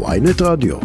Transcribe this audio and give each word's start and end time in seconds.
ויינט 0.00 0.42
רדיו. 0.42 0.76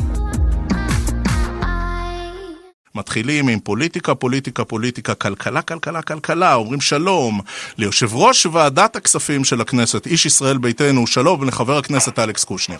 מתחילים 2.96 3.48
עם 3.48 3.60
פוליטיקה, 3.60 4.16
פוליטיקה, 4.16 4.66
פוליטיקה, 4.66 5.16
כלכלה, 5.16 5.62
כלכלה, 5.62 6.02
כלכלה. 6.02 6.54
אומרים 6.56 6.82
שלום 6.82 7.40
ליושב 7.78 8.16
ראש 8.16 8.46
ועדת 8.46 8.96
הכספים 8.96 9.44
של 9.44 9.62
הכנסת, 9.62 10.08
איש 10.08 10.26
ישראל 10.26 10.58
ביתנו, 10.58 11.08
שלום 11.08 11.48
לחבר 11.48 11.78
הכנסת 11.78 12.20
אלכס 12.20 12.44
קושניר. 12.44 12.80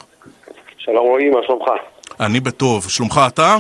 שלום 0.78 1.08
רועי, 1.08 1.30
מה 1.30 1.40
שלומך? 1.46 1.70
אני 2.20 2.40
בטוב. 2.40 2.90
שלומך 2.90 3.22
אתה? 3.28 3.58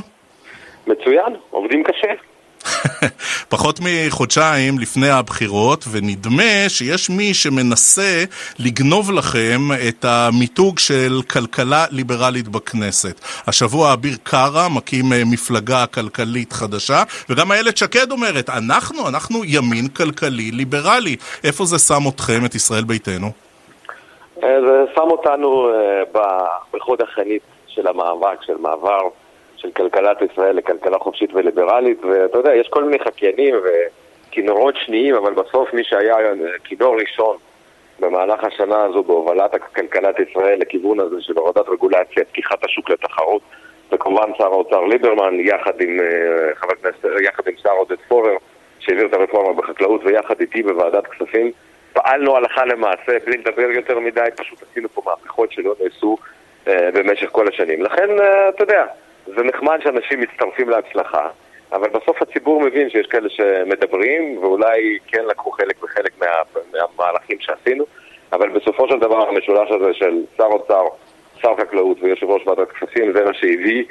מצוין, 0.87 1.35
עובדים 1.49 1.83
קשה. 1.83 2.26
פחות 3.49 3.79
מחודשיים 3.81 4.79
לפני 4.79 5.09
הבחירות, 5.09 5.85
ונדמה 5.91 6.69
שיש 6.69 7.09
מי 7.09 7.33
שמנסה 7.33 8.23
לגנוב 8.59 9.11
לכם 9.11 9.59
את 9.89 10.05
המיתוג 10.05 10.79
של 10.79 11.21
כלכלה 11.29 11.85
ליברלית 11.91 12.47
בכנסת. 12.47 13.21
השבוע 13.47 13.93
אביר 13.93 14.17
קארה 14.23 14.69
מקים 14.69 15.13
אה, 15.13 15.21
מפלגה 15.25 15.85
כלכלית 15.85 16.53
חדשה, 16.53 17.03
וגם 17.29 17.51
איילת 17.51 17.77
שקד 17.77 18.11
אומרת, 18.11 18.49
אנחנו, 18.49 19.07
אנחנו 19.07 19.43
ימין 19.45 19.87
כלכלי 19.87 20.51
ליברלי. 20.51 21.15
איפה 21.43 21.65
זה 21.65 21.79
שם 21.79 22.07
אתכם, 22.09 22.45
את 22.45 22.55
ישראל 22.55 22.83
ביתנו? 22.83 23.31
אה, 24.43 24.61
זה 24.61 24.85
שם 24.95 25.01
אותנו 25.11 25.69
אה, 25.69 26.21
בחוד 26.73 27.01
החנית 27.01 27.41
של 27.67 27.87
המאבק, 27.87 28.41
של 28.41 28.57
מעבר. 28.57 29.01
של 29.57 29.71
כלכלת 29.71 30.17
ישראל 30.21 30.55
לכלכלה 30.55 30.99
חופשית 30.99 31.33
וליברלית, 31.33 32.05
ואתה 32.05 32.37
יודע, 32.37 32.55
יש 32.55 32.67
כל 32.67 32.83
מיני 32.83 32.99
חקיינים 32.99 33.55
וכינורות 33.63 34.75
שניים, 34.85 35.15
אבל 35.15 35.33
בסוף 35.33 35.73
מי 35.73 35.83
שהיה 35.83 36.15
כינור 36.63 36.95
ראשון 36.99 37.37
במהלך 37.99 38.43
השנה 38.43 38.83
הזו 38.83 39.03
בהובלת 39.03 39.51
כלכלת 39.75 40.15
ישראל 40.19 40.59
לכיוון 40.59 40.99
הזה 40.99 41.15
של 41.21 41.37
הורדת 41.37 41.69
רגולציה, 41.69 42.25
פתיחת 42.25 42.63
השוק 42.63 42.89
לתחרות, 42.89 43.41
וכמובן 43.91 44.31
שר 44.37 44.45
האוצר 44.45 44.81
ליברמן, 44.81 45.39
יחד 45.39 45.81
עם 45.81 45.99
אה, 45.99 46.55
חבר 46.55 46.73
הכנסת, 46.79 47.05
יחד 47.23 47.47
עם 47.47 47.53
שר 47.63 47.71
עודד 47.71 47.95
פורר, 48.07 48.35
שהעביר 48.79 49.05
את 49.05 49.13
הרפורמה 49.13 49.53
בחקלאות, 49.53 50.01
ויחד 50.03 50.41
איתי 50.41 50.63
בוועדת 50.63 51.07
כספים, 51.07 51.51
פעלנו 51.93 52.35
הלכה 52.35 52.65
למעשה, 52.65 53.17
בלי 53.25 53.37
לדבר 53.37 53.71
יותר 53.71 53.99
מדי, 53.99 54.29
פשוט 54.35 54.63
עשינו 54.63 54.89
פה 54.89 55.01
מהפכות 55.05 55.51
שלא 55.51 55.75
נעשו 55.83 56.17
אה, 56.67 56.89
במשך 56.93 57.29
כל 57.31 57.47
השנים. 57.47 57.83
לכן, 57.83 58.19
אה, 58.19 58.49
אתה 58.49 58.63
יודע, 58.63 58.85
זה 59.35 59.43
נחמד 59.43 59.79
שאנשים 59.83 60.19
מצטרפים 60.19 60.69
להצלחה, 60.69 61.29
אבל 61.71 61.89
בסוף 61.89 62.21
הציבור 62.21 62.61
מבין 62.61 62.89
שיש 62.89 63.07
כאלה 63.07 63.29
שמדברים, 63.29 64.37
ואולי 64.37 64.97
כן 65.07 65.25
לקחו 65.25 65.51
חלק 65.51 65.75
בחלק 65.83 66.11
מה, 66.19 66.27
מהמהלכים 66.73 67.37
שעשינו, 67.39 67.85
אבל 68.33 68.49
בסופו 68.49 68.87
של 68.87 68.99
דבר 68.99 69.29
המשולש 69.29 69.71
הזה 69.71 69.93
של 69.93 70.21
שר 70.37 70.43
אוצר, 70.43 70.83
שר 71.41 71.53
חקלאות 71.59 71.97
ויושב 72.01 72.29
ראש 72.29 72.47
ועדת 72.47 72.71
כספים, 72.71 73.13
זה 73.13 73.25
מה 73.25 73.33
שהביא 73.33 73.83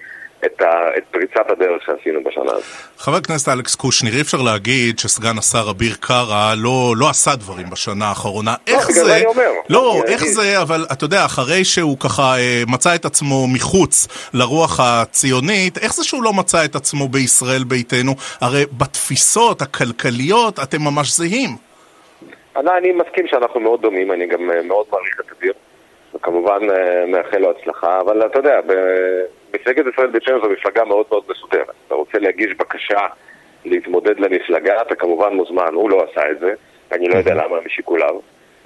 את, 0.45 0.63
ה, 0.63 0.99
את 0.99 1.03
פריצת 1.11 1.51
הדרך 1.51 1.83
שעשינו 1.87 2.25
בשנה 2.25 2.53
הזאת. 2.53 2.65
חבר 2.99 3.17
הכנסת 3.17 3.49
אלכס 3.49 3.75
קושניר, 3.75 4.15
אי 4.15 4.21
אפשר 4.21 4.39
להגיד 4.43 4.99
שסגן 4.99 5.39
השר 5.39 5.71
אביר 5.71 5.95
קארה 6.01 6.55
לא, 6.57 6.95
לא 6.97 7.09
עשה 7.11 7.37
דברים 7.37 7.71
בשנה 7.71 8.05
האחרונה. 8.09 8.55
לא, 8.69 8.75
איך 8.75 8.91
זה... 8.91 9.05
זה. 9.05 9.25
לא, 9.69 10.03
איך 10.07 10.23
אני... 10.23 10.29
זה, 10.31 10.63
אבל 10.63 10.87
אתה 10.93 11.05
יודע, 11.05 11.25
אחרי 11.25 11.65
שהוא 11.65 11.99
ככה 11.99 12.37
אה, 12.39 12.63
מצא 12.69 12.95
את 12.95 13.05
עצמו 13.05 13.47
מחוץ 13.55 14.09
לרוח 14.35 14.81
הציונית, 14.81 15.79
איך 15.79 15.95
זה 15.95 16.05
שהוא 16.05 16.23
לא 16.23 16.33
מצא 16.33 16.65
את 16.65 16.75
עצמו 16.75 17.09
בישראל 17.09 17.65
ביתנו? 17.65 18.13
הרי 18.41 18.65
בתפיסות 18.79 19.63
הכלכליות 19.63 20.59
אתם 20.59 20.79
ממש 20.81 21.17
זהים. 21.17 21.51
אני, 22.57 22.71
אני 22.79 22.93
מסכים 22.93 23.27
שאנחנו 23.27 23.61
מאוד 23.61 23.83
דומים, 23.83 24.13
אני 24.13 24.27
גם 24.27 24.51
אה, 24.51 24.63
מאוד 24.63 24.87
מעריך 24.93 25.21
את 25.21 25.33
אביר, 25.39 25.53
וכמובן 26.15 26.61
אה, 26.71 27.07
מאחל 27.07 27.39
לו 27.39 27.51
הצלחה, 27.51 28.01
אבל 28.01 28.27
אתה 28.27 28.39
יודע, 28.39 28.61
ב... 28.67 28.73
מפלגת 29.61 29.85
ישראל 29.93 30.07
ביתנו 30.07 30.41
זו 30.43 30.51
מפלגה 30.51 30.85
מאוד 30.85 31.07
מאוד 31.11 31.23
מסודרת. 31.29 31.75
אתה 31.87 31.95
רוצה 31.95 32.19
להגיש 32.19 32.55
בקשה 32.57 33.01
להתמודד 33.65 34.21
למפלגה, 34.21 34.83
אתה 34.83 34.95
כמובן 34.95 35.35
מוזמן, 35.35 35.75
הוא 35.75 35.91
לא 35.91 36.05
עשה 36.11 36.31
את 36.31 36.39
זה, 36.39 36.55
אני 36.93 37.09
לא 37.09 37.15
יודע 37.15 37.35
למה 37.35 37.57
משיקוליו. 37.67 38.15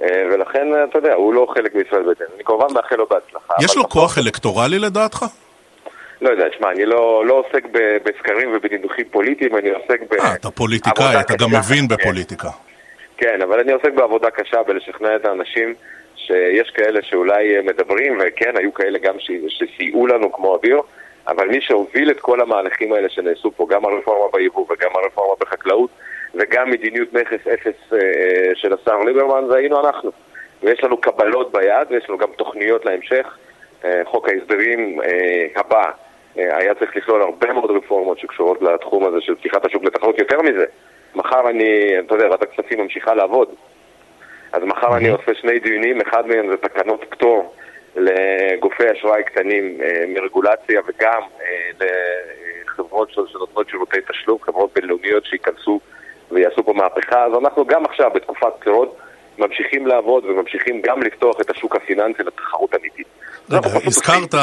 אה, 0.02 0.22
ולכן, 0.32 0.68
אתה 0.90 0.98
יודע, 0.98 1.14
הוא 1.14 1.34
לא 1.34 1.46
חלק 1.54 1.74
מישראל 1.74 2.02
ביתנו. 2.02 2.26
אני 2.34 2.44
כמובן 2.44 2.66
מאחל 2.74 2.96
לו 2.96 3.06
בהצלחה. 3.06 3.54
יש 3.64 3.76
לו 3.76 3.88
כוח 3.88 4.18
אלקטורלי 4.18 4.78
לדעתך? 4.78 5.24
לא 6.20 6.30
יודע, 6.30 6.44
שמע, 6.58 6.70
אני 6.70 6.86
לא, 6.86 7.26
לא 7.26 7.34
עוסק 7.34 7.64
בסקרים 8.04 8.48
ובניתוחים 8.56 9.04
פוליטיים, 9.10 9.56
אני 9.56 9.70
עוסק 9.70 10.00
ב... 10.10 10.14
אה, 10.14 10.34
אתה 10.34 10.50
פוליטיקאי, 10.50 11.20
אתה 11.20 11.34
גם 11.36 11.48
מבין 11.58 11.88
בפוליטיקה. 11.88 12.48
כן, 13.16 13.42
אבל 13.42 13.60
אני 13.60 13.72
עוסק 13.72 13.92
בעבודה 13.94 14.30
קשה 14.30 14.62
בלשכנע 14.62 15.16
את 15.16 15.24
האנשים 15.24 15.74
שיש 16.30 16.70
כאלה 16.70 17.02
שאולי 17.02 17.60
מדברים, 17.64 18.18
וכן, 18.20 18.56
היו 18.56 18.74
כאלה 18.74 18.98
גם 18.98 19.14
שסייעו 19.48 20.06
לנו 20.06 20.32
כמו 20.32 20.54
אוויר, 20.54 20.80
אבל 21.28 21.48
מי 21.48 21.60
שהוביל 21.60 22.10
את 22.10 22.20
כל 22.20 22.40
המהלכים 22.40 22.92
האלה 22.92 23.08
שנעשו 23.08 23.50
פה, 23.50 23.66
גם 23.70 23.84
הרפורמה 23.84 24.30
ביבוא 24.32 24.66
וגם 24.70 24.90
הרפורמה 24.94 25.34
בחקלאות, 25.40 25.90
וגם 26.34 26.70
מדיניות 26.70 27.12
מכס 27.12 27.46
אפס 27.54 27.92
אה, 27.92 28.50
של 28.54 28.72
השר 28.72 28.98
ליברמן, 28.98 29.48
זה 29.48 29.56
היינו 29.56 29.80
אנחנו. 29.86 30.10
ויש 30.62 30.84
לנו 30.84 30.96
קבלות 30.96 31.52
ביד, 31.52 31.86
ויש 31.90 32.04
לנו 32.08 32.18
גם 32.18 32.28
תוכניות 32.36 32.84
להמשך. 32.84 33.38
אה, 33.84 34.02
חוק 34.04 34.28
ההסדרים 34.28 35.00
אה, 35.02 35.46
הבא 35.56 35.90
היה 36.34 36.74
צריך 36.74 36.96
לכלול 36.96 37.22
הרבה 37.22 37.52
מאוד 37.52 37.70
רפורמות 37.70 38.18
שקשורות 38.18 38.62
לתחום 38.62 39.06
הזה 39.06 39.20
של 39.20 39.34
פתיחת 39.34 39.64
השוק 39.64 39.84
לתחרות. 39.84 40.18
יותר 40.18 40.42
מזה, 40.42 40.64
מחר 41.14 41.48
אני, 41.48 41.98
אתה 41.98 42.14
יודע, 42.14 42.30
ועדת 42.30 42.42
הכספים 42.42 42.80
ממשיכה 42.80 43.14
לעבוד. 43.14 43.48
אז 44.52 44.62
מחר 44.62 44.96
אני 44.96 45.08
עושה 45.08 45.32
שני 45.40 45.58
דיונים, 45.58 46.00
אחד 46.00 46.26
מהם 46.26 46.46
זה 46.50 46.56
תקנות 46.56 47.04
פטור 47.10 47.54
לגופי 47.96 48.84
אשראי 48.92 49.22
קטנים 49.24 49.78
אה, 49.82 50.04
מרגולציה 50.08 50.80
וגם 50.88 51.22
אה, 51.42 51.86
לחברות 52.66 53.10
שנותנות 53.10 53.68
שירותי 53.68 53.96
תשלום, 54.08 54.38
חברות 54.42 54.70
בינלאומיות 54.74 55.24
שייכנסו 55.24 55.80
ויעשו 56.30 56.64
פה 56.64 56.72
מהפכה. 56.72 57.24
אז 57.24 57.32
אנחנו 57.42 57.66
גם 57.66 57.84
עכשיו 57.84 58.10
בתקופת 58.14 58.52
בחירות 58.60 58.96
ממשיכים 59.38 59.86
לעבוד 59.86 60.24
וממשיכים 60.24 60.82
גם 60.84 61.02
לפתוח 61.02 61.40
את 61.40 61.50
השוק 61.50 61.76
הפיננסי 61.76 62.22
לתחרות 62.22 62.74
אמיתית. 62.74 63.06
הזכרת, 63.86 64.34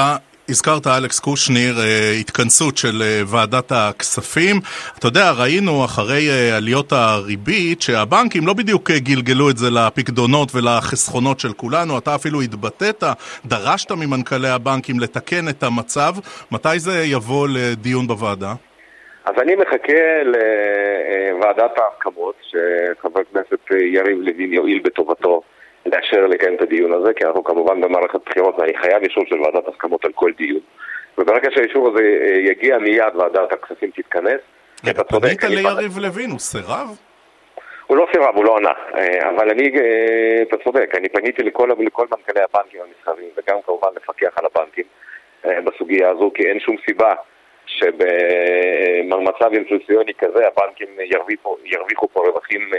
הזכרת, 0.49 0.87
אלכס 0.87 1.19
קושניר, 1.19 1.73
אה, 1.79 2.11
התכנסות 2.19 2.77
של 2.77 3.01
אה, 3.01 3.21
ועדת 3.31 3.71
הכספים. 3.71 4.55
אתה 4.99 5.07
יודע, 5.07 5.31
ראינו 5.31 5.85
אחרי 5.85 6.29
אה, 6.29 6.57
עליות 6.57 6.91
הריבית 6.91 7.81
שהבנקים 7.81 8.47
לא 8.47 8.53
בדיוק 8.53 8.91
גלגלו 8.91 9.49
את 9.49 9.57
זה 9.57 9.67
לפקדונות 9.69 10.49
ולחסכונות 10.55 11.39
של 11.39 11.53
כולנו. 11.53 11.97
אתה 11.97 12.15
אפילו 12.15 12.41
התבטאת, 12.41 13.03
דרשת 13.45 13.91
ממנכ"לי 13.91 14.49
הבנקים 14.49 14.99
לתקן 14.99 15.49
את 15.49 15.63
המצב. 15.63 16.11
מתי 16.51 16.79
זה 16.79 17.03
יבוא 17.03 17.47
לדיון 17.47 18.07
בוועדה? 18.07 18.53
אז 19.25 19.35
אני 19.41 19.55
מחכה 19.55 20.03
לוועדת 20.23 21.71
ההסכמות, 21.77 22.35
שחבר 22.41 23.19
הכנסת 23.19 23.71
יריב 23.71 24.17
לוין 24.21 24.53
יואיל 24.53 24.79
בטובתו. 24.83 25.41
לאשר 25.93 26.27
לקיים 26.27 26.55
את 26.55 26.61
הדיון 26.61 26.93
הזה, 26.93 27.13
כי 27.13 27.25
אנחנו 27.25 27.43
כמובן 27.43 27.81
במערכת 27.81 28.19
בחירות 28.25 28.55
ואני 28.59 28.77
חייב 28.77 29.03
אישור 29.03 29.23
של 29.27 29.41
ועדת 29.41 29.67
הסכמות 29.67 30.05
על 30.05 30.11
כל 30.15 30.31
דיון. 30.37 30.59
וברגע 31.17 31.49
שהאישור 31.51 31.87
הזה 31.87 32.03
אה, 32.21 32.51
יגיע 32.51 32.77
מיד 32.77 33.15
ועדת 33.15 33.53
הכספים 33.53 33.91
תתכנס. 33.91 34.41
רגע, 34.85 35.03
פנית 35.03 35.43
ליריב 35.43 35.97
לוין, 35.97 36.29
הוא 36.29 36.39
סירב? 36.39 36.97
הוא 37.87 37.97
לא 37.97 38.07
סירב, 38.11 38.35
הוא 38.35 38.45
לא 38.45 38.57
ענה. 38.57 38.71
אה, 38.95 39.29
אבל 39.29 39.49
אני, 39.49 39.71
אה, 39.79 40.41
אתה 40.41 40.57
צודק, 40.63 40.91
אני 40.97 41.09
פניתי 41.09 41.43
לכל, 41.43 41.69
לכל 41.79 42.07
מנכ"לי 42.11 42.41
הבנקים 42.43 42.81
המסחריים 42.81 43.29
וגם 43.37 43.57
כמובן 43.65 43.87
לפקח 43.95 44.33
על 44.35 44.45
הבנקים 44.45 44.85
בסוגיה 45.63 46.09
הזו, 46.09 46.31
כי 46.33 46.43
אין 46.43 46.59
שום 46.59 46.75
סיבה 46.85 47.13
שבמצב 47.65 49.53
אינפלציוני 49.53 50.13
כזה 50.13 50.47
הבנקים 50.47 50.87
ירוויחו, 50.99 51.57
ירוויחו 51.63 52.07
פה 52.13 52.19
רווחים 52.19 52.71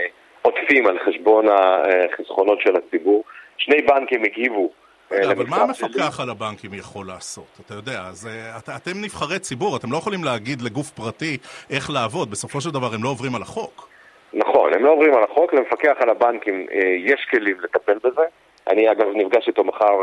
עוטפים 0.48 0.86
על 0.86 0.98
חשבון 1.06 1.46
החסכונות 1.48 2.60
של 2.60 2.76
הציבור. 2.76 3.24
שני 3.58 3.82
בנקים 3.82 4.24
הגיבו 4.24 4.70
אה, 5.12 5.32
אבל 5.32 5.44
מה 5.48 5.56
המפקח 5.56 6.20
על 6.20 6.30
הבנקים 6.30 6.74
יכול 6.74 7.06
לעשות? 7.06 7.60
אתה 7.66 7.74
יודע, 7.74 8.00
אז 8.08 8.26
אה, 8.26 8.58
את, 8.58 8.68
אתם 8.68 8.90
נבחרי 9.04 9.38
ציבור, 9.38 9.76
אתם 9.76 9.92
לא 9.92 9.96
יכולים 9.96 10.24
להגיד 10.24 10.62
לגוף 10.62 10.90
פרטי 10.90 11.36
איך 11.70 11.90
לעבוד, 11.90 12.30
בסופו 12.30 12.60
של 12.60 12.70
דבר 12.70 12.94
הם 12.94 13.04
לא 13.04 13.08
עוברים 13.08 13.34
על 13.34 13.42
החוק. 13.42 13.88
נכון, 14.32 14.74
הם 14.74 14.84
לא 14.84 14.90
עוברים 14.90 15.14
על 15.14 15.24
החוק, 15.30 15.54
למפקח 15.54 15.94
על 16.00 16.10
הבנקים 16.10 16.66
אה, 16.72 16.78
יש 16.98 17.26
כלים 17.30 17.56
לטפל 17.60 17.98
בזה. 18.04 18.22
אני 18.70 18.92
אגב 18.92 19.06
נפגש 19.14 19.48
איתו 19.48 19.64
מחר 19.64 19.94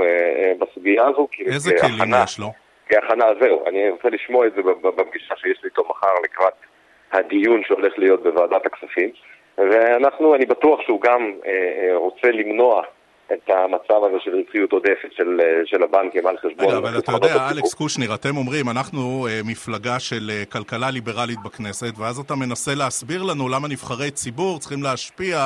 בסוגיה 0.59 1.03
הזו. 1.07 1.27
איזה 1.45 1.71
כלים 1.81 2.01
הכנה, 2.01 2.23
יש 2.23 2.39
לו? 2.39 2.51
כהכנה, 2.89 3.25
זהו, 3.41 3.67
אני 3.67 3.89
רוצה 3.89 4.09
לשמוע 4.09 4.47
את 4.47 4.53
זה 4.55 4.61
בפגישה 4.83 5.35
שיש 5.37 5.59
לי 5.63 5.69
איתו 5.69 5.83
מחר 5.89 6.13
לקראת 6.23 6.53
הדיון 7.11 7.61
שהולך 7.67 7.93
להיות 7.97 8.23
בוועדת 8.23 8.65
הכספים. 8.65 9.09
ואנחנו, 9.57 10.35
אני 10.35 10.45
בטוח 10.45 10.81
שהוא 10.81 11.01
גם 11.01 11.31
אה, 11.45 11.51
אה, 11.51 11.95
רוצה 11.95 12.31
למנוע 12.31 12.81
את 13.33 13.49
המצב 13.49 14.03
הזה 14.03 14.19
של 14.19 14.35
רווחיות 14.35 14.71
עודפת 14.71 15.11
של, 15.11 15.41
של 15.65 15.83
הבנקים 15.83 16.27
על 16.27 16.37
חשבון... 16.37 16.65
רגע, 16.65 16.77
אבל 16.77 16.99
אתה 16.99 17.11
יודע, 17.11 17.49
אלכס 17.51 17.73
קושניר, 17.73 18.13
אתם 18.15 18.37
אומרים, 18.37 18.69
אנחנו 18.69 19.27
מפלגה 19.45 19.99
של 19.99 20.31
כלכלה 20.51 20.91
ליברלית 20.91 21.39
בכנסת, 21.45 21.93
ואז 21.99 22.19
אתה 22.19 22.35
מנסה 22.35 22.71
להסביר 22.75 23.23
לנו 23.23 23.49
למה 23.49 23.67
נבחרי 23.67 24.11
ציבור 24.11 24.59
צריכים 24.59 24.83
להשפיע 24.83 25.37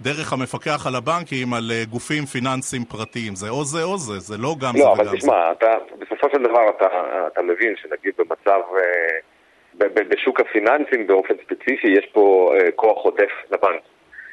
דרך 0.00 0.32
המפקח 0.32 0.86
על 0.86 0.94
הבנקים 0.94 1.54
על 1.54 1.70
גופים 1.90 2.24
פיננסיים 2.26 2.84
פרטיים. 2.84 3.34
זה 3.34 3.48
או 3.48 3.64
זה 3.64 3.82
או 3.82 3.98
זה, 3.98 4.18
זה 4.18 4.36
לא 4.38 4.54
גם 4.60 4.72
לא, 4.76 4.82
זה 4.82 4.88
אבל 4.92 5.08
וגם 5.08 5.16
תשמע, 5.16 5.32
זה. 5.32 5.52
אתה, 5.52 5.70
בסופו 5.98 6.26
של 6.32 6.42
דבר 6.42 6.68
אתה, 6.76 6.86
אתה 7.26 7.42
מבין 7.42 7.74
שנגיד 7.76 8.12
במצב... 8.18 8.60
בשוק 9.88 10.40
הפיננסים 10.40 11.06
באופן 11.06 11.34
ספציפי 11.44 11.88
יש 11.88 12.06
פה 12.12 12.52
uh, 12.54 12.70
כוח 12.74 13.04
עודף 13.04 13.30
לבנק. 13.50 13.80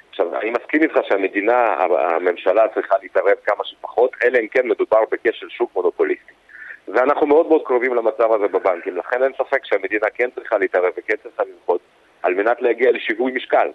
עכשיו, 0.10 0.40
אני 0.40 0.50
מסכים 0.50 0.84
איתך 0.84 1.00
שהמדינה, 1.10 1.74
הממשלה 1.90 2.68
צריכה 2.68 2.96
להתערב 3.02 3.36
כמה 3.46 3.64
שפחות, 3.64 4.16
אלא 4.24 4.40
אם 4.40 4.48
כן 4.48 4.68
מדובר 4.68 5.00
בכשל 5.12 5.50
שוק 5.50 5.72
מונופוליסטי. 5.76 6.34
ואנחנו 6.88 7.28
מאוד 7.28 7.48
מאוד 7.48 7.62
קרובים 7.66 7.94
למצב 7.94 8.32
הזה 8.32 8.48
בבנקים, 8.48 8.98
לכן 8.98 9.24
אין 9.24 9.32
ספק 9.34 9.66
שהמדינה 9.66 10.08
כן 10.14 10.30
צריכה 10.36 10.58
להתערב 10.58 10.92
וכן 10.98 11.16
צריכה 11.24 11.44
ללחוץ 11.44 11.82
על 12.24 12.34
מנת 12.34 12.62
להגיע 12.62 12.92
לשיווי 12.92 13.32
משקל. 13.32 13.68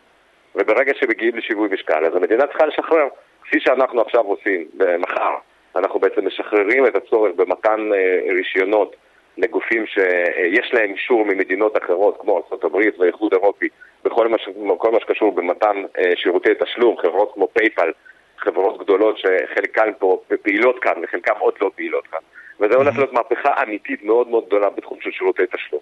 וברגע 0.55 0.93
שמגיעים 0.95 1.37
לשיווי 1.37 1.69
משקל, 1.73 2.05
אז 2.05 2.17
המדינה 2.17 2.47
צריכה 2.47 2.67
לשחרר, 2.67 3.09
כפי 3.43 3.61
שאנחנו 3.61 4.01
עכשיו 4.01 4.25
עושים, 4.25 4.67
מחר. 4.99 5.35
אנחנו 5.77 6.01
בעצם 6.01 6.27
משחררים 6.27 6.87
את 6.87 6.97
הצורך 6.97 7.33
במתן 7.37 7.91
אה, 7.95 8.33
רישיונות 8.35 8.97
לגופים 9.39 9.87
שיש 9.87 10.71
להם 10.73 10.91
אישור 10.93 11.25
ממדינות 11.25 11.77
אחרות, 11.85 12.17
כמו 12.21 12.37
ארה"ב 12.53 12.77
והאיחוד 12.99 13.35
האירופי, 13.35 13.69
בכל 14.05 14.29
מה, 14.29 14.39
ש... 14.39 14.49
מה 14.93 15.01
שקשור 15.01 15.33
במתן 15.35 15.77
אה, 15.99 16.13
שירותי 16.17 16.51
תשלום, 16.61 16.97
חברות 17.03 17.31
כמו 17.35 17.49
פייפל, 17.53 17.91
חברות 18.39 18.79
גדולות 18.79 19.19
שחלקן 19.19 19.91
פה 19.99 20.21
פעילות 20.43 20.79
כאן 20.79 20.93
וחלקן 21.03 21.33
עוד 21.39 21.55
לא 21.61 21.71
פעילות 21.77 22.07
כאן. 22.07 22.21
וזה 22.61 22.75
הולך 22.75 22.97
להיות 22.97 23.13
מהפכה 23.13 23.63
אמיתית 23.63 24.05
מאוד 24.05 24.29
מאוד 24.29 24.47
גדולה 24.47 24.71
בתחום 24.71 24.99
של 25.01 25.11
שירותי 25.11 25.43
תשלום. 25.57 25.81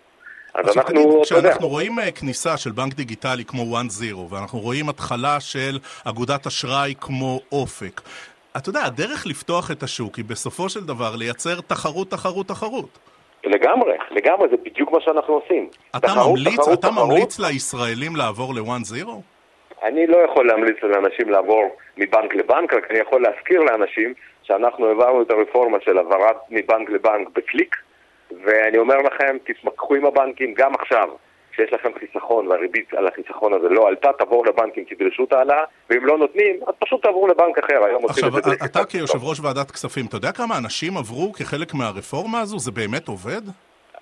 אז 0.55 0.69
עכשיו 0.69 0.83
אנחנו, 0.83 1.03
תגיד, 1.03 1.23
כשאנחנו 1.23 1.69
רואים 1.69 1.99
אה, 1.99 2.11
כניסה 2.13 2.57
של 2.57 2.71
בנק 2.71 2.95
דיגיטלי 2.95 3.45
כמו 3.45 3.63
one 3.79 3.91
zero, 4.03 4.35
ואנחנו 4.35 4.59
רואים 4.59 4.89
התחלה 4.89 5.41
של 5.41 5.79
אגודת 6.05 6.47
אשראי 6.47 6.95
כמו 7.01 7.41
אופק, 7.53 8.01
אתה 8.57 8.69
יודע, 8.69 8.85
הדרך 8.85 9.27
לפתוח 9.27 9.71
את 9.71 9.83
השוק 9.83 10.17
היא 10.17 10.25
בסופו 10.25 10.69
של 10.69 10.85
דבר 10.85 11.17
לייצר 11.17 11.61
תחרות, 11.61 12.11
תחרות, 12.11 12.49
תחרות. 12.49 12.99
לגמרי, 13.45 13.93
לגמרי, 14.11 14.49
זה 14.49 14.57
בדיוק 14.57 14.93
מה 14.93 15.01
שאנחנו 15.01 15.35
עושים. 15.35 15.69
אתה 15.97 15.99
תחרות, 15.99 16.39
ממליץ, 16.39 16.55
תחרות, 16.61 16.79
אתה 16.79 16.89
תחרות. 16.89 17.09
ממליץ 17.09 17.39
לישראלים 17.39 18.17
לעבור 18.17 18.55
ל-one 18.55 18.85
zero? 18.93 19.11
אני 19.83 20.07
לא 20.07 20.17
יכול 20.17 20.47
להמליץ 20.47 20.77
לאנשים 20.83 21.31
לעבור 21.31 21.77
מבנק 21.97 22.35
לבנק, 22.35 22.75
רק 22.75 22.91
אני 22.91 22.99
יכול 22.99 23.23
להזכיר 23.23 23.61
לאנשים 23.61 24.15
שאנחנו 24.43 24.87
העברנו 24.89 25.23
את 25.23 25.31
הרפורמה 25.31 25.79
של 25.85 25.99
העברת 25.99 26.37
מבנק 26.51 26.91
לבנק 26.91 27.29
בקליק, 27.33 27.77
ואני 28.45 28.79
אומר 28.79 28.97
לכם, 28.97 29.37
תתמקחו 29.45 29.95
עם 29.95 30.07
הבנקים 30.07 30.55
גם 30.55 30.75
עכשיו, 30.75 31.09
כשיש 31.53 31.73
לכם 31.73 31.89
חיסכון 31.99 32.49
והריבית 32.49 32.95
על 32.95 33.07
החיסכון 33.07 33.53
הזה 33.53 33.69
לא 33.69 33.89
עלתה, 33.89 34.11
תבואו 34.19 34.45
לבנקים, 34.45 34.85
תדרשו 34.85 35.25
את 35.25 35.33
ההעלאה, 35.33 35.65
ואם 35.91 36.07
לא 36.07 36.19
נותנים, 36.19 36.57
אז 36.67 36.75
פשוט 36.79 37.03
תעברו 37.03 37.27
לבנק 37.27 37.59
אחר, 37.59 37.85
היום 37.85 38.05
עכשיו, 38.05 38.39
את 38.39 38.45
זה. 38.45 38.51
אתה 38.65 38.85
כיושב 38.85 39.19
ראש 39.23 39.41
ועדת 39.41 39.71
כספים, 39.71 40.07
אתה 40.07 40.17
יודע 40.17 40.33
כמה 40.33 40.59
אנשים 40.59 40.97
עברו 40.97 41.33
כחלק 41.33 41.75
מהרפורמה 41.75 42.41
הזו? 42.41 42.59
זה 42.59 42.71
באמת 42.71 43.09
עובד? 43.09 43.43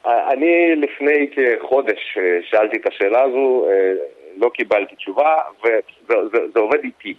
אני 0.04 0.76
לפני 0.76 1.30
כחודש 1.34 2.18
אה, 2.18 2.38
שאלתי 2.42 2.76
את 2.76 2.86
השאלה 2.86 3.22
הזו, 3.22 3.66
אה, 3.70 3.92
לא 4.36 4.50
קיבלתי 4.54 4.96
תשובה, 4.96 5.36
וזה 5.64 6.28
זה, 6.32 6.38
זה 6.54 6.60
עובד 6.60 6.78
איתי. 6.84 7.14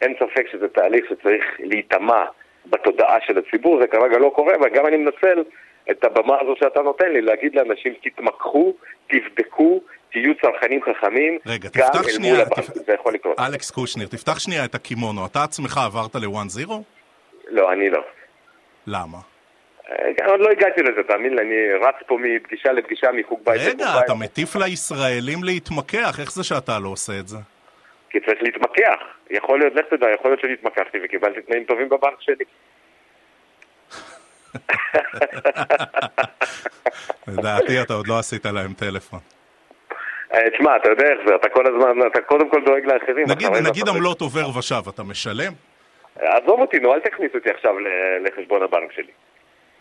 אין 0.00 0.14
ספק 0.14 0.46
שזה 0.52 0.68
תהליך 0.68 1.04
שצריך 1.08 1.44
להיטמע 1.58 2.24
בתודעה 2.66 3.16
של 3.26 3.38
הציבור, 3.38 3.80
זה 3.80 3.86
כרגע 3.86 4.18
לא 4.18 4.32
קורה, 4.34 4.54
וגם 4.62 4.86
אני 4.86 4.96
מנצל 4.96 5.42
את 5.90 6.04
הבמה 6.04 6.36
הזו 6.40 6.54
שאתה 6.58 6.80
נותן 6.82 7.12
לי, 7.12 7.20
להגיד 7.20 7.54
לאנשים, 7.54 7.94
תתמקחו, 8.02 8.74
תבדקו, 9.10 9.80
תהיו 10.12 10.32
צרכנים 10.42 10.80
חכמים, 10.82 11.38
רגע, 11.46 11.68
גם 11.76 11.86
תפתח 11.88 12.04
אל 12.06 12.10
שנייה, 12.10 12.32
מול 12.34 12.42
הבנק, 12.42 12.58
תפ- 12.70 12.78
זה 12.86 12.92
יכול 12.92 13.14
לקרות. 13.14 13.40
אלכס 13.40 13.70
קושניר, 13.70 14.06
תפתח 14.08 14.38
שנייה 14.38 14.64
את 14.64 14.74
הקימונו. 14.74 15.26
אתה 15.26 15.44
עצמך 15.44 15.78
עברת 15.86 16.14
ל-one 16.14 16.66
zero? 16.66 16.72
לא, 17.48 17.72
אני 17.72 17.90
לא. 17.90 18.00
למה? 18.86 19.18
אה, 19.90 20.26
עוד 20.26 20.40
לא 20.40 20.50
הגעתי 20.50 20.82
לזה, 20.82 21.02
תאמין 21.08 21.34
לי, 21.34 21.42
אני 21.42 21.56
רץ 21.86 21.94
פה 22.06 22.18
מפגישה 22.20 22.72
לפגישה, 22.72 23.06
מחוג 23.12 23.40
בית 23.44 23.56
לחוג 23.60 23.68
רגע, 23.80 23.92
בית. 23.94 24.04
אתה 24.04 24.14
מטיף 24.14 24.56
לישראלים 24.56 25.44
להתמקח, 25.44 26.20
איך 26.20 26.32
זה 26.32 26.44
שאתה 26.44 26.78
לא 26.78 26.88
עושה 26.88 27.12
את 27.20 27.28
זה? 27.28 27.36
כי 28.10 28.20
צריך 28.20 28.42
להתמקח. 28.42 28.98
יכול 29.30 29.58
להיות, 29.58 29.74
לך 29.74 29.86
תדע, 29.90 30.06
יכול 30.14 30.30
להיות 30.30 30.40
שהתמקחתי 30.40 30.98
וקיבלתי 31.04 31.40
תנאים 31.42 31.64
טובים 31.64 31.88
בבנק 31.88 32.20
שלי. 32.20 32.44
לדעתי 37.28 37.82
אתה 37.82 37.94
עוד 37.94 38.08
לא 38.08 38.18
עשית 38.18 38.46
להם 38.46 38.72
טלפון. 38.72 39.20
אה, 40.34 40.50
תשמע, 40.50 40.76
אתה 40.76 40.90
יודע 40.90 41.04
איך 41.04 41.18
זה, 41.26 41.34
אתה 41.34 41.48
כל 41.48 41.64
הזמן, 41.66 42.06
אתה 42.06 42.20
קודם 42.20 42.50
כל 42.50 42.64
דואג 42.64 42.84
לאחרים. 42.84 43.26
נגיד, 43.28 43.48
נגיד 43.68 43.88
עמלות 43.88 44.20
עובר 44.20 44.58
ושב, 44.58 44.82
אתה 44.88 45.02
משלם? 45.02 45.52
עזוב 46.16 46.60
אותי, 46.60 46.78
נו, 46.78 46.94
אל 46.94 47.00
תכניס 47.00 47.30
אותי 47.34 47.50
עכשיו 47.50 47.74
לחשבון 48.24 48.62
הבנק 48.62 48.92
שלי. 48.92 49.12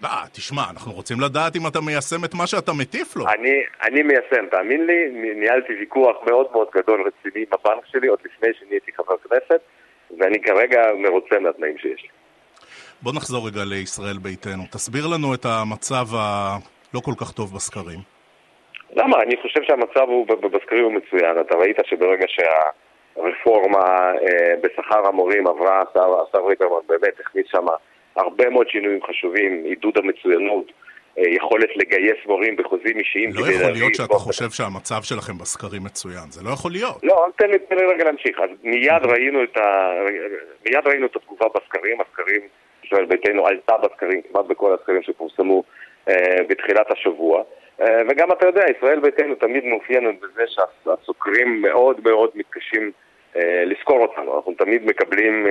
לא, 0.04 0.10
תשמע, 0.34 0.62
אנחנו 0.72 0.92
רוצים 0.92 1.18
לדעת 1.20 1.56
אם 1.56 1.68
אתה 1.68 1.80
מיישם 1.82 2.26
את 2.26 2.34
מה 2.34 2.48
שאתה 2.48 2.72
מטיף 2.74 3.16
לו. 3.16 3.26
אני, 3.28 3.64
אני 3.84 4.04
מיישם, 4.04 4.46
תאמין 4.52 4.86
לי, 4.86 5.10
ניהלתי 5.36 5.74
ויכוח 5.80 6.18
מאוד 6.26 6.48
מאוד 6.52 6.68
גדול 6.76 7.02
רציני 7.02 7.46
עם 7.46 7.52
הבנק 7.54 7.86
שלי 7.86 8.08
עוד 8.08 8.20
לפני 8.26 8.50
שנהייתי 8.60 8.92
חבר 8.98 9.16
כנסת, 9.30 9.62
ואני 10.20 10.42
כרגע 10.42 10.82
מרוצה 10.98 11.40
מהתנאים 11.40 11.78
שיש 11.78 12.02
לי. 12.04 12.10
בוא 13.02 13.12
נחזור 13.16 13.48
רגע 13.48 13.62
לישראל 13.66 14.18
ביתנו. 14.18 14.64
תסביר 14.72 15.08
לנו 15.14 15.34
את 15.34 15.46
המצב 15.46 16.06
הלא 16.20 17.00
כל 17.06 17.12
כך 17.22 17.32
טוב 17.32 17.56
בסקרים. 17.56 18.00
למה? 18.96 19.22
אני 19.22 19.36
חושב 19.42 19.60
שהמצב 19.64 20.06
הוא 20.08 20.28
בסקרים 20.28 20.84
הוא 20.84 20.94
מצוין. 20.94 21.40
אתה 21.42 21.56
ראית 21.58 21.78
שברגע 21.86 22.26
שהרפורמה 22.28 24.12
אה, 24.22 24.54
בשכר 24.62 25.08
המורים 25.08 25.48
עברה, 25.48 25.82
השר, 25.82 26.46
ריטרמן 26.48 26.88
באמת 26.88 27.20
הכניס 27.20 27.46
שם 27.52 27.66
הרבה 28.16 28.50
מאוד 28.50 28.70
שינויים 28.70 29.00
חשובים, 29.08 29.64
עידוד 29.64 29.98
המצוינות, 29.98 30.72
אה, 31.18 31.24
יכולת 31.28 31.70
לגייס 31.76 32.18
מורים 32.26 32.56
בחוזים 32.56 33.00
אישיים. 33.00 33.30
לא 33.34 33.52
יכול 33.52 33.72
להיות 33.72 33.96
שאתה 33.96 34.14
חושב 34.14 34.50
שהמצב 34.50 35.02
שלכם 35.04 35.38
בסקרים 35.38 35.84
מצוין. 35.84 36.32
זה 36.32 36.42
לא 36.44 36.50
יכול 36.50 36.72
להיות. 36.72 36.98
לא, 37.04 37.26
אז 37.26 37.32
תן 37.38 37.50
לי, 37.50 37.86
רגע 37.94 38.04
להמשיך. 38.04 38.40
אז 38.40 38.50
מיד 38.64 39.04
ראינו 39.06 39.44
את 39.44 39.58
ה... 39.58 39.92
מיד 40.66 40.88
ראינו 40.88 41.06
את 41.06 41.16
התגובה 41.16 41.46
בסקרים, 41.56 41.98
הסקרים, 42.02 42.42
ישראל 42.90 43.06
ביתנו 43.06 43.48
עלתה 43.48 43.74
בסקרים, 43.78 44.22
כמעט 44.22 44.46
בכל 44.46 44.74
הסקרים 44.74 45.02
שפורסמו 45.02 45.64
אה, 46.10 46.38
בתחילת 46.50 46.92
השבוע. 46.92 47.44
אה, 47.82 48.02
וגם 48.10 48.32
אתה 48.32 48.46
יודע, 48.46 48.64
ישראל 48.78 49.00
ביתנו 49.00 49.36
תמיד 49.36 49.66
מאופיינת 49.66 50.16
בזה 50.20 50.44
שהסוקרים 50.48 51.62
מאוד 51.62 52.02
מאוד 52.04 52.30
מתקשים 52.36 52.92
אה, 53.36 53.64
לזכור 53.66 54.00
אותנו. 54.00 54.36
אנחנו 54.36 54.54
תמיד 54.54 54.86
מקבלים 54.86 55.48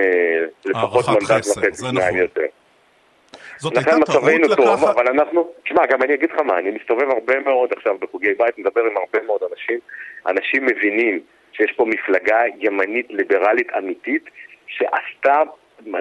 לפחות 0.64 1.05
מנדט 1.08 1.46
וחצי 1.46 1.70
זה 1.73 1.88
שניים 1.88 1.99
נכון. 1.99 2.19
יותר. 2.19 2.46
זאת 3.56 3.76
הייתה 3.76 3.90
לכן 3.90 4.05
טעות 4.05 4.25
מצבנו 4.25 4.56
טוב, 4.56 4.67
לקחת... 4.69 4.94
אבל 4.96 5.08
אנחנו... 5.08 5.50
תשמע, 5.64 5.87
גם 5.87 6.02
אני 6.02 6.14
אגיד 6.14 6.31
לך 6.31 6.40
מה, 6.40 6.58
אני 6.58 6.70
מסתובב 6.70 7.11
הרבה 7.11 7.40
מאוד 7.40 7.73
עכשיו 7.73 7.99
בחוגי 7.99 8.35
בית, 8.38 8.59
מדבר 8.59 8.80
עם 8.80 8.97
הרבה 8.97 9.26
מאוד 9.26 9.40
אנשים. 9.52 9.78
אנשים 10.26 10.66
מבינים 10.66 11.21
שיש 11.52 11.73
פה 11.76 11.85
מפלגה 11.85 12.40
ימנית 12.59 13.07
ליברלית 13.11 13.68
אמיתית, 13.78 14.25
שעשתה 14.66 15.42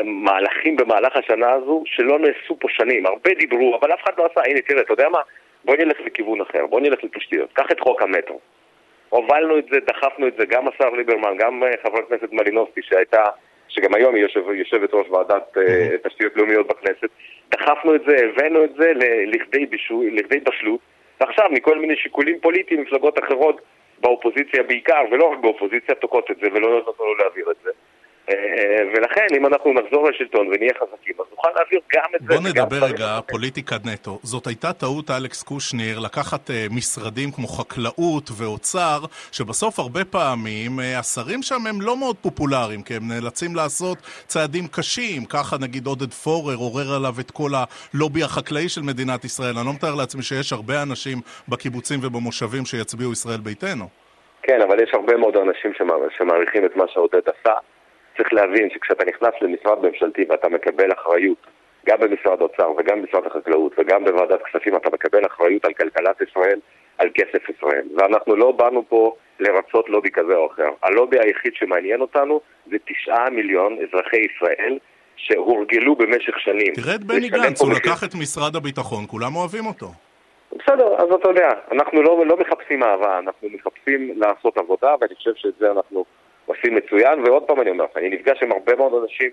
מהלכים 0.03 0.75
במהלך 0.75 1.15
השנה 1.15 1.51
הזו 1.51 1.83
שלא 1.85 2.19
נעשו 2.19 2.59
פה 2.59 2.67
שנים. 2.69 3.05
הרבה 3.05 3.33
דיברו, 3.33 3.77
אבל 3.79 3.93
אף 3.93 4.03
אחד 4.03 4.13
לא 4.17 4.25
עשה. 4.25 4.49
הנה, 4.49 4.61
תראה, 4.61 4.81
אתה 4.81 4.93
יודע 4.93 5.09
מה? 5.09 5.19
בוא 5.65 5.75
נלך 5.75 5.97
לכיוון 6.05 6.41
אחר, 6.41 6.65
בוא 6.65 6.79
נלך 6.79 7.03
לתשתיות. 7.03 7.53
קח 7.53 7.71
את 7.71 7.79
חוק 7.79 8.01
המטרו. 8.01 8.39
הובלנו 9.09 9.57
את 9.57 9.65
זה, 9.71 9.79
דחפנו 9.79 10.27
את 10.27 10.33
זה, 10.37 10.45
גם 10.45 10.67
השר 10.67 10.89
ליברמן, 10.89 11.37
גם 11.37 11.63
אה, 11.63 11.69
חברת 11.83 12.03
הכנסת 12.07 12.31
מלינובסקי 12.31 12.81
שהייתה, 12.81 13.23
שגם 13.67 13.93
היום 13.95 14.15
היא 14.15 14.23
יושב, 14.23 14.49
יושבת 14.49 14.93
ראש 14.93 15.07
ועדת 15.09 15.57
אה, 15.57 15.97
תשתיות 16.03 16.35
לאומיות 16.35 16.67
בכנסת, 16.67 17.09
דחפנו 17.51 17.95
את 17.95 18.01
זה, 18.07 18.15
הבאנו 18.25 18.63
את 18.63 18.73
זה 18.77 18.93
לכדי, 19.25 19.65
בישוי, 19.65 20.11
לכדי 20.11 20.39
בשלות, 20.39 20.79
ועכשיו 21.21 21.45
מכל 21.51 21.77
מיני 21.79 21.95
שיקולים 21.95 22.39
פוליטיים, 22.39 22.81
מפלגות 22.81 23.19
אחרות 23.19 23.61
באופוזיציה 23.99 24.63
בעיקר, 24.63 25.01
ולא 25.11 25.25
רק 25.25 25.39
באופוזיציה, 25.39 25.95
תוקעות 25.95 26.31
את 26.31 26.37
זה 26.41 26.47
ולא 26.53 26.69
נותנות 26.69 26.99
לנו 26.99 27.15
להעביר 27.15 27.51
את 27.51 27.55
זה. 27.63 27.69
אה, 28.29 28.35
ולכן, 28.93 29.25
אם 29.37 29.45
אנחנו 29.45 29.73
נחזור 29.73 30.09
לשלטון 30.09 30.47
ונהיה 30.47 30.71
חזקים, 30.73 31.13
אז 31.19 31.25
נוכל 31.31 31.49
להעביר 31.55 31.79
גם 31.95 32.09
את 32.15 32.21
זה. 32.21 32.27
בוא 32.27 32.49
נדבר 32.49 32.85
רגע. 32.85 33.19
פוליטיקה 33.27 33.75
נטו. 33.85 34.19
זאת 34.23 34.47
הייתה 34.47 34.73
טעות, 34.73 35.11
אלכס 35.11 35.43
קושניר, 35.43 35.99
לקחת 35.99 36.51
אה, 36.51 36.65
משרדים 36.71 37.31
כמו 37.31 37.47
חקלאות 37.47 38.29
ואוצר, 38.37 38.99
שבסוף 39.31 39.79
הרבה 39.79 40.05
פעמים 40.05 40.79
אה, 40.79 40.99
השרים 40.99 41.41
שם 41.41 41.67
הם 41.69 41.81
לא 41.81 41.97
מאוד 41.97 42.15
פופולריים, 42.21 42.81
כי 42.83 42.93
הם 42.95 43.07
נאלצים 43.07 43.55
לעשות 43.55 43.97
צעדים 44.27 44.67
קשים. 44.67 45.25
ככה 45.25 45.55
נגיד 45.61 45.85
עודד 45.87 46.13
פורר 46.13 46.55
עורר 46.55 46.95
עליו 46.95 47.13
את 47.19 47.31
כל 47.31 47.49
הלובי 47.55 48.23
החקלאי 48.23 48.69
של 48.69 48.81
מדינת 48.81 49.25
ישראל. 49.25 49.57
אני 49.57 49.65
לא 49.67 49.73
מתאר 49.73 49.95
לעצמי 49.95 50.21
שיש 50.23 50.53
הרבה 50.53 50.81
אנשים 50.83 51.17
בקיבוצים 51.49 51.99
ובמושבים 52.03 52.65
שיצביעו 52.65 53.11
ישראל 53.11 53.39
ביתנו. 53.43 53.85
כן, 54.43 54.61
אבל 54.61 54.83
יש 54.83 54.89
הרבה 54.93 55.17
מאוד 55.17 55.37
אנשים 55.37 55.71
שמע- 55.77 55.93
שמעריכים 56.17 56.65
את 56.65 56.75
מה 56.75 56.83
שעודד 56.93 57.21
עשה. 57.25 57.53
צריך 58.17 58.33
להבין 58.33 58.69
שכשאתה 58.69 59.05
נכנס 59.05 59.33
למשרד 59.41 59.85
ממשלתי 59.85 60.25
ואתה 60.29 60.49
מקבל 60.49 60.91
אחריות 60.93 61.47
גם 61.85 61.97
במשרד 61.99 62.41
האוצר 62.41 62.71
וגם 62.77 63.01
במשרד 63.01 63.25
החקלאות 63.25 63.71
וגם 63.77 64.05
בוועדת 64.05 64.39
כספים 64.43 64.75
אתה 64.75 64.89
מקבל 64.93 65.25
אחריות 65.25 65.65
על 65.65 65.73
כלכלת 65.73 66.21
ישראל, 66.29 66.59
על 66.97 67.09
כסף 67.13 67.49
ישראל. 67.49 67.85
ואנחנו 67.97 68.35
לא 68.35 68.51
באנו 68.51 68.83
פה 68.89 69.15
לרצות 69.39 69.89
לובי 69.89 70.11
כזה 70.11 70.35
או 70.35 70.47
אחר. 70.51 70.69
הלובי 70.83 71.17
היחיד 71.19 71.51
שמעניין 71.55 72.01
אותנו 72.01 72.41
זה 72.71 72.77
תשעה 72.85 73.29
מיליון 73.29 73.73
אזרחי 73.73 74.17
ישראל 74.17 74.77
שהורגלו 75.15 75.95
במשך 75.95 76.39
שנים. 76.39 76.73
תראה 76.73 76.95
את 76.95 77.03
בני 77.03 77.29
גנץ, 77.29 77.61
הוא 77.61 77.73
לקח 77.73 78.03
את 78.03 78.15
משרד 78.21 78.55
הביטחון, 78.55 79.03
כולם 79.07 79.35
אוהבים 79.35 79.65
אותו. 79.65 79.87
בסדר, 80.51 80.95
אז 80.97 81.07
אתה 81.19 81.29
יודע, 81.29 81.49
אנחנו 81.71 82.01
לא, 82.01 82.25
לא 82.25 82.37
מחפשים 82.37 82.83
אהבה, 82.83 83.19
אנחנו 83.19 83.47
מחפשים 83.49 84.11
לעשות 84.15 84.57
עבודה, 84.57 84.95
ואני 85.01 85.15
חושב 85.15 85.31
שאת 85.35 85.53
זה 85.59 85.71
אנחנו 85.71 86.05
עושים 86.47 86.75
מצוין, 86.75 87.19
ועוד 87.19 87.43
פעם 87.43 87.61
אני 87.61 87.69
אומר 87.69 87.83
לך, 87.83 87.97
אני 87.97 88.09
נפגש 88.09 88.43
עם 88.43 88.51
הרבה 88.51 88.75
מאוד 88.75 89.03
אנשים, 89.03 89.29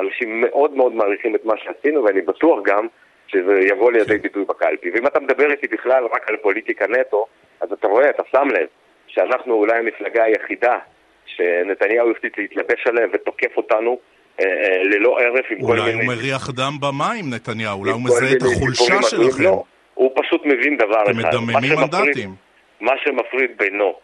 אנשים 0.00 0.40
מאוד 0.40 0.74
מאוד 0.76 0.92
מעריכים 0.92 1.34
את 1.34 1.44
מה 1.44 1.54
שעשינו, 1.56 2.04
ואני 2.04 2.20
בטוח 2.20 2.58
גם 2.64 2.86
שזה 3.26 3.60
יבוא 3.60 3.92
לידי 3.92 4.18
ביטוי 4.18 4.44
בקלפי. 4.44 4.90
ואם 4.90 5.06
אתה 5.06 5.20
מדבר 5.20 5.50
איתי 5.50 5.66
בכלל 5.66 6.04
רק 6.04 6.28
על 6.28 6.36
פוליטיקה 6.36 6.86
נטו, 6.86 7.26
אז 7.60 7.72
אתה 7.72 7.88
רואה, 7.88 8.10
אתה 8.10 8.22
שם 8.32 8.48
לב, 8.48 8.66
שאנחנו 9.06 9.54
אולי 9.54 9.78
המפלגה 9.78 10.24
היחידה 10.24 10.78
שנתניהו 11.26 12.10
החליט 12.10 12.38
להתלבש 12.38 12.86
עליה 12.86 13.06
ותוקף 13.12 13.56
אותנו 13.56 13.98
אה, 14.40 14.46
אה, 14.46 14.82
ללא 14.82 15.20
הרף 15.20 15.46
עם 15.50 15.60
כל 15.60 15.66
מיני... 15.66 15.80
אולי 15.80 15.92
הוא 15.92 16.04
מריח 16.04 16.50
דם 16.50 16.72
במים, 16.80 17.24
נתניהו, 17.34 17.78
אולי 17.78 17.90
הוא 17.90 18.00
מזהה 18.04 18.32
את 18.32 18.42
החולשה 18.42 19.02
שלכם. 19.02 19.42
לא, 19.42 19.64
הוא 19.94 20.12
פשוט 20.16 20.42
מבין 20.44 20.76
דבר 20.76 21.02
אחד. 21.02 21.10
אתם 21.10 21.18
מדממים 21.18 21.78
מנדטים. 21.78 22.34
מה 22.80 22.92
שמפריד 23.04 23.50
בינו 23.56 23.94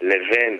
לבין 0.00 0.58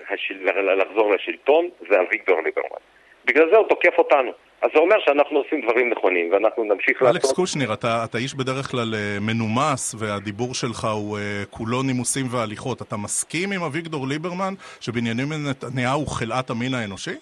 לחזור 0.77 1.13
לשלטון 1.13 1.69
זה 1.89 2.01
אביגדור 2.01 2.41
ליברמן. 2.41 2.81
בגלל 3.25 3.49
זה 3.49 3.57
הוא 3.57 3.67
תוקף 3.67 3.97
אותנו. 3.97 4.31
אז 4.61 4.69
זה 4.73 4.79
אומר 4.79 4.95
שאנחנו 4.99 5.37
עושים 5.37 5.61
דברים 5.61 5.89
נכונים, 5.89 6.31
ואנחנו 6.31 6.63
נמשיך 6.63 7.01
לעשות... 7.01 7.15
אלכס 7.15 7.31
קושניר, 7.31 7.73
אתה, 7.73 8.05
אתה 8.09 8.17
איש 8.17 8.35
בדרך 8.35 8.65
כלל 8.71 8.93
אה, 8.95 9.17
מנומס, 9.21 9.95
והדיבור 9.99 10.53
שלך 10.53 10.87
הוא 10.93 11.17
uh, 11.17 11.21
כולו 11.49 11.83
נימוסים 11.83 12.25
והליכות. 12.31 12.81
אתה 12.81 12.97
מסכים 12.97 13.51
עם 13.51 13.63
אביגדור 13.63 14.07
ליברמן 14.07 14.53
שבנימין 14.79 15.39
נתניהו 15.49 15.99
הוא 15.99 16.07
חלאת 16.07 16.49
המין 16.49 16.73
האנושי? 16.73 17.15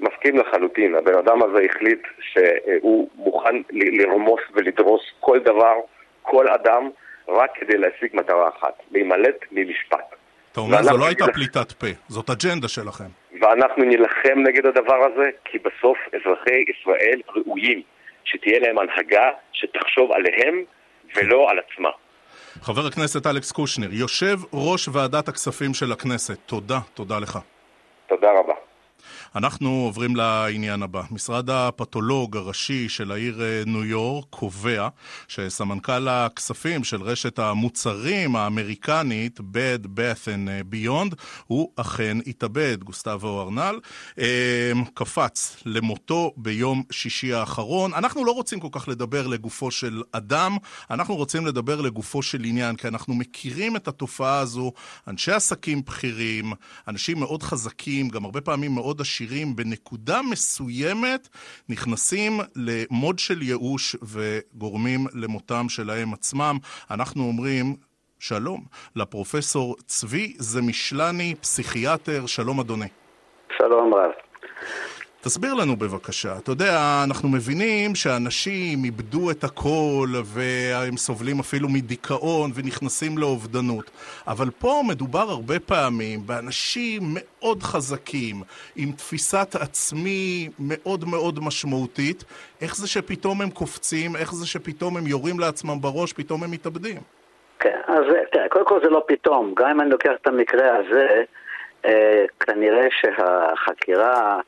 מסכים 0.00 0.38
לחלוטין. 0.38 0.94
הבן 0.94 1.14
אדם 1.14 1.42
הזה 1.42 1.58
החליט 1.70 2.02
שהוא 2.20 3.08
מוכן 3.16 3.56
לרמוס 3.70 4.40
ולדרוס 4.54 5.02
כל 5.20 5.38
דבר, 5.38 5.74
כל 6.22 6.48
אדם, 6.48 6.90
רק 7.28 7.50
כדי 7.54 7.78
להשיג 7.78 8.10
מטרה 8.12 8.48
אחת, 8.48 8.74
להימלט 8.90 9.44
ממשפט. 9.52 10.19
אתה 10.52 10.60
אומר, 10.60 10.82
זו 10.82 10.96
לא 10.96 11.06
הייתה 11.06 11.26
פליטת 11.26 11.72
פה, 11.72 11.86
זאת 12.08 12.30
אג'נדה 12.30 12.68
שלכם. 12.68 13.04
ואנחנו 13.40 13.84
נילחם 13.84 14.38
נגד 14.48 14.66
הדבר 14.66 14.98
הזה, 15.06 15.30
כי 15.44 15.58
בסוף 15.58 15.98
אזרחי 16.06 16.64
ישראל 16.70 17.20
ראויים 17.36 17.82
שתהיה 18.24 18.58
להם 18.58 18.78
הנהגה 18.78 19.30
שתחשוב 19.52 20.12
עליהם 20.12 20.64
ולא 21.16 21.50
על 21.50 21.58
עצמה. 21.58 21.88
חבר 22.62 22.86
הכנסת 22.86 23.26
אלכס 23.26 23.52
קושניר, 23.52 23.90
יושב 23.92 24.36
ראש 24.52 24.88
ועדת 24.92 25.28
הכספים 25.28 25.74
של 25.74 25.92
הכנסת, 25.92 26.38
תודה, 26.46 26.78
תודה 26.94 27.18
לך. 27.18 27.38
תודה 28.06 28.28
רבה. 28.38 28.54
אנחנו 29.36 29.70
עוברים 29.70 30.16
לעניין 30.16 30.82
הבא. 30.82 31.02
משרד 31.10 31.50
הפתולוג 31.50 32.36
הראשי 32.36 32.88
של 32.88 33.12
העיר 33.12 33.42
אה, 33.42 33.62
ניו 33.66 33.84
יורק 33.84 34.26
קובע 34.30 34.88
שסמנכ"ל 35.28 36.08
הכספים 36.08 36.84
של 36.84 37.02
רשת 37.02 37.38
המוצרים 37.38 38.36
האמריקנית 38.36 39.40
Bed 39.40 39.84
Bath 39.84 40.26
and 40.26 40.74
Beyond 40.74 41.14
הוא 41.46 41.72
אכן 41.76 42.18
התאבד. 42.26 42.84
גוסטבו 42.84 43.42
ארנל 43.42 43.80
אה, 44.18 44.72
קפץ 44.94 45.56
למותו 45.66 46.32
ביום 46.36 46.82
שישי 46.90 47.32
האחרון. 47.32 47.94
אנחנו 47.94 48.24
לא 48.24 48.32
רוצים 48.32 48.60
כל 48.60 48.68
כך 48.72 48.88
לדבר 48.88 49.26
לגופו 49.26 49.70
של 49.70 50.02
אדם, 50.12 50.56
אנחנו 50.90 51.16
רוצים 51.16 51.46
לדבר 51.46 51.80
לגופו 51.80 52.22
של 52.22 52.44
עניין, 52.44 52.76
כי 52.76 52.88
אנחנו 52.88 53.14
מכירים 53.14 53.76
את 53.76 53.88
התופעה 53.88 54.38
הזו. 54.38 54.72
אנשי 55.08 55.32
עסקים 55.32 55.82
בכירים, 55.82 56.52
אנשים 56.88 57.18
מאוד 57.20 57.42
חזקים, 57.42 58.08
גם 58.08 58.24
הרבה 58.24 58.40
פעמים 58.40 58.74
מאוד 58.74 59.00
עשירים. 59.00 59.19
עשירים 59.20 59.56
בנקודה 59.56 60.20
מסוימת 60.30 61.28
נכנסים 61.68 62.32
למוד 62.56 63.18
של 63.18 63.42
ייאוש 63.42 63.96
וגורמים 64.02 65.00
למותם 65.14 65.68
שלהם 65.68 66.12
עצמם. 66.12 66.56
אנחנו 66.90 67.22
אומרים, 67.22 67.76
שלום 68.18 68.60
לפרופסור 68.96 69.76
צבי 69.86 70.34
זמישלני, 70.38 71.34
פסיכיאטר, 71.40 72.26
שלום 72.26 72.60
אדוני. 72.60 72.88
שלום 73.58 73.94
רב. 73.94 74.10
תסביר 75.22 75.54
לנו 75.54 75.76
בבקשה. 75.76 76.36
אתה 76.38 76.50
יודע, 76.50 77.02
אנחנו 77.04 77.28
מבינים 77.28 77.94
שאנשים 77.94 78.84
איבדו 78.84 79.30
את 79.30 79.44
הכל 79.44 80.08
והם 80.24 80.96
סובלים 80.96 81.40
אפילו 81.40 81.68
מדיכאון 81.68 82.50
ונכנסים 82.54 83.18
לאובדנות. 83.18 83.90
אבל 84.26 84.50
פה 84.58 84.82
מדובר 84.88 85.26
הרבה 85.30 85.60
פעמים 85.60 86.20
באנשים 86.26 87.02
מאוד 87.14 87.62
חזקים, 87.62 88.36
עם 88.76 88.92
תפיסת 88.92 89.48
עצמי 89.60 90.48
מאוד 90.58 91.04
מאוד 91.04 91.38
משמעותית. 91.42 92.24
איך 92.62 92.76
זה 92.76 92.88
שפתאום 92.88 93.42
הם 93.42 93.50
קופצים? 93.50 94.16
איך 94.16 94.34
זה 94.34 94.46
שפתאום 94.46 94.96
הם 94.96 95.06
יורים 95.06 95.40
לעצמם 95.40 95.80
בראש? 95.80 96.12
פתאום 96.12 96.44
הם 96.44 96.50
מתאבדים? 96.50 96.96
כן, 97.58 97.80
אז 97.86 98.04
תראה, 98.32 98.48
קודם 98.48 98.64
כל 98.64 98.80
זה 98.82 98.90
לא 98.90 99.04
פתאום. 99.08 99.54
גם 99.56 99.68
אם 99.70 99.80
אני 99.80 99.90
לוקח 99.90 100.12
את 100.22 100.26
המקרה 100.26 100.76
הזה, 100.76 101.22
אה, 101.84 102.24
כנראה 102.40 102.86
שהחקירה... 102.90 104.40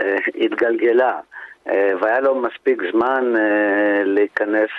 אה, 0.00 0.16
התגלגלה. 0.34 1.20
אה, 1.68 1.92
והיה 2.00 2.20
לו 2.20 2.34
מספיק 2.34 2.82
זמן 2.92 3.32
אה, 3.36 4.02
להיכנס, 4.04 4.70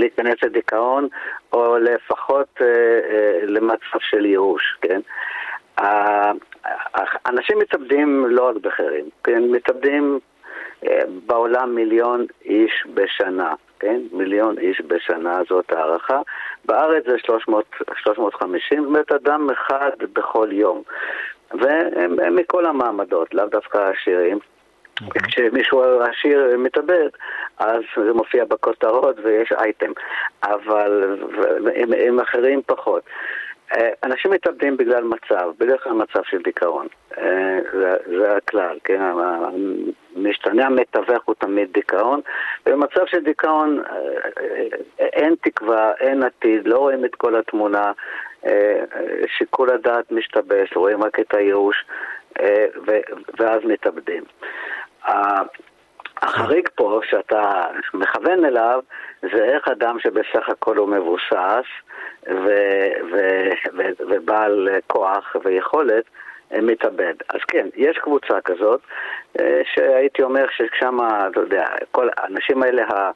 להיכנס 0.00 0.34
לדיכאון, 0.42 1.08
או 1.52 1.78
לפחות 1.78 2.60
למצב 3.42 3.98
של 4.00 4.26
ייאוש, 4.26 4.78
כן? 4.80 5.00
אנשים 7.26 7.58
מתאבדים 7.58 8.26
לא 8.28 8.48
רק 8.48 8.56
בחרים, 8.56 9.04
כן? 9.24 9.42
מתאבדים 9.50 10.18
בעולם 11.26 11.74
מיליון 11.74 12.26
איש 12.44 12.84
בשנה, 12.94 13.54
כן? 13.80 14.00
מיליון 14.12 14.58
איש 14.58 14.80
בשנה 14.86 15.40
זאת 15.48 15.72
הערכה. 15.72 16.20
בארץ 16.64 17.04
זה 17.06 17.18
300, 17.18 17.64
350, 17.96 18.78
זאת 18.78 18.86
אומרת 18.86 19.12
אדם 19.12 19.50
אחד 19.50 19.90
בכל 20.12 20.48
יום. 20.52 20.82
והם 21.60 22.36
מכל 22.36 22.66
המעמדות, 22.66 23.34
לאו 23.34 23.46
דווקא 23.46 23.78
עשירים. 23.78 24.38
אוקיי. 25.06 25.22
כשמישהו 25.22 26.02
עשיר 26.02 26.56
מתאבד, 26.58 27.08
אז 27.58 27.82
זה 27.96 28.12
מופיע 28.12 28.44
בכותרות 28.44 29.16
ויש 29.22 29.52
אייטם, 29.52 29.92
אבל 30.42 31.18
עם, 31.74 31.92
עם 32.06 32.20
אחרים 32.20 32.60
פחות. 32.66 33.02
אה, 33.76 33.90
אנשים 34.04 34.30
מתאבדים 34.30 34.76
בגלל 34.76 35.04
מצב, 35.04 35.50
בדרך 35.58 35.84
כלל 35.84 35.92
מצב 35.92 36.20
של 36.24 36.42
דיכאון. 36.42 36.86
אה, 37.18 37.58
זה, 37.72 37.96
זה 38.18 38.36
הכלל, 38.36 38.78
כן? 38.84 39.00
המשתנה 40.16 40.66
המתווך 40.66 41.24
הוא 41.24 41.34
תמיד 41.38 41.68
דיכאון. 41.72 42.20
ובמצב 42.66 43.06
של 43.06 43.20
דיכאון 43.24 43.82
אה, 43.90 44.66
אין 44.98 45.34
תקווה, 45.40 45.92
אין 46.00 46.22
עתיד, 46.22 46.68
לא 46.68 46.78
רואים 46.78 47.04
את 47.04 47.14
כל 47.14 47.36
התמונה. 47.36 47.92
שיקול 49.26 49.70
הדעת 49.70 50.12
משתבש, 50.12 50.76
רואים 50.76 51.02
רק 51.02 51.20
את 51.20 51.34
הייאוש, 51.34 51.84
ואז 53.38 53.60
מתאבדים. 53.64 54.22
החריג 56.22 56.68
פה 56.74 57.00
שאתה 57.04 57.64
מכוון 57.94 58.44
אליו 58.44 58.80
זה 59.22 59.44
איך 59.44 59.68
אדם 59.68 59.98
שבסך 60.00 60.48
הכל 60.48 60.76
הוא 60.76 60.88
מבוסס 60.88 61.66
ו- 62.26 62.92
ו- 63.12 63.50
ו- 63.76 64.04
ובעל 64.08 64.68
כוח 64.86 65.36
ויכולת 65.44 66.04
מתאבד. 66.62 67.14
אז 67.28 67.40
כן, 67.48 67.66
יש 67.76 67.98
קבוצה 67.98 68.40
כזאת 68.40 68.80
שהייתי 69.74 70.22
אומר 70.22 70.46
ששם, 70.50 70.98
אתה 71.30 71.40
יודע, 71.40 71.66
כל 71.90 72.08
האנשים 72.16 72.62
האלה 72.62 73.10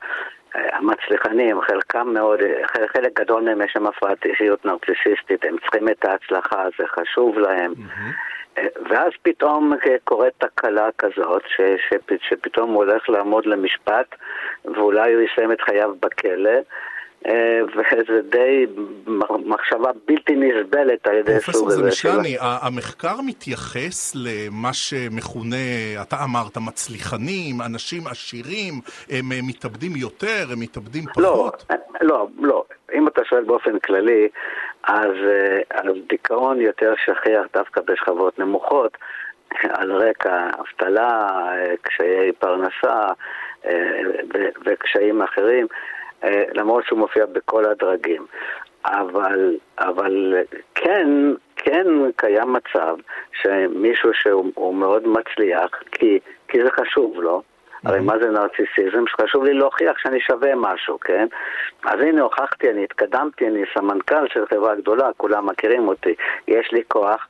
המצליחנים, 0.72 1.60
חלקם 1.60 2.08
מאוד, 2.14 2.40
חלק 2.66 3.20
גדול 3.20 3.42
מהם 3.42 3.62
יש 3.62 3.72
שם 3.72 3.86
הפרעת 3.86 4.26
אישיות 4.26 4.64
נרקסיסטית, 4.64 5.44
הם 5.44 5.56
צריכים 5.58 5.88
את 5.88 6.04
ההצלחה, 6.04 6.64
זה 6.78 6.86
חשוב 6.86 7.38
להם. 7.38 7.72
Mm-hmm. 7.72 8.28
ואז 8.90 9.12
פתאום 9.22 9.72
קורית 10.04 10.32
תקלה 10.38 10.88
כזאת, 10.98 11.42
ש, 11.46 11.60
ש, 11.60 11.94
שפתאום 12.28 12.70
הוא 12.70 12.84
הולך 12.84 13.08
לעמוד 13.08 13.46
למשפט, 13.46 14.14
ואולי 14.64 15.14
הוא 15.14 15.22
יסיים 15.22 15.52
את 15.52 15.60
חייו 15.60 15.94
בכלא. 16.00 16.60
אה, 17.26 17.60
וזה 17.76 18.22
די 18.30 18.66
מחשבה 19.26 19.90
בלתי 20.08 20.36
נסבלת 20.36 21.06
על 21.06 21.14
ידי 21.14 21.40
סוג 21.40 21.70
הזה. 21.70 21.82
פרופסור 21.82 22.10
זמשני, 22.10 22.36
המחקר 22.40 23.20
מתייחס 23.26 24.14
למה 24.14 24.72
שמכונה, 24.72 25.56
אתה 26.02 26.16
אמרת, 26.24 26.56
מצליחנים, 26.56 27.60
אנשים 27.66 28.06
עשירים, 28.06 28.74
הם 29.10 29.46
מתאבדים 29.48 29.96
יותר, 29.96 30.44
הם 30.52 30.60
מתאבדים 30.60 31.04
לא, 31.16 31.28
פחות? 31.28 31.64
לא, 32.00 32.08
לא, 32.08 32.28
לא. 32.40 32.64
אם 32.94 33.08
אתה 33.08 33.20
שואל 33.24 33.44
באופן 33.44 33.78
כללי, 33.78 34.28
אז, 34.84 35.14
אה, 35.28 35.60
אז 35.70 35.92
דיכאון 36.08 36.60
יותר 36.60 36.94
שכיח 37.04 37.46
דווקא 37.54 37.80
בשכבות 37.80 38.38
נמוכות. 38.38 38.98
על 39.68 39.92
רקע 39.92 40.50
אבטלה, 40.60 41.28
קשיי 41.82 42.32
פרנסה 42.32 43.06
וקשיים 44.64 45.22
אחרים, 45.22 45.66
למרות 46.54 46.84
שהוא 46.84 46.98
מופיע 46.98 47.26
בכל 47.26 47.64
הדרגים. 47.64 48.26
אבל, 48.84 49.56
אבל 49.78 50.34
כן, 50.74 51.08
כן 51.56 51.86
קיים 52.16 52.52
מצב 52.52 52.96
שמישהו 53.32 54.10
שהוא 54.14 54.74
מאוד 54.74 55.08
מצליח, 55.08 55.70
כי, 55.92 56.18
כי 56.48 56.58
זה 56.64 56.70
חשוב 56.70 57.20
לו, 57.20 57.42
הרי 57.84 58.00
מה 58.00 58.18
זה 58.18 58.30
נרציסיזם? 58.30 59.04
שחשוב 59.06 59.44
לי 59.44 59.54
להוכיח 59.54 59.98
שאני 59.98 60.20
שווה 60.20 60.54
משהו, 60.54 61.00
כן? 61.00 61.26
אז 61.84 62.00
הנה 62.00 62.22
הוכחתי, 62.22 62.70
אני 62.70 62.84
התקדמתי, 62.84 63.46
אני 63.46 63.62
סמנכ"ל 63.74 64.28
של 64.28 64.46
חברה 64.46 64.74
גדולה, 64.74 65.10
כולם 65.16 65.46
מכירים 65.46 65.88
אותי, 65.88 66.14
יש 66.48 66.72
לי 66.72 66.82
כוח. 66.88 67.28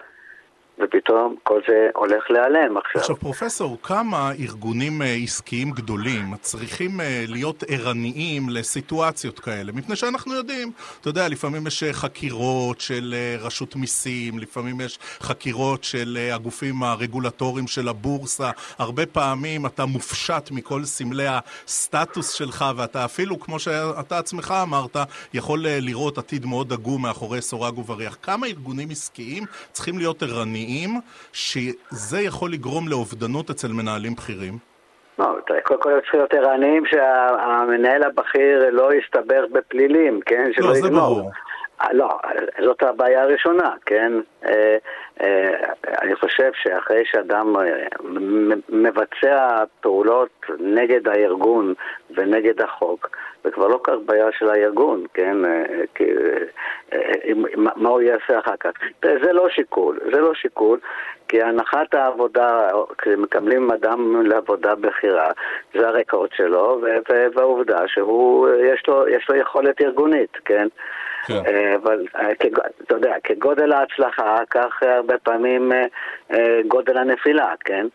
ופתאום 0.80 1.36
כל 1.42 1.60
זה 1.68 1.88
הולך 1.94 2.30
להיעלם 2.30 2.76
עכשיו. 2.76 3.00
עכשיו 3.00 3.16
פרופסור, 3.16 3.78
כמה 3.82 4.32
ארגונים 4.32 5.02
אה, 5.02 5.14
עסקיים 5.14 5.70
גדולים 5.70 6.36
צריכים 6.40 7.00
אה, 7.00 7.24
להיות 7.28 7.64
ערניים 7.68 8.48
לסיטואציות 8.48 9.40
כאלה? 9.40 9.72
מפני 9.72 9.96
שאנחנו 9.96 10.34
יודעים, 10.34 10.72
אתה 11.00 11.08
יודע, 11.08 11.28
לפעמים 11.28 11.66
יש 11.66 11.82
אה, 11.82 11.92
חקירות 11.92 12.80
של 12.80 13.14
רשות 13.40 13.76
מיסים, 13.76 14.38
לפעמים 14.38 14.80
יש 14.80 14.98
חקירות 15.20 15.84
של 15.84 16.18
הגופים 16.32 16.82
הרגולטוריים 16.82 17.66
של 17.66 17.88
הבורסה, 17.88 18.50
הרבה 18.78 19.06
פעמים 19.06 19.66
אתה 19.66 19.86
מופשט 19.86 20.50
מכל 20.50 20.84
סמלי 20.84 21.26
הסטטוס 21.28 22.32
שלך, 22.32 22.64
ואתה 22.76 23.04
אפילו, 23.04 23.40
כמו 23.40 23.58
שאתה 23.58 24.18
עצמך 24.18 24.54
אמרת, 24.62 24.96
יכול 25.34 25.66
לראות 25.68 26.18
עתיד 26.18 26.46
מאוד 26.46 26.72
עגום 26.72 27.02
מאחורי 27.02 27.42
סורג 27.42 27.78
ובריח. 27.78 28.16
כמה 28.22 28.46
ארגונים 28.46 28.90
עסקיים 28.90 29.44
צריכים 29.72 29.98
להיות 29.98 30.22
ערניים? 30.22 30.67
קיצוניים, 30.68 31.00
שזה 31.32 32.20
יכול 32.20 32.52
לגרום 32.52 32.88
לאובדנות 32.88 33.50
אצל 33.50 33.68
מנהלים 33.68 34.14
בכירים? 34.14 34.58
לא, 35.18 35.26
קודם 35.64 35.80
כל 35.80 35.90
צריכים 36.00 36.20
להיות 36.20 36.34
ערניים 36.34 36.82
שהמנהל 36.86 38.02
הבכיר 38.02 38.70
לא 38.70 38.90
יסתבך 38.94 39.42
בפלילים, 39.52 40.20
כן? 40.26 40.50
לא, 40.58 40.74
זה 40.74 40.90
ברור. 40.90 41.30
אה, 41.80 41.92
לא, 41.92 42.08
זאת 42.64 42.82
הבעיה 42.82 43.22
הראשונה, 43.22 43.74
כן? 43.86 44.12
אה, 45.20 45.26
אה, 45.26 45.94
אני 46.02 46.14
חושב 46.14 46.50
שאחרי 46.54 47.02
שאדם 47.04 47.56
מבצע 48.68 49.64
פעולות 49.80 50.46
נגד 50.58 51.08
הארגון 51.08 51.74
ונגד 52.10 52.60
החוק, 52.60 53.16
זה 53.44 53.50
כבר 53.50 53.68
לא 53.68 53.80
כך 53.84 53.94
בעיה 54.06 54.26
של 54.38 54.50
הארגון, 54.50 55.04
כן? 55.14 55.36
מה 57.56 57.88
הוא 57.88 58.00
יעשה 58.00 58.38
אחר 58.38 58.56
כך? 58.60 58.70
זה 59.02 59.32
לא 59.32 59.48
שיקול, 59.48 59.98
זה 60.12 60.20
לא 60.20 60.34
שיקול, 60.34 60.78
כי 61.28 61.42
הנחת 61.42 61.94
העבודה, 61.94 62.68
כשמקבלים 62.98 63.70
אדם 63.70 64.26
לעבודה 64.26 64.74
בכירה, 64.74 65.30
זה 65.74 65.88
הרקורד 65.88 66.30
שלו, 66.32 66.80
והעובדה 67.34 67.78
שהוא, 67.86 68.48
יש 68.48 68.82
לו, 68.88 69.08
יש 69.08 69.28
לו 69.28 69.36
יכולת 69.36 69.80
ארגונית, 69.80 70.36
כן? 70.44 70.68
כן. 71.26 71.42
אה, 71.46 71.74
אבל 71.74 72.06
אה, 72.16 72.32
אתה 72.82 72.94
יודע, 72.94 73.14
כגודל 73.24 73.72
ההצלחה, 73.72 74.36
כך 74.50 74.82
הרבה 75.08 75.18
פעמים 75.18 75.72
אה, 76.32 76.60
גודל 76.68 76.98
הנפילה, 76.98 77.54
כן? 77.64 77.86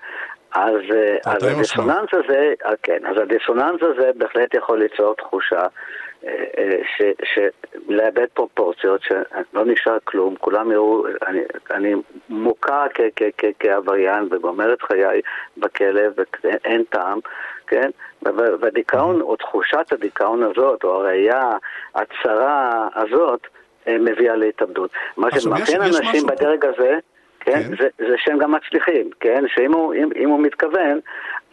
אז, 0.55 0.81
אז 1.25 1.43
הדיסוננס 1.43 2.09
הזה, 2.13 2.53
כן, 2.83 3.05
אז 3.05 3.17
הדיסוננס 3.17 3.81
הזה 3.81 4.11
בהחלט 4.15 4.53
יכול 4.53 4.79
ליצור 4.79 5.15
תחושה 5.15 5.65
שלאבד 7.23 8.25
פרופורציות, 8.33 9.01
שלא 9.01 9.65
נשאר 9.65 9.97
כלום, 10.03 10.35
כולם 10.35 10.71
יראו, 10.71 11.05
אני, 11.27 11.39
אני 11.71 11.93
מוכר 12.29 12.85
כעבריין 13.59 14.27
וגומר 14.31 14.73
את 14.73 14.81
חיי 14.81 15.21
בכלא 15.57 16.01
ואין 16.43 16.83
טעם, 16.89 17.19
כן? 17.67 17.89
והדיכאון, 18.61 19.21
או 19.21 19.35
תחושת 19.35 19.91
הדיכאון 19.91 20.43
הזאת, 20.43 20.83
או 20.83 20.95
הראייה 20.95 21.51
הצרה 21.95 22.87
הזאת, 22.95 23.41
אה, 23.41 23.62
מביאה 23.87 24.35
להתאבדות. 24.35 24.91
מה 25.17 25.39
שמאפיין 25.39 25.81
אנשים 25.81 26.27
בדרג 26.27 26.65
הזה, 26.65 26.97
כן, 27.39 27.63
כן. 27.63 27.69
זה, 27.69 27.87
זה 27.97 28.15
שהם 28.17 28.37
גם 28.37 28.51
מצליחים, 28.51 29.09
כן? 29.19 29.43
שאם 29.47 29.73
הוא, 29.73 29.93
אם, 29.93 30.09
אם 30.15 30.29
הוא 30.29 30.39
מתכוון, 30.39 30.99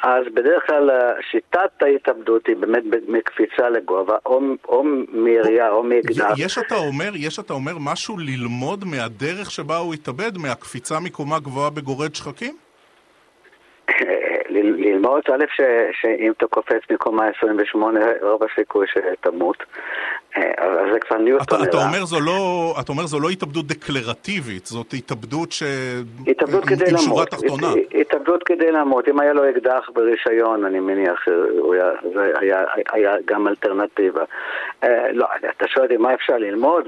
אז 0.02 0.24
בדרך 0.34 0.66
כלל 0.66 0.90
שיטת 1.30 1.82
ההתאבדות 1.82 2.46
היא 2.46 2.56
באמת 2.56 2.82
מקפיצה 3.08 3.68
לגובה, 3.68 4.16
או, 4.26 4.40
או 4.68 4.84
מירייה 5.08 5.70
או 5.70 5.82
מאקדח. 5.82 6.34
יש 6.38 6.58
אתה 6.58 6.74
אומר, 6.74 7.10
יש 7.14 7.38
אתה 7.38 7.52
אומר 7.52 7.72
משהו 7.80 8.18
ללמוד 8.18 8.84
מהדרך 8.84 9.50
שבה 9.50 9.76
הוא 9.76 9.94
התאבד, 9.94 10.38
מהקפיצה 10.38 11.00
מקומה 11.00 11.38
גבוהה 11.38 11.70
בגורד 11.70 12.14
שחקים? 12.14 12.56
ללמוד, 14.62 15.22
א', 15.32 15.44
שאם 16.00 16.32
אתה 16.36 16.46
קופץ 16.46 16.82
מקומה 16.90 17.24
28, 17.38 18.00
רוב 18.22 18.42
הסיכוי 18.42 18.86
שתמות. 18.86 19.56
אה, 20.36 20.42
אז 20.58 20.92
זה 20.92 21.00
כבר 21.00 21.18
ניוטון. 21.18 21.62
אתה, 21.62 21.70
אתה, 21.70 21.76
אומר 21.76 22.04
זו 22.04 22.20
לא, 22.20 22.74
אתה 22.80 22.92
אומר 22.92 23.06
זו 23.06 23.20
לא 23.20 23.28
התאבדות 23.28 23.66
דקלרטיבית, 23.66 24.66
זאת 24.66 24.92
התאבדות 24.92 25.52
ש... 25.52 25.62
התאבדות 26.26 26.64
כדי 26.64 26.84
למות. 26.84 27.00
שורה 27.00 27.26
תחתונה. 27.26 27.66
התאבדות 28.00 28.42
כדי 28.42 28.72
למות. 28.72 29.08
אם 29.08 29.20
היה 29.20 29.32
לו 29.32 29.50
אקדח 29.50 29.90
ברישיון, 29.94 30.64
אני 30.64 30.80
מניח 30.80 31.20
שזה 31.24 32.32
היה, 32.40 32.64
היה 32.92 33.12
גם 33.24 33.48
אלטרנטיבה. 33.48 34.24
אה, 34.84 35.12
לא, 35.12 35.26
אתה 35.56 35.68
שואל 35.68 35.84
אותי 35.84 35.96
מה 35.96 36.14
אפשר 36.14 36.36
ללמוד, 36.36 36.84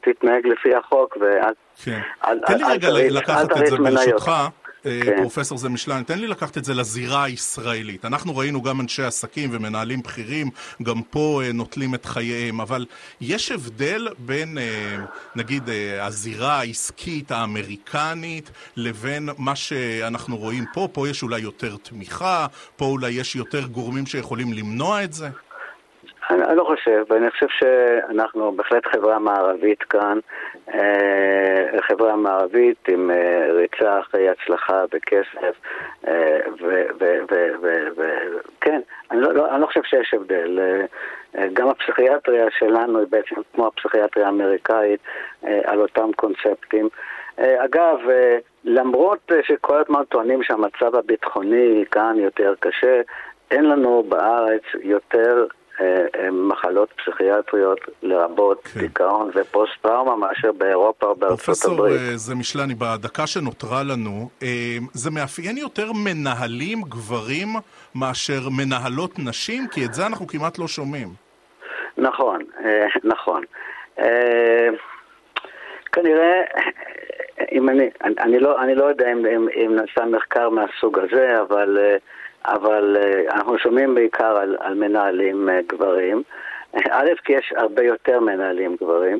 תתנהג 0.00 0.46
לפי 0.46 0.74
החוק 0.74 1.16
ואל... 1.20 1.52
כן. 1.84 2.00
תן 2.46 2.58
לי 2.58 2.64
רגע 2.72 2.88
לקחת 2.92 3.52
את 3.52 3.66
זה 3.66 3.76
ברשותך. 3.76 4.32
אה, 4.86 5.00
כן. 5.04 5.16
פרופסור 5.20 5.58
זמשלן, 5.58 6.02
תן 6.02 6.18
לי 6.18 6.26
לקחת 6.26 6.58
את 6.58 6.64
זה 6.64 6.74
לזירה 6.74 7.24
הישראלית. 7.24 8.04
אנחנו 8.04 8.36
ראינו 8.36 8.62
גם 8.62 8.80
אנשי 8.80 9.02
עסקים 9.02 9.50
ומנהלים 9.52 10.02
בכירים, 10.02 10.50
גם 10.82 11.02
פה 11.02 11.42
אה, 11.44 11.52
נוטלים 11.52 11.94
את 11.94 12.04
חייהם, 12.04 12.60
אבל 12.60 12.86
יש 13.20 13.52
הבדל 13.52 14.08
בין, 14.18 14.58
אה, 14.58 14.96
נגיד, 15.36 15.62
הזירה 16.00 16.58
העסקית 16.58 17.30
האמריקנית 17.30 18.50
לבין 18.76 19.28
מה 19.38 19.56
שאנחנו 19.56 20.36
רואים 20.36 20.64
פה? 20.72 20.88
פה 20.92 21.08
יש 21.08 21.22
אולי 21.22 21.40
יותר 21.40 21.76
תמיכה, 21.82 22.46
פה 22.76 22.84
אולי 22.84 23.10
יש 23.10 23.36
יותר 23.36 23.66
גורמים 23.66 24.06
שיכולים 24.06 24.52
למנוע 24.52 25.04
את 25.04 25.12
זה? 25.12 25.28
אני 26.30 26.56
לא 26.56 26.64
חושב, 26.64 27.04
ואני 27.08 27.30
חושב 27.30 27.46
שאנחנו 27.48 28.52
בהחלט 28.52 28.86
חברה 28.86 29.18
מערבית 29.18 29.82
כאן, 29.82 30.18
אה, 30.74 31.66
חברה 31.80 32.16
מערבית 32.16 32.88
עם 32.88 33.10
אה, 33.10 33.48
ריצה 33.52 34.00
אחרי 34.00 34.28
הצלחה 34.28 34.84
בכסף, 34.92 35.56
אה, 36.08 36.38
וכן, 38.60 38.80
אני 39.10 39.20
לא, 39.20 39.32
לא, 39.32 39.50
אני 39.50 39.60
לא 39.60 39.66
חושב 39.66 39.82
שיש 39.82 40.14
הבדל. 40.14 40.58
גם 41.52 41.68
הפסיכיאטריה 41.68 42.46
שלנו 42.58 42.98
היא 42.98 43.06
בעצם 43.10 43.34
כמו 43.54 43.66
הפסיכיאטריה 43.66 44.26
האמריקאית 44.26 45.00
על 45.42 45.80
אותם 45.80 46.12
קונספטים. 46.16 46.88
אגב, 47.38 47.98
למרות 48.64 49.32
שכל 49.42 49.80
הזמן 49.80 50.04
טוענים 50.04 50.42
שהמצב 50.42 50.96
הביטחוני 50.96 51.84
כאן 51.90 52.16
יותר 52.18 52.54
קשה, 52.60 53.00
אין 53.50 53.64
לנו 53.64 54.02
בארץ 54.08 54.62
יותר 54.82 55.46
מחלות 56.32 56.88
פסיכיאטריות, 56.92 57.80
לרבות 58.02 58.64
כן. 58.64 58.80
דיכאון 58.80 59.30
ופוסט-טראומה, 59.34 60.16
מאשר 60.16 60.52
באירופה 60.52 61.06
או 61.06 61.14
בארצות 61.14 61.64
הברית. 61.64 61.78
פרופסור 61.78 61.88
אה, 61.88 62.16
זמישלני, 62.16 62.74
בדקה 62.74 63.26
שנותרה 63.26 63.82
לנו, 63.82 64.28
זה 64.92 65.10
מאפיין 65.10 65.56
יותר 65.56 65.92
מנהלים 66.04 66.82
גברים 66.82 67.48
מאשר 67.94 68.40
מנהלות 68.56 69.18
נשים? 69.18 69.68
כי 69.68 69.84
את 69.84 69.94
זה 69.94 70.06
אנחנו 70.06 70.26
כמעט 70.26 70.58
לא 70.58 70.68
שומעים. 70.68 71.08
נכון, 71.98 72.42
נכון. 73.04 73.44
כנראה, 75.92 76.42
אם 77.52 77.68
אני, 77.68 77.90
אני, 78.20 78.38
לא, 78.38 78.62
אני 78.62 78.74
לא 78.74 78.84
יודע 78.84 79.12
אם, 79.12 79.26
אם, 79.26 79.48
אם 79.56 79.76
נעשה 79.76 80.04
מחקר 80.04 80.50
מהסוג 80.50 80.98
הזה, 80.98 81.40
אבל... 81.40 81.78
אבל 82.44 82.96
uh, 83.00 83.34
אנחנו 83.34 83.58
שומעים 83.58 83.94
בעיקר 83.94 84.36
על, 84.36 84.56
על 84.60 84.74
מנהלים 84.74 85.48
uh, 85.48 85.74
גברים. 85.74 86.22
א', 86.90 87.10
כי 87.24 87.32
יש 87.32 87.52
הרבה 87.56 87.82
יותר 87.82 88.20
מנהלים 88.20 88.76
גברים, 88.80 89.18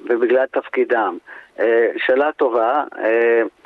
ובגלל 0.00 0.46
תפקידם. 0.46 1.18
שאלה 1.96 2.32
טובה, 2.32 2.84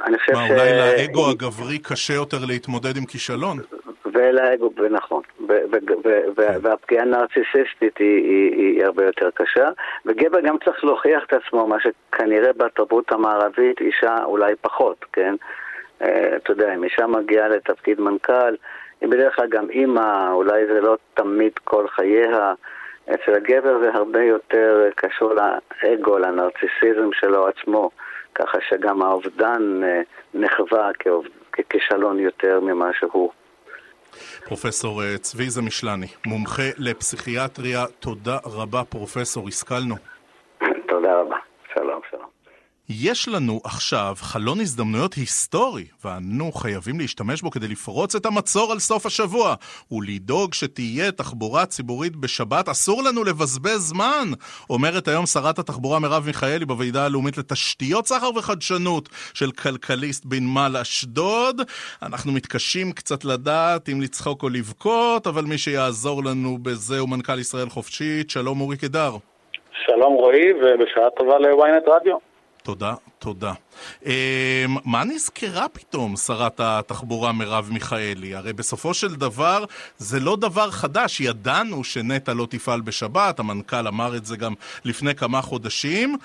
אני 0.04 0.18
חושב 0.18 0.32
מה, 0.32 0.48
ש... 0.48 0.50
מה, 0.50 0.56
אולי 0.56 0.78
לאגו 0.78 1.30
הגברי 1.30 1.78
קשה 1.78 2.14
יותר 2.14 2.36
להתמודד 2.48 2.96
עם 2.96 3.04
כישלון? 3.04 3.58
ולאגו, 4.12 4.70
נכון, 4.90 5.22
כן. 5.22 5.54
והפגיעה 6.62 7.02
הנרציסיסטית 7.02 7.98
היא, 7.98 8.24
היא, 8.24 8.52
היא 8.56 8.84
הרבה 8.84 9.04
יותר 9.04 9.30
קשה, 9.34 9.68
וגבר 10.06 10.40
גם 10.40 10.56
צריך 10.64 10.84
להוכיח 10.84 11.22
את 11.26 11.32
עצמו, 11.32 11.66
מה 11.66 11.76
שכנראה 11.80 12.52
בתרבות 12.52 13.12
המערבית 13.12 13.80
אישה 13.80 14.24
אולי 14.24 14.52
פחות, 14.60 15.04
כן? 15.12 15.34
אה, 16.02 16.36
אתה 16.36 16.52
יודע, 16.52 16.74
אם 16.74 16.84
אישה 16.84 17.06
מגיעה 17.06 17.48
לתפקיד 17.48 18.00
מנכ"ל, 18.00 18.54
היא 19.00 19.08
בדרך 19.08 19.36
כלל 19.36 19.46
גם 19.48 19.70
אימא, 19.70 20.32
אולי 20.32 20.66
זה 20.66 20.80
לא 20.80 20.96
תמיד 21.14 21.52
כל 21.64 21.88
חייה. 21.88 22.54
אצל 23.14 23.34
הגבר 23.34 23.78
זה 23.82 23.90
הרבה 23.94 24.24
יותר 24.24 24.88
קשור 24.96 25.32
לאגו, 25.34 26.18
לנרציסיזם 26.18 27.12
שלו 27.12 27.46
עצמו. 27.48 27.90
ככה 28.34 28.58
שגם 28.68 29.02
האובדן 29.02 29.80
נחווה 30.34 30.90
ככישלון 31.52 32.18
יותר 32.18 32.60
ממה 32.60 32.90
שהוא. 32.98 33.30
פרופסור 34.44 35.02
צבי 35.16 35.50
זמישלני, 35.50 36.06
מומחה 36.26 36.62
לפסיכיאטריה, 36.78 37.86
תודה 38.00 38.36
רבה 38.46 38.84
פרופסור, 38.84 39.48
השכלנו. 39.48 39.94
תודה 40.88 41.20
רבה, 41.20 41.36
שלום 41.74 42.00
שלום. 42.10 42.28
יש 42.92 43.28
לנו 43.28 43.60
עכשיו 43.64 44.14
חלון 44.16 44.60
הזדמנויות 44.60 45.14
היסטורי, 45.14 45.84
ואנו 46.04 46.52
חייבים 46.52 47.00
להשתמש 47.00 47.42
בו 47.42 47.50
כדי 47.50 47.68
לפרוץ 47.68 48.14
את 48.14 48.26
המצור 48.26 48.72
על 48.72 48.78
סוף 48.78 49.06
השבוע, 49.06 49.54
ולדאוג 49.92 50.54
שתהיה 50.54 51.12
תחבורה 51.12 51.66
ציבורית 51.66 52.16
בשבת. 52.16 52.68
אסור 52.68 53.02
לנו 53.02 53.24
לבזבז 53.24 53.78
זמן, 53.78 54.28
אומרת 54.70 55.08
היום 55.08 55.26
שרת 55.26 55.58
התחבורה 55.58 55.98
מרב 55.98 56.22
מיכאלי 56.26 56.64
בוועידה 56.64 57.04
הלאומית 57.04 57.38
לתשתיות 57.38 58.06
סחר 58.06 58.30
וחדשנות 58.36 59.08
של 59.34 59.50
כלכליסט 59.50 60.24
בנמל 60.24 60.76
אשדוד. 60.82 61.60
אנחנו 62.02 62.32
מתקשים 62.32 62.92
קצת 62.92 63.24
לדעת 63.24 63.88
אם 63.88 64.00
לצחוק 64.00 64.42
או 64.42 64.48
לבכות, 64.48 65.26
אבל 65.26 65.44
מי 65.44 65.58
שיעזור 65.58 66.24
לנו 66.24 66.58
בזה 66.62 66.98
הוא 66.98 67.08
מנכ"ל 67.08 67.38
ישראל 67.38 67.68
חופשית. 67.68 68.30
שלום 68.30 68.60
אורי 68.60 68.76
קידר. 68.76 69.12
שלום 69.86 70.14
רועי, 70.14 70.52
ובשעה 70.52 71.10
טובה 71.16 71.38
לוויינט 71.38 71.88
רדיו. 71.88 72.29
תודה, 72.62 72.94
תודה. 73.18 73.52
אמ, 74.06 74.10
מה 74.84 75.04
נזכרה 75.04 75.68
פתאום 75.68 76.16
שרת 76.16 76.60
התחבורה 76.60 77.32
מרב 77.32 77.68
מיכאלי? 77.72 78.34
הרי 78.34 78.52
בסופו 78.52 78.94
של 78.94 79.14
דבר 79.14 79.64
זה 79.96 80.18
לא 80.20 80.36
דבר 80.36 80.70
חדש, 80.70 81.20
ידענו 81.20 81.84
שנטע 81.84 82.32
לא 82.34 82.46
תפעל 82.50 82.80
בשבת, 82.80 83.38
המנכ"ל 83.38 83.88
אמר 83.88 84.16
את 84.16 84.24
זה 84.24 84.36
גם 84.36 84.52
לפני 84.84 85.14
כמה 85.14 85.42
חודשים. 85.42 86.16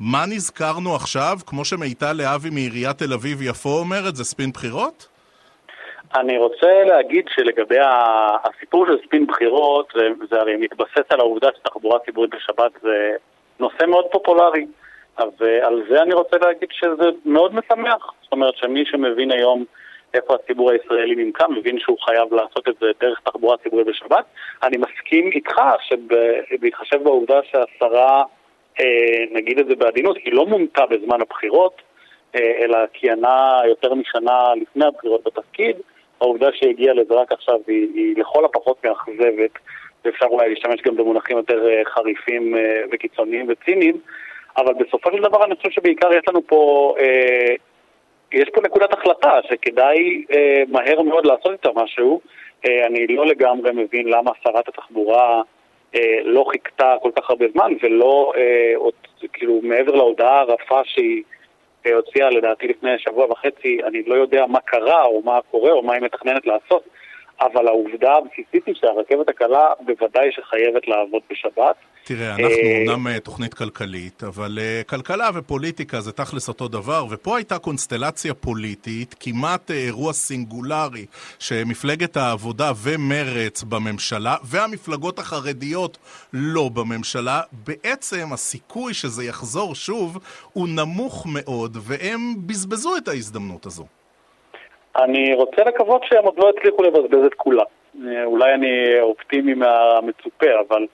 מה 0.00 0.26
נזכרנו 0.26 0.94
עכשיו? 0.94 1.36
כמו 1.46 1.64
שמיטל 1.64 2.12
להבי 2.12 2.50
מעיריית 2.50 2.98
תל 2.98 3.12
אביב-יפו 3.12 3.78
אומרת, 3.78 4.16
זה 4.16 4.24
ספין 4.24 4.50
בחירות? 4.50 5.08
אני 6.16 6.38
רוצה 6.38 6.84
להגיד 6.84 7.24
שלגבי 7.34 7.78
הסיפור 8.44 8.86
של 8.86 8.98
ספין 9.06 9.26
בחירות, 9.26 9.92
זה 10.30 10.36
הרי 10.40 10.56
מתבסס 10.56 11.06
על 11.10 11.20
העובדה 11.20 11.48
שתחבורה 11.56 11.98
ציבורית 11.98 12.30
בשבת 12.34 12.72
זה 12.82 13.10
נושא 13.58 13.86
מאוד 13.86 14.04
פופולרי. 14.12 14.66
אז 15.16 15.28
uh, 15.40 15.66
על 15.66 15.82
זה 15.88 16.02
אני 16.02 16.14
רוצה 16.14 16.36
להגיד 16.38 16.68
שזה 16.72 17.10
מאוד 17.24 17.54
משמח. 17.54 18.12
זאת 18.22 18.32
אומרת 18.32 18.56
שמי 18.56 18.84
שמבין 18.86 19.30
היום 19.30 19.64
איפה 20.14 20.34
הציבור 20.34 20.70
הישראלי 20.70 21.14
נמצא, 21.14 21.48
מבין 21.48 21.78
שהוא 21.78 21.98
חייב 22.00 22.34
לעשות 22.34 22.68
את 22.68 22.74
זה 22.80 22.86
דרך 23.00 23.20
תחבורה 23.20 23.56
ציבורית 23.56 23.86
בשבת. 23.86 24.24
אני 24.62 24.76
מסכים 24.76 25.30
איתך 25.32 25.60
שבהתחשב 25.80 27.02
בעובדה 27.02 27.40
שהשרה, 27.42 28.22
אה, 28.80 29.24
נגיד 29.30 29.58
את 29.58 29.66
זה 29.66 29.76
בעדינות, 29.76 30.16
היא 30.16 30.32
לא 30.32 30.46
מונתה 30.46 30.86
בזמן 30.86 31.20
הבחירות, 31.20 31.82
אה, 32.34 32.52
אלא 32.60 32.78
כיהנה 32.92 33.60
יותר 33.68 33.94
משנה 33.94 34.54
לפני 34.60 34.84
הבחירות 34.86 35.24
בתפקיד. 35.24 35.76
העובדה 36.20 36.48
שהגיעה 36.52 36.94
לזה 36.94 37.14
רק 37.14 37.32
עכשיו 37.32 37.58
היא, 37.66 37.88
היא 37.94 38.14
לכל 38.16 38.44
הפחות 38.44 38.84
מאכזבת, 38.84 39.50
ואפשר 40.04 40.26
אולי 40.26 40.48
להשתמש 40.48 40.82
גם 40.82 40.96
במונחים 40.96 41.36
יותר 41.36 41.68
אה, 41.68 41.82
חריפים 41.84 42.56
אה, 42.56 42.82
וקיצוניים 42.92 43.46
וציניים. 43.48 44.00
אבל 44.56 44.74
בסופו 44.74 45.10
של 45.12 45.22
דבר 45.22 45.44
אני 45.44 45.56
חושב 45.56 45.70
שבעיקר 45.70 46.12
יש 46.12 46.22
לנו 46.28 46.46
פה, 46.46 46.94
אה, 46.98 47.54
יש 48.32 48.48
פה 48.54 48.60
נקודת 48.60 48.92
החלטה 48.92 49.38
שכדאי 49.42 50.24
אה, 50.32 50.62
מהר 50.68 51.02
מאוד 51.02 51.26
לעשות 51.26 51.52
איתה 51.52 51.70
משהו. 51.74 52.20
אה, 52.66 52.86
אני 52.86 53.06
לא 53.06 53.26
לגמרי 53.26 53.72
מבין 53.72 54.08
למה 54.08 54.30
שרת 54.44 54.68
התחבורה 54.68 55.42
אה, 55.94 56.18
לא 56.24 56.44
חיכתה 56.50 56.94
כל 57.02 57.10
כך 57.16 57.30
הרבה 57.30 57.46
זמן 57.52 57.72
ולא, 57.82 58.32
אה, 58.36 58.72
עוד, 58.76 58.94
כאילו, 59.32 59.60
מעבר 59.62 59.94
להודעה 59.94 60.40
הרפה 60.40 60.80
שהיא 60.84 61.22
אה, 61.86 61.94
הוציאה 61.94 62.30
לדעתי 62.30 62.68
לפני 62.68 62.98
שבוע 62.98 63.26
וחצי, 63.30 63.78
אני 63.84 64.02
לא 64.02 64.14
יודע 64.14 64.46
מה 64.46 64.60
קרה 64.60 65.04
או 65.04 65.22
מה 65.24 65.38
קורה 65.50 65.72
או 65.72 65.82
מה 65.82 65.94
היא 65.94 66.02
מתכננת 66.02 66.46
לעשות. 66.46 66.84
אבל 67.40 67.68
העובדה 67.68 68.12
הבסיסית 68.12 68.66
היא 68.66 68.74
שהרכבת 68.74 69.28
הקלה 69.28 69.68
בוודאי 69.80 70.32
שחייבת 70.32 70.88
לעבוד 70.88 71.22
בשבת. 71.30 71.76
תראה, 72.04 72.34
אנחנו 72.34 72.90
אומנם 72.90 73.06
אה, 73.06 73.20
תוכנית 73.20 73.54
כלכלית, 73.54 74.24
אבל 74.24 74.58
אה, 74.60 74.82
כלכלה 74.86 75.30
ופוליטיקה 75.34 76.00
זה 76.00 76.12
תכלס 76.12 76.48
אותו 76.48 76.68
דבר, 76.68 77.06
ופה 77.10 77.36
הייתה 77.36 77.58
קונסטלציה 77.58 78.34
פוליטית, 78.34 79.14
כמעט 79.20 79.70
אה, 79.70 79.76
אירוע 79.76 80.12
סינגולרי, 80.12 81.06
שמפלגת 81.38 82.16
העבודה 82.16 82.72
ומרץ 82.82 83.62
בממשלה, 83.62 84.36
והמפלגות 84.44 85.18
החרדיות 85.18 85.98
לא 86.32 86.68
בממשלה, 86.68 87.40
בעצם 87.52 88.32
הסיכוי 88.32 88.94
שזה 88.94 89.24
יחזור 89.24 89.74
שוב 89.74 90.18
הוא 90.52 90.68
נמוך 90.68 91.26
מאוד, 91.32 91.76
והם 91.80 92.34
בזבזו 92.46 92.96
את 92.96 93.08
ההזדמנות 93.08 93.66
הזו. 93.66 93.84
אני 94.96 95.34
רוצה 95.34 95.64
לקוות 95.64 96.02
שהם 96.04 96.24
עוד 96.24 96.38
לא 96.38 96.50
הצליחו 96.50 96.82
לבזבז 96.82 97.24
את 97.26 97.34
כולה. 97.34 97.64
אולי 98.24 98.54
אני 98.54 99.00
אופטימי 99.00 99.54
מהמצופה, 99.54 100.46
אבל 100.68 100.86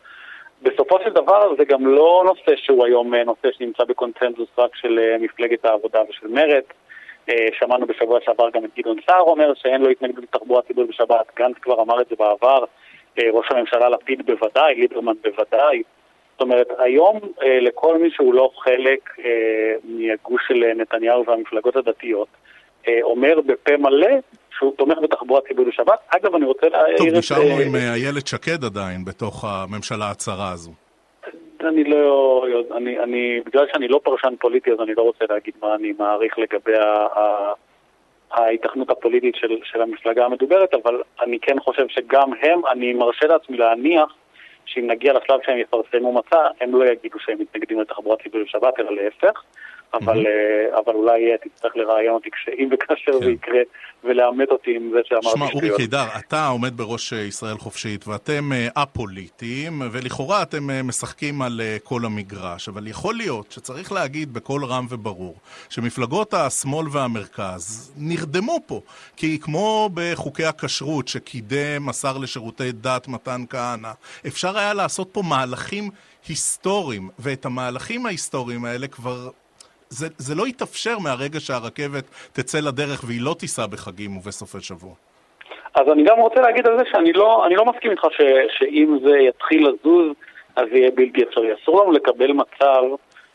בסופו 0.63 0.99
של 1.05 1.11
דבר 1.11 1.55
זה 1.59 1.65
גם 1.65 1.87
לא 1.87 2.23
נושא 2.27 2.57
שהוא 2.57 2.85
היום 2.87 3.15
נושא 3.15 3.49
שנמצא 3.53 3.85
בקונצנזוס 3.85 4.49
רק 4.59 4.77
של 4.77 5.17
מפלגת 5.21 5.65
העבודה 5.65 6.01
ושל 6.09 6.29
מרצ. 6.29 6.65
שמענו 7.53 7.87
בשבוע 7.87 8.19
שעבר 8.21 8.51
גם 8.51 8.65
את 8.65 8.71
גדעון 8.79 8.97
סער 9.07 9.21
אומר 9.21 9.55
שאין 9.55 9.83
לו 9.83 9.89
התנגדות 9.89 10.25
לתחבורה 10.25 10.63
ציבורית 10.63 10.91
בשבת, 10.91 11.27
גנץ 11.37 11.57
כבר 11.63 11.83
אמר 11.83 12.01
את 12.01 12.09
זה 12.09 12.17
בעבר, 12.19 12.65
ראש 13.33 13.47
הממשלה 13.51 13.89
לפיד 13.89 14.27
בוודאי, 14.27 14.75
ליברמן 14.75 15.15
בוודאי. 15.23 15.83
זאת 16.33 16.41
אומרת, 16.41 16.69
היום 16.79 17.21
לכל 17.43 17.99
מי 17.99 18.11
שהוא 18.11 18.35
לא 18.35 18.51
חלק 18.57 19.11
מהגוש 19.85 20.43
של 20.49 20.65
נתניהו 20.77 21.27
והמפלגות 21.27 21.77
הדתיות, 21.77 22.29
אומר 23.03 23.41
בפה 23.47 23.77
מלא 23.77 24.11
שהוא 24.59 24.73
תומך 24.77 24.99
בתחבורה 25.03 25.41
ציבורית 25.49 25.75
בשבת. 25.75 25.99
אגב, 26.09 26.35
אני 26.35 26.45
רוצה 26.45 26.69
להעיר... 26.69 26.99
טוב, 26.99 27.09
נשארנו 27.09 27.59
עם 27.67 27.75
איילת 27.75 28.27
שקד 28.27 28.65
עדיין 28.65 29.05
בתוך 29.05 29.45
הממשלה 29.45 30.11
הצרה 30.11 30.53
הזו. 30.53 30.73
אני 31.61 31.85
לא... 31.85 32.47
אני, 32.77 32.99
אני, 32.99 33.41
בגלל 33.47 33.67
שאני 33.73 33.89
לא 33.89 34.01
פרשן 34.03 34.35
פוליטי, 34.41 34.73
אז 34.73 34.81
אני 34.81 34.95
לא 34.95 35.03
רוצה 35.03 35.25
להגיד 35.31 35.55
מה 35.63 35.75
אני 35.75 35.93
מעריך 35.99 36.39
לגבי 36.39 36.73
ההיתכנות 38.31 38.91
הפוליטית 38.91 39.35
של, 39.35 39.59
של 39.65 39.83
המפלגה 39.83 40.25
המדוברת, 40.25 40.75
אבל 40.75 41.03
אני 41.23 41.39
כן 41.43 41.61
חושב 41.61 41.89
שגם 41.89 42.31
הם, 42.43 42.61
אני 42.73 42.93
מרשה 42.93 43.27
לעצמי 43.27 43.57
להניח 43.57 44.15
שאם 44.67 44.87
נגיע 44.91 45.13
לשלב 45.13 45.41
שהם 45.47 45.59
יפרסמו 45.59 46.13
מצע, 46.13 46.49
הם 46.61 46.75
לא 46.75 46.85
יגידו 46.85 47.19
שהם 47.19 47.39
מתנגדים 47.41 47.81
לתחבורה 47.81 48.17
ציבורית 48.23 48.47
בשבת, 48.47 48.81
אלא 48.81 48.91
להפך. 48.93 49.43
אבל, 49.95 50.27
mm-hmm. 50.27 50.81
אבל 50.85 50.95
אולי 50.95 51.21
תצטרך 51.43 51.77
לראיין 51.77 52.11
אותי 52.11 52.31
כשאם 52.31 52.69
וכאשר 52.73 53.13
כן. 53.13 53.25
זה 53.25 53.31
יקרה 53.31 53.61
ולאמת 54.05 54.49
אותי 54.51 54.77
עם 54.77 54.91
זה 54.93 55.01
שאמרתי 55.05 55.29
שטויות. 55.29 55.51
שמע, 55.51 55.61
אורי 55.69 55.77
קידר, 55.77 56.05
אתה 56.19 56.47
עומד 56.47 56.77
בראש 56.77 57.13
ישראל 57.13 57.59
חופשית 57.59 58.09
ואתם 58.09 58.51
א-פוליטיים 58.75 59.83
ולכאורה 59.93 60.43
אתם 60.43 60.87
משחקים 60.87 61.43
על 61.43 61.61
כל 61.85 62.05
המגרש, 62.05 62.69
אבל 62.69 62.87
יכול 62.87 63.15
להיות 63.15 63.53
שצריך 63.53 63.93
להגיד 63.93 64.35
בקול 64.35 64.65
רם 64.65 64.87
וברור 64.91 65.35
שמפלגות 65.69 66.35
השמאל 66.35 66.87
והמרכז 66.93 67.93
נרדמו 67.97 68.59
פה, 68.67 68.81
כי 69.17 69.39
כמו 69.41 69.91
בחוקי 69.95 70.45
הכשרות 70.45 71.09
שקידם 71.09 71.89
השר 71.89 72.19
לשירותי 72.19 72.73
דת 72.73 73.09
מתן 73.09 73.45
כהנא, 73.51 73.91
אפשר 74.27 74.59
היה 74.59 74.75
לעשות 74.75 75.09
פה 75.13 75.23
מהלכים 75.29 75.91
היסטוריים, 76.29 77.09
ואת 77.19 77.45
המהלכים 77.45 78.07
ההיסטוריים 78.07 78.65
האלה 78.65 78.87
כבר 78.87 79.29
זה, 79.91 80.07
זה 80.19 80.35
לא 80.35 80.47
יתאפשר 80.47 80.99
מהרגע 80.99 81.41
שהרכבת 81.41 82.05
תצא 82.33 82.59
לדרך 82.69 83.05
והיא 83.07 83.21
לא 83.23 83.35
תיסע 83.39 83.67
בחגים 83.67 84.17
ובסופי 84.17 84.61
שבוע. 84.61 84.95
אז 85.75 85.89
אני 85.93 86.03
גם 86.05 86.19
רוצה 86.19 86.41
להגיד 86.41 86.67
על 86.67 86.79
זה 86.79 86.85
שאני 86.93 87.13
לא, 87.13 87.47
לא 87.51 87.65
מסכים 87.65 87.91
איתך 87.91 88.05
ש, 88.11 88.23
שאם 88.59 88.99
זה 89.05 89.19
יתחיל 89.19 89.69
לזוז, 89.69 90.13
אז 90.57 90.65
יהיה 90.73 90.91
בלתי 90.91 91.23
אפשרי. 91.23 91.55
אסור 91.55 91.83
לנו 91.83 91.93
לקבל 91.93 92.33
מצב 92.33 92.83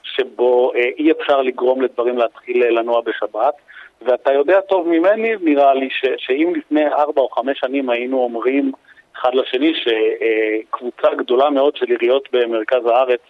שבו 0.03 0.71
אה, 0.75 0.89
אי 0.99 1.11
אפשר 1.11 1.41
לגרום 1.41 1.81
לדברים 1.81 2.17
להתחיל 2.17 2.63
אה, 2.63 2.69
לנוע 2.69 3.01
בשבת. 3.01 3.53
ואתה 4.01 4.33
יודע 4.33 4.61
טוב 4.61 4.87
ממני, 4.87 5.33
נראה 5.41 5.73
לי, 5.73 5.89
ש, 5.89 6.05
שאם 6.17 6.53
לפני 6.55 6.87
ארבע 6.87 7.21
או 7.21 7.29
חמש 7.29 7.59
שנים 7.59 7.89
היינו 7.89 8.17
אומרים 8.17 8.71
אחד 9.15 9.35
לשני 9.35 9.73
שקבוצה 9.73 11.15
גדולה 11.15 11.49
מאוד 11.49 11.75
של 11.75 11.85
עיריות 11.85 12.29
במרכז 12.31 12.85
הארץ 12.85 13.21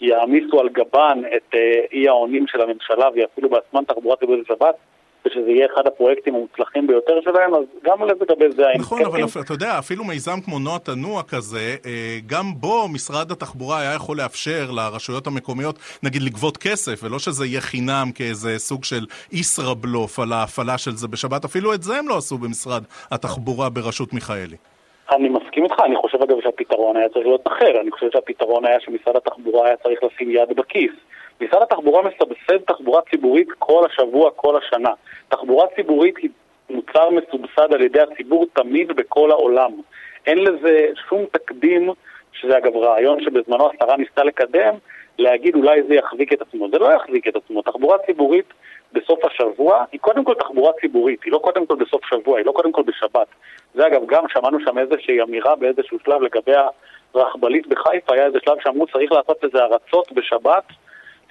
יעמיסו 0.00 0.60
על 0.60 0.68
גבן 0.68 1.20
את 1.36 1.54
אה, 1.54 1.60
אי 1.92 2.08
האונים 2.08 2.46
של 2.46 2.60
הממשלה 2.60 3.08
ויפעילו 3.14 3.50
בעצמם 3.50 3.84
תחבורה 3.84 4.16
ציבורית 4.16 4.44
בשבת, 4.44 4.74
ושזה 5.26 5.50
יהיה 5.50 5.66
אחד 5.74 5.86
הפרויקטים 5.86 6.34
המוצלחים 6.34 6.86
ביותר 6.86 7.20
שלהם, 7.24 7.54
אז 7.54 7.62
גם 7.84 8.04
לגבי 8.04 8.44
זה 8.56 8.66
היינו 8.66 8.82
נכון, 8.82 9.04
אבל 9.04 9.20
אתה 9.40 9.54
יודע, 9.54 9.78
אפילו 9.78 10.04
מיזם 10.04 10.40
כמו 10.40 10.58
נוע 10.58 10.78
תנוע 10.78 11.22
כזה, 11.22 11.76
אה, 11.86 12.18
גם 12.26 12.44
בו 12.56 12.88
משרד 12.88 13.32
התחבורה 13.32 13.80
היה 13.80 13.94
יכול 13.94 14.16
לאפשר 14.16 14.70
לרשויות 14.70 15.26
המקומיות, 15.26 15.78
נגיד, 16.02 16.22
לגבות 16.22 16.56
כסף, 16.56 17.00
ולא 17.02 17.18
שזה 17.18 17.46
יהיה 17.46 17.60
חינם 17.60 18.10
כאיזה 18.14 18.58
סוג 18.58 18.84
של 18.84 19.06
ישראבלוף 19.32 20.18
על 20.18 20.32
ההפעלה 20.32 20.78
של 20.78 20.90
זה 20.96 21.08
בשבת, 21.08 21.44
אפילו 21.44 21.74
את 21.74 21.82
זה 21.82 21.98
הם 21.98 22.08
לא 22.08 22.16
עשו 22.16 22.38
במשרד 22.38 22.82
התחבורה 23.10 23.68
בראשות 23.68 24.12
מיכאלי. 24.12 24.56
אני 25.12 25.28
מסכים 25.28 25.64
איתך, 25.64 25.80
אני 25.84 25.96
חושב 25.96 26.22
אגב 26.22 26.40
שהפתרון 26.40 26.96
היה 26.96 27.08
צריך 27.08 27.26
להיות 27.26 27.46
אחר, 27.46 27.80
אני 27.80 27.90
חושב 27.90 28.10
שהפתרון 28.12 28.64
היה 28.64 28.80
שמשרד 28.80 29.16
התחבורה 29.16 29.66
היה 29.66 29.76
צריך 29.76 30.00
לשים 30.02 30.30
יד 30.30 30.48
בכיס. 30.56 30.92
משרד 31.40 31.62
התחבורה 31.62 32.02
מסבסד 32.02 32.64
תחבורה 32.66 33.00
ציבורית 33.10 33.48
כל 33.58 33.86
השבוע, 33.86 34.30
כל 34.30 34.58
השנה. 34.58 34.90
תחבורה 35.28 35.66
ציבורית 35.76 36.16
היא 36.16 36.30
מוצר 36.70 37.10
מסובסד 37.10 37.74
על 37.74 37.82
ידי 37.82 38.00
הציבור 38.00 38.46
תמיד 38.52 38.88
בכל 38.92 39.30
העולם. 39.30 39.72
אין 40.26 40.38
לזה 40.38 40.86
שום 41.08 41.24
תקדים, 41.32 41.90
שזה 42.32 42.58
אגב 42.58 42.76
רעיון 42.76 43.24
שבזמנו 43.24 43.70
השרה 43.70 43.96
ניסתה 43.96 44.24
לקדם, 44.24 44.74
להגיד 45.18 45.54
אולי 45.54 45.82
זה 45.82 45.94
יחזיק 45.94 46.32
את 46.32 46.42
עצמו. 46.42 46.70
זה 46.70 46.78
לא 46.78 46.92
יחזיק 46.94 47.28
את 47.28 47.36
עצמו. 47.36 47.62
תחבורה 47.62 47.98
ציבורית 48.06 48.52
בסוף 48.92 49.24
השבוע 49.24 49.84
היא 49.92 50.00
קודם 50.00 50.24
כל 50.24 50.34
תחבורה 50.34 50.72
ציבורית, 50.80 51.22
היא 51.24 51.32
לא 51.32 51.38
קודם 51.38 51.66
כל 51.66 51.74
בסוף 51.74 52.04
שבוע, 52.04 52.38
היא 52.38 52.46
לא 52.46 52.52
קודם 52.52 52.72
כל 52.72 52.82
בשבת. 52.82 53.26
זה 53.74 53.86
אגב, 53.86 54.06
גם 54.06 54.24
שמענו 54.28 54.58
שם 54.60 54.78
איזושהי 54.78 55.22
אמירה 55.22 55.56
באיזשהו 55.56 55.98
שלב 56.04 56.22
לגבי 56.22 56.52
הרכבלית 57.14 57.66
בחיפה, 57.66 58.14
היה 58.14 58.26
איזה 58.26 58.38
שלב 58.44 58.56
שאמרו 58.62 58.86
צריך 58.86 59.12
לעשות 59.12 59.44
איזה 59.44 59.58
הרצות 59.58 60.12
בשבת, 60.12 60.64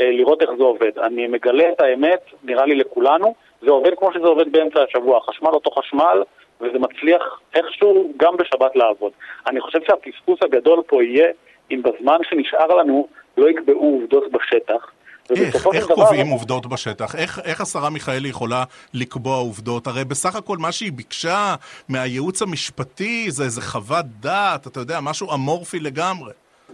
אה, 0.01 0.11
לראות 0.11 0.41
איך 0.41 0.49
זה 0.57 0.63
עובד. 0.63 0.99
אני 0.99 1.27
מגלה 1.27 1.69
את 1.69 1.81
האמת, 1.81 2.21
נראה 2.43 2.65
לי 2.65 2.75
לכולנו, 2.75 3.35
זה 3.61 3.71
עובד 3.71 3.91
כמו 3.97 4.13
שזה 4.13 4.27
עובד 4.27 4.51
באמצע 4.51 4.83
השבוע, 4.83 5.19
חשמל 5.21 5.49
אותו 5.49 5.71
חשמל, 5.71 6.23
וזה 6.61 6.79
מצליח 6.79 7.39
איכשהו 7.55 8.13
גם 8.17 8.37
בשבת 8.37 8.75
לעבוד. 8.75 9.11
אני 9.47 9.61
חושב 9.61 9.79
שהפספוס 9.87 10.39
הגדול 10.43 10.81
פה 10.87 11.03
יהיה 11.03 11.27
אם 11.71 11.81
בזמן 11.83 12.17
שנשאר 12.29 12.75
לנו 12.75 13.07
לא 13.37 13.49
יקבעו 13.49 13.79
עובדות 13.79 14.31
בשטח, 14.31 14.91
איך, 15.35 15.67
איך 15.73 15.85
קובעים 15.85 16.27
עובדות 16.27 16.65
בשטח? 16.65 17.15
איך, 17.15 17.39
איך 17.45 17.61
השרה 17.61 17.89
מיכאלי 17.89 18.29
יכולה 18.29 18.63
לקבוע 18.93 19.37
עובדות? 19.37 19.87
הרי 19.87 20.05
בסך 20.05 20.35
הכל 20.35 20.57
מה 20.57 20.71
שהיא 20.71 20.91
ביקשה 20.91 21.55
מהייעוץ 21.89 22.41
המשפטי 22.41 23.31
זה 23.31 23.43
איזה 23.43 23.61
חוות 23.61 24.05
דעת, 24.19 24.67
אתה 24.67 24.79
יודע, 24.79 24.99
משהו 25.01 25.33
אמורפי 25.33 25.79
לגמרי. 25.79 26.31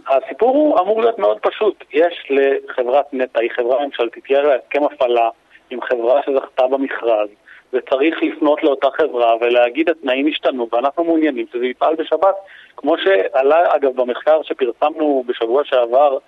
הסיפור 0.08 0.50
הוא 0.50 0.80
אמור 0.80 1.00
להיות 1.00 1.18
מאוד 1.18 1.38
פשוט. 1.42 1.84
יש 1.92 2.14
לחברת 2.30 3.04
נטע, 3.12 3.40
היא 3.40 3.50
חברה 3.56 3.86
ממשלתית, 3.86 4.24
יש 4.30 4.38
לה 4.38 4.54
הסכם 4.54 4.84
הפעלה 4.84 5.28
עם 5.70 5.80
חברה 5.80 6.20
שזכתה 6.26 6.66
במכרז, 6.66 7.28
וצריך 7.72 8.22
לפנות 8.22 8.62
לאותה 8.62 8.88
חברה 8.96 9.36
ולהגיד 9.40 9.90
התנאים 9.90 10.26
השתנו 10.26 10.68
ואנחנו 10.72 11.04
מעוניינים 11.04 11.46
שזה 11.52 11.66
יפעל 11.66 11.94
בשבת, 11.94 12.34
כמו 12.76 12.94
שעלה 12.98 13.76
אגב 13.76 13.96
במחקר 13.96 14.42
שפרסמנו 14.42 15.24
בשבוע 15.26 15.62
שעבר 15.64 16.18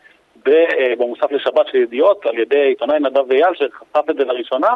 במוסף 0.98 1.32
לשבת 1.32 1.66
של 1.72 1.78
ידיעות 1.78 2.26
על 2.26 2.38
ידי 2.38 2.60
עיתונאי 2.60 3.00
נדב 3.00 3.32
אייל 3.32 3.54
שחשף 3.54 4.10
את 4.10 4.16
זה 4.16 4.24
לראשונה. 4.24 4.68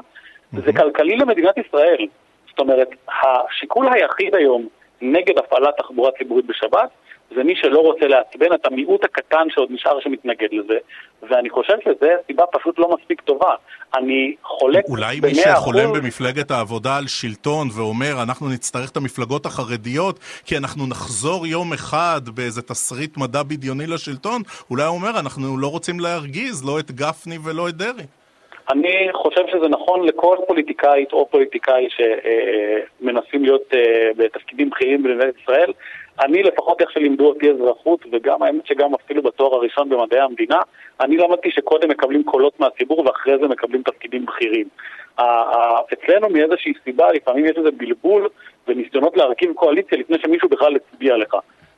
זה 0.53 0.73
כלכלי 0.73 1.17
למדינת 1.17 1.59
ישראל. 1.59 2.07
זאת 2.49 2.59
אומרת, 2.59 2.89
השיקול 3.23 3.87
היחיד 3.93 4.35
היום 4.35 4.69
נגד 5.01 5.39
הפעלת 5.39 5.77
תחבורה 5.77 6.11
ציבורית 6.19 6.47
בשבת 6.47 6.91
זה 7.35 7.45
מי 7.45 7.57
שלא 7.57 7.79
רוצה 7.79 8.07
לעצבן 8.07 8.53
את 8.55 8.67
המיעוט 8.67 9.05
הקטן 9.05 9.47
שעוד 9.51 9.69
נשאר 9.71 10.01
שמתנגד 10.01 10.49
לזה, 10.53 10.79
ואני 11.23 11.51
חושב 11.51 11.75
שזו 11.85 12.07
סיבה 12.27 12.45
פשוט 12.47 12.79
לא 12.79 12.97
מספיק 12.97 13.21
טובה. 13.21 13.55
אני 13.97 14.35
חולק 14.43 14.85
במאה 14.89 14.97
אחוז... 14.97 14.97
אולי 14.97 15.21
מי 15.21 15.35
שחולם 15.35 15.93
במפלגת 15.93 16.51
העבודה 16.51 16.97
על 16.97 17.07
שלטון 17.07 17.69
ואומר, 17.77 18.23
אנחנו 18.23 18.49
נצטרך 18.49 18.91
את 18.91 18.97
המפלגות 18.97 19.47
החרדיות 19.47 20.19
כי 20.47 20.57
אנחנו 20.57 20.87
נחזור 20.87 21.47
יום 21.47 21.73
אחד 21.73 22.21
באיזה 22.35 22.63
תסריט 22.63 23.17
מדע 23.17 23.43
בדיוני 23.43 23.87
לשלטון, 23.87 24.43
אולי 24.71 24.83
הוא 24.83 24.97
אומר, 24.97 25.21
אנחנו 25.21 25.59
לא 25.59 25.67
רוצים 25.67 26.01
להרגיז 26.01 26.65
לא 26.67 26.79
את 26.79 26.91
גפני 26.91 27.37
ולא 27.45 27.69
את 27.69 27.75
דרעי. 27.75 28.07
אני 28.73 29.09
חושב 29.13 29.41
שזה 29.53 29.69
נכון 29.69 30.07
לכל 30.07 30.37
פוליטיקאית 30.47 31.13
או 31.13 31.29
פוליטיקאי 31.31 31.89
שמנסים 31.91 33.45
להיות 33.45 33.75
אה, 33.75 34.11
בתפקידים 34.17 34.71
בכירים 34.71 35.03
במדינת 35.03 35.35
ישראל. 35.43 35.73
אני 36.21 36.43
לפחות 36.43 36.81
איך 36.81 36.91
שלימדו 36.91 37.27
אותי 37.27 37.51
אזרחות, 37.51 38.05
וגם 38.13 38.43
האמת 38.43 38.67
שגם 38.67 38.95
אפילו 38.95 39.23
בתואר 39.23 39.55
הראשון 39.55 39.89
במדעי 39.89 40.21
המדינה, 40.21 40.59
אני 41.01 41.17
למדתי 41.17 41.51
שקודם 41.51 41.89
מקבלים 41.89 42.25
קולות 42.25 42.61
מהציבור 42.61 43.07
ואחרי 43.07 43.39
זה 43.39 43.49
מקבלים 43.49 43.83
תפקידים 43.83 44.27
בכירים. 44.27 44.69
אצלנו 45.93 46.29
מאיזושהי 46.29 46.73
סיבה 46.85 47.13
לפעמים 47.13 47.45
יש 47.45 47.57
איזה 47.57 47.71
בלבול 47.71 48.29
וניסיונות 48.69 49.17
להרכיב 49.17 49.53
קואליציה 49.53 49.99
לפני 49.99 50.19
שמישהו 50.19 50.49
בכלל 50.49 50.77
הצביע 50.77 51.17
לך. 51.17 51.37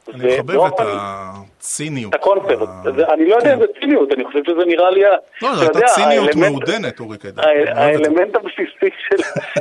אני 0.09 0.35
מחבב 0.35 0.61
את 0.61 0.81
הציניות. 0.81 2.15
את 2.15 2.21
הקונספט. 2.21 2.69
אני 3.13 3.29
לא 3.29 3.37
יודע 3.37 3.55
אם 3.55 3.59
זה 3.59 3.67
ציניות, 3.81 4.13
אני 4.13 4.25
חושב 4.25 4.39
שזה 4.47 4.65
נראה 4.67 4.91
לי... 4.91 5.03
לא, 5.43 5.55
זו 5.55 5.63
הייתה 5.63 5.81
ציניות 5.87 6.35
מעודנת, 6.35 7.01
אורי 7.01 7.19
קדם. 7.19 7.43
האלמנט 7.69 8.37
הבסיסי 8.37 8.97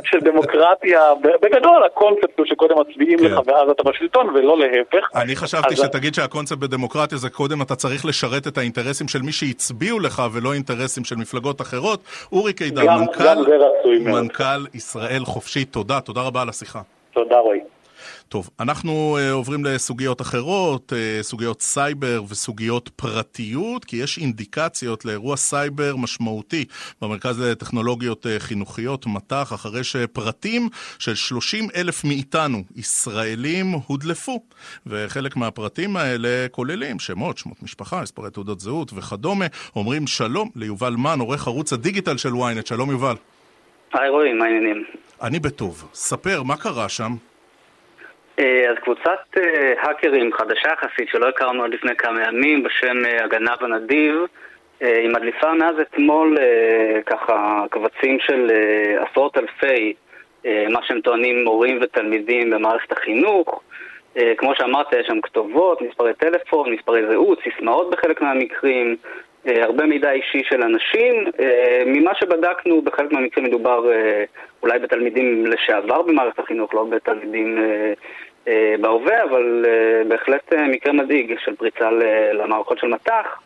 של 0.04 0.18
דמוקרטיה, 0.30 1.00
בגדול 1.42 1.84
הקונספט 1.86 2.38
הוא 2.38 2.46
שקודם 2.46 2.76
מצביעים 2.80 3.18
לך 3.18 3.40
כן. 3.44 3.50
ואז 3.50 3.70
אתה 3.70 3.82
בשלטון, 3.82 4.28
ולא 4.28 4.58
להפך. 4.58 5.08
אני 5.14 5.36
חשבתי 5.36 5.76
שתגיד 5.76 6.14
שהקונספט 6.14 6.58
בדמוקרטיה 6.58 7.18
זה 7.18 7.30
קודם 7.30 7.62
אתה 7.62 7.74
צריך 7.74 8.04
לשרת 8.04 8.46
את 8.46 8.58
האינטרסים 8.58 9.08
של 9.08 9.22
מי 9.22 9.32
שהצביעו 9.32 10.00
לך, 10.00 10.22
ולא 10.32 10.52
אינטרסים 10.52 11.04
של 11.04 11.16
מפלגות 11.16 11.60
אחרות. 11.60 12.00
אורי 12.32 12.52
קידר, 12.52 12.82
מנכ"ל 14.00 14.66
ישראל 14.74 15.24
חופשית, 15.24 15.72
תודה, 15.72 16.00
תודה 16.00 16.20
רבה 16.20 16.42
על 16.42 16.48
השיחה. 16.48 16.80
תודה 17.12 17.38
רועי. 17.38 17.60
טוב, 18.28 18.50
אנחנו 18.60 19.18
אה, 19.18 19.32
עוברים 19.32 19.64
לסוגיות 19.64 20.20
אחרות, 20.20 20.92
אה, 20.92 21.22
סוגיות 21.22 21.62
סייבר 21.62 22.22
וסוגיות 22.28 22.90
פרטיות, 22.96 23.84
כי 23.84 23.96
יש 23.96 24.18
אינדיקציות 24.18 25.04
לאירוע 25.04 25.36
סייבר 25.36 25.96
משמעותי 25.96 26.64
במרכז 27.02 27.40
לטכנולוגיות 27.40 28.26
אה, 28.26 28.28
חינוכיות, 28.38 29.06
מט"ח, 29.06 29.52
אחרי 29.52 29.84
שפרטים 29.84 30.68
של 30.98 31.14
30 31.14 31.68
אלף 31.76 32.04
מאיתנו, 32.04 32.62
ישראלים, 32.76 33.72
הודלפו. 33.86 34.42
וחלק 34.86 35.36
מהפרטים 35.36 35.96
האלה 35.96 36.46
כוללים 36.50 36.98
שמות, 36.98 37.38
שמות 37.38 37.62
משפחה, 37.62 38.02
מספרי 38.02 38.30
תעודות 38.30 38.60
זהות 38.60 38.92
וכדומה. 38.92 39.46
אומרים 39.76 40.06
שלום 40.06 40.48
ליובל 40.56 40.94
מן, 40.96 41.20
עורך 41.20 41.46
ערוץ 41.46 41.72
הדיגיטל 41.72 42.16
של 42.16 42.32
ynet. 42.32 42.66
שלום 42.66 42.90
יובל. 42.90 43.14
היי 43.92 44.08
רועי, 44.08 44.32
מה 44.32 44.44
העניינים? 44.44 44.84
אני 45.22 45.38
בטוב. 45.38 45.88
ספר, 45.94 46.42
מה 46.42 46.56
קרה 46.56 46.88
שם? 46.88 47.16
אה, 48.38 48.70
אז 48.70 48.76
קבוצת 48.76 49.20
אה, 49.36 49.72
האקרים 49.78 50.32
חדשה 50.32 50.68
יחסית 50.72 51.08
שלא 51.08 51.28
הכרנו 51.28 51.64
עד 51.64 51.70
לפני 51.70 51.96
כמה 51.96 52.22
ימים 52.28 52.62
בשם 52.62 53.06
אה, 53.06 53.24
הגנב 53.24 53.56
הנדיב 53.60 54.14
היא 54.80 55.08
מדליפה 55.08 55.52
מאז 55.54 55.74
אתמול 55.80 56.38
ככה 57.06 57.64
קבצים 57.70 58.18
של 58.20 58.50
עשרות 58.98 59.38
אלפי 59.38 59.94
מה 60.44 60.80
שהם 60.82 61.00
טוענים 61.00 61.44
מורים 61.44 61.78
ותלמידים 61.82 62.50
במערכת 62.50 62.92
החינוך. 62.92 63.62
כמו 64.36 64.52
שאמרת, 64.54 64.86
יש 64.92 65.06
שם 65.06 65.20
כתובות, 65.20 65.82
מספרי 65.82 66.14
טלפון, 66.14 66.72
מספרי 66.72 67.02
זהות, 67.10 67.38
סיסמאות 67.44 67.90
בחלק 67.90 68.20
מהמקרים, 68.20 68.96
הרבה 69.46 69.86
מידע 69.86 70.10
אישי 70.10 70.42
של 70.48 70.62
אנשים. 70.62 71.24
ממה 71.86 72.14
שבדקנו, 72.14 72.82
בחלק 72.82 73.12
מהמקרים 73.12 73.46
מדובר 73.46 73.84
אולי 74.62 74.78
בתלמידים 74.78 75.46
לשעבר 75.46 76.02
במערכת 76.02 76.38
החינוך, 76.38 76.74
לא 76.74 76.84
בתלמידים 76.84 77.58
אה, 78.48 78.74
בהווה, 78.80 79.24
אבל 79.30 79.64
אה, 79.68 80.04
בהחלט 80.08 80.52
אה, 80.52 80.68
מקרה 80.68 80.92
מדאיג 80.92 81.34
של 81.44 81.56
פריצה 81.56 81.90
למערכות 82.32 82.78
של 82.78 82.86
מט"ח. 82.86 83.40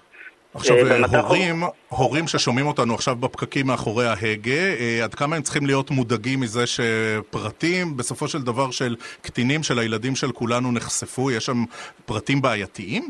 עכשיו, 0.54 0.76
הורים, 1.22 1.62
הורים 1.88 2.26
ששומעים 2.26 2.66
אותנו 2.66 2.94
עכשיו 2.94 3.16
בפקקים 3.16 3.66
מאחורי 3.66 4.06
ההגה, 4.06 5.02
עד 5.04 5.14
כמה 5.14 5.36
הם 5.36 5.42
צריכים 5.42 5.66
להיות 5.66 5.90
מודאגים 5.90 6.40
מזה 6.40 6.64
שפרטים, 6.66 7.96
בסופו 7.96 8.28
של 8.28 8.42
דבר, 8.42 8.70
של 8.70 8.96
קטינים, 9.22 9.62
של 9.62 9.78
הילדים 9.78 10.14
של 10.14 10.32
כולנו 10.32 10.72
נחשפו? 10.72 11.30
יש 11.30 11.46
שם 11.46 11.64
פרטים 12.06 12.42
בעייתיים? 12.42 13.02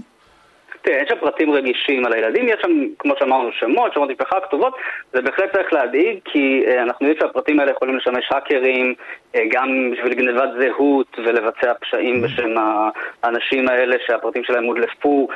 תראה, 0.87 1.03
יש 1.03 1.09
שם 1.09 1.19
פרטים 1.21 1.53
רגישים 1.53 2.07
על 2.07 2.13
הילדים, 2.13 2.49
יש 2.49 2.57
שם, 2.63 2.71
כמו 2.99 3.15
שאמרנו, 3.19 3.53
שמות, 3.53 3.93
שמות 3.95 4.11
משפחה, 4.11 4.41
כתובות, 4.41 4.77
זה 5.13 5.23
בהחלט 5.23 5.53
צריך 5.53 5.73
להדאיג, 5.73 6.19
כי 6.25 6.65
uh, 6.67 6.79
אנחנו 6.79 7.07
יודעים 7.07 7.21
שהפרטים 7.21 7.61
האלה 7.61 7.71
יכולים 7.71 7.97
לשמש 7.97 8.29
האקרים, 8.31 8.95
uh, 9.33 9.39
גם 9.51 9.91
בשביל 9.93 10.15
גנבת 10.15 10.49
זהות 10.59 11.19
ולבצע 11.19 11.73
פשעים 11.81 12.23
בשם 12.23 12.55
האנשים 13.23 13.69
האלה 13.69 13.97
שהפרטים 14.07 14.45
שלהם 14.45 14.65
הודלפו, 14.65 15.29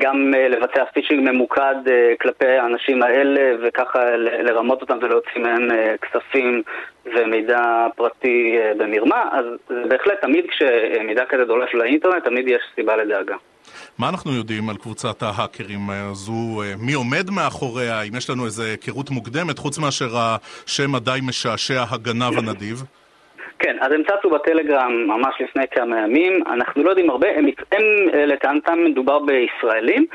גם 0.00 0.32
לבצע 0.50 0.84
פישינג 0.84 1.30
ממוקד 1.30 1.74
כלפי 2.20 2.46
האנשים 2.46 3.02
האלה, 3.02 3.56
וככה 3.62 4.16
לרמות 4.16 4.80
אותם 4.80 4.98
ולהוציא 5.02 5.42
מהם 5.42 5.68
כספים 6.02 6.62
ומידע 7.04 7.86
פרטי 7.96 8.58
במרמה, 8.76 9.28
אז 9.32 9.46
בהחלט 9.88 10.20
תמיד 10.20 10.46
כשמידע 10.48 11.24
כזה 11.24 11.44
דולף 11.44 11.74
לאינטרנט, 11.74 12.24
תמיד 12.24 12.48
יש 12.48 12.62
סיבה 12.74 12.96
לדאגה. 12.96 13.36
מה 13.98 14.08
אנחנו 14.08 14.32
יודעים 14.32 14.68
על 14.68 14.76
קבוצת 14.76 15.22
ההאקרים 15.22 15.90
הזו? 15.90 16.62
מי 16.78 16.92
עומד 16.92 17.30
מאחוריה? 17.30 18.02
אם 18.02 18.16
יש 18.16 18.30
לנו 18.30 18.46
איזו 18.46 18.62
היכרות 18.62 19.10
מוקדמת, 19.10 19.58
חוץ 19.58 19.78
מאשר 19.78 20.16
השם 20.16 20.94
הדי 20.94 21.18
משעשע 21.22 21.84
הגנב 21.90 22.38
הנדיב? 22.38 22.84
כן, 23.58 23.76
אז 23.80 23.92
הם 23.92 24.02
צצו 24.02 24.30
בטלגרם 24.30 25.06
ממש 25.06 25.34
לפני 25.40 25.62
כמה 25.70 26.00
ימים, 26.00 26.42
אנחנו 26.46 26.84
לא 26.84 26.90
יודעים 26.90 27.10
הרבה, 27.10 27.28
הם, 27.36 27.46
הם 27.72 27.82
לטענתם 28.14 28.84
מדובר 28.84 29.18
בישראלים, 29.18 30.06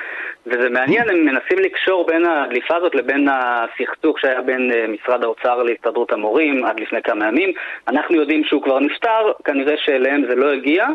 וזה 0.45 0.69
מעניין, 0.69 1.09
הם 1.09 1.25
מנסים 1.25 1.59
לקשור 1.59 2.05
בין 2.05 2.25
הדליפה 2.25 2.75
הזאת 2.75 2.95
לבין 2.95 3.27
הסכסוך 3.31 4.19
שהיה 4.19 4.41
בין 4.41 4.71
אה, 4.71 4.85
משרד 4.87 5.23
האוצר 5.23 5.63
להסתדרות 5.63 6.11
המורים 6.11 6.65
עד 6.65 6.79
לפני 6.79 7.01
כמה 7.01 7.27
ימים. 7.27 7.51
אנחנו 7.87 8.15
יודעים 8.15 8.43
שהוא 8.43 8.61
כבר 8.61 8.79
נפטר, 8.79 9.31
כנראה 9.43 9.77
שאליהם 9.77 10.25
זה 10.29 10.35
לא 10.35 10.51
הגיע, 10.51 10.87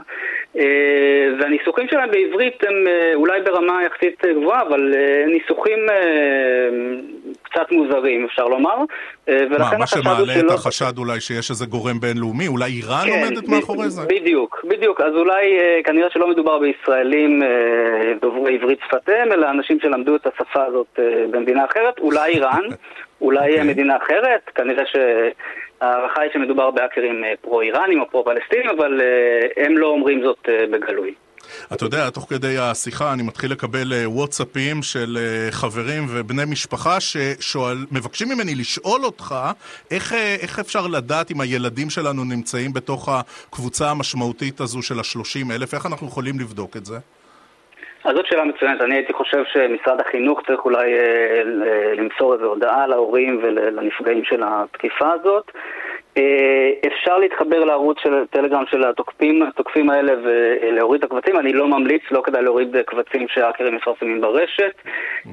אה, 0.57 1.28
והניסוחים 1.38 1.88
שלהם 1.88 2.11
בעברית 2.11 2.64
הם 2.64 2.87
אה, 2.87 3.11
אולי 3.14 3.40
ברמה 3.40 3.85
יחסית 3.85 4.24
גבוהה, 4.24 4.62
אבל 4.62 4.94
ניסוחים 5.26 5.78
קצת 7.54 7.72
מוזרים, 7.72 8.24
אפשר 8.24 8.44
לומר. 8.44 8.76
מה, 9.28 9.78
מה 9.78 9.86
שמעלה 9.86 10.40
את 10.40 10.50
החשד 10.50 10.98
אולי 10.98 11.20
שיש 11.20 11.50
איזה 11.50 11.66
גורם 11.66 12.00
בינלאומי? 12.00 12.48
אולי 12.48 12.70
איראן 12.70 13.06
כן, 13.06 13.24
עומדת 13.24 13.48
מאחורי 13.48 13.90
זה? 13.90 14.02
בדיוק, 14.06 14.64
בדיוק. 14.68 15.00
אז 15.00 15.14
אולי 15.14 15.44
כנראה 15.84 16.10
שלא 16.10 16.28
מדובר 16.28 16.58
בישראלים 16.58 17.42
דוברי 18.20 18.54
עברית 18.54 18.78
שפתיהם, 18.86 19.32
אלא 19.32 19.50
אנשים 19.50 19.80
שלמדו 19.80 20.16
את 20.16 20.26
השפה 20.26 20.64
הזאת 20.64 20.98
במדינה 21.30 21.64
אחרת, 21.64 21.98
אולי 21.98 22.32
איראן, 22.32 22.62
אולי 23.20 23.40
okay. 23.40 23.50
אוקיי. 23.50 23.68
מדינה 23.68 23.96
אחרת, 23.96 24.50
כנראה 24.54 24.84
שההערכה 24.86 26.20
היא 26.22 26.30
שמדובר 26.32 26.70
באקרים 26.70 27.24
פרו-איראנים 27.40 28.00
או 28.00 28.10
פרו-פלסטינים, 28.10 28.70
אבל 28.70 29.00
הם 29.56 29.78
לא 29.78 29.86
אומרים 29.86 30.22
זאת 30.22 30.48
בגלוי. 30.70 31.14
אתה 31.72 31.85
יודע, 31.85 32.11
תוך 32.11 32.26
כדי 32.30 32.59
השיחה 32.59 33.12
אני 33.12 33.22
מתחיל 33.22 33.52
לקבל 33.52 33.92
וואטסאפים 34.04 34.83
של 34.83 35.18
חברים 35.50 36.07
ובני 36.09 36.42
משפחה 36.44 36.96
שמבקשים 37.40 38.28
ממני 38.28 38.54
לשאול 38.54 39.04
אותך 39.04 39.35
איך, 39.90 40.12
איך 40.42 40.59
אפשר 40.59 40.87
לדעת 40.87 41.30
אם 41.30 41.40
הילדים 41.40 41.90
שלנו 41.90 42.24
נמצאים 42.24 42.72
בתוך 42.72 43.09
הקבוצה 43.09 43.90
המשמעותית 43.90 44.61
הזו 44.61 44.83
של 44.83 45.00
השלושים 45.00 45.50
אלף, 45.50 45.74
איך 45.74 45.87
אנחנו 45.87 46.07
יכולים 46.07 46.35
לבדוק 46.40 46.76
את 46.76 46.85
זה? 46.85 46.96
אז 48.04 48.14
זאת 48.16 48.26
שאלה 48.26 48.44
מצוינת. 48.44 48.80
אני 48.80 48.94
הייתי 48.94 49.12
חושב 49.12 49.42
שמשרד 49.52 50.00
החינוך 50.00 50.40
צריך 50.46 50.64
אולי 50.64 50.94
אה, 50.94 51.42
למסור 51.94 52.35
איזו 52.35 52.44
הודעה 52.44 52.87
להורים 52.87 53.40
ולנפגעים 53.42 54.24
של 54.24 54.42
התקיפה 54.46 55.12
הזאת. 55.12 55.50
אה, 56.18 56.70
אפשר 56.87 57.18
להתחבר 57.18 57.64
לערוץ 57.64 57.98
של 58.03 58.24
טלגרם 58.31 58.64
של 58.70 58.85
התוקפים, 58.85 59.42
התוקפים 59.42 59.90
האלה 59.90 60.12
ולהוריד 60.22 61.05
את 61.05 61.11
הקבצים. 61.11 61.38
אני 61.38 61.53
לא 61.53 61.68
ממליץ, 61.68 62.03
לא 62.11 62.22
כדאי 62.24 62.42
להוריד 62.42 62.77
קבצים 62.87 63.29
שהאקרים 63.29 63.74
מפרסמים 63.74 64.20
ברשת. 64.20 64.74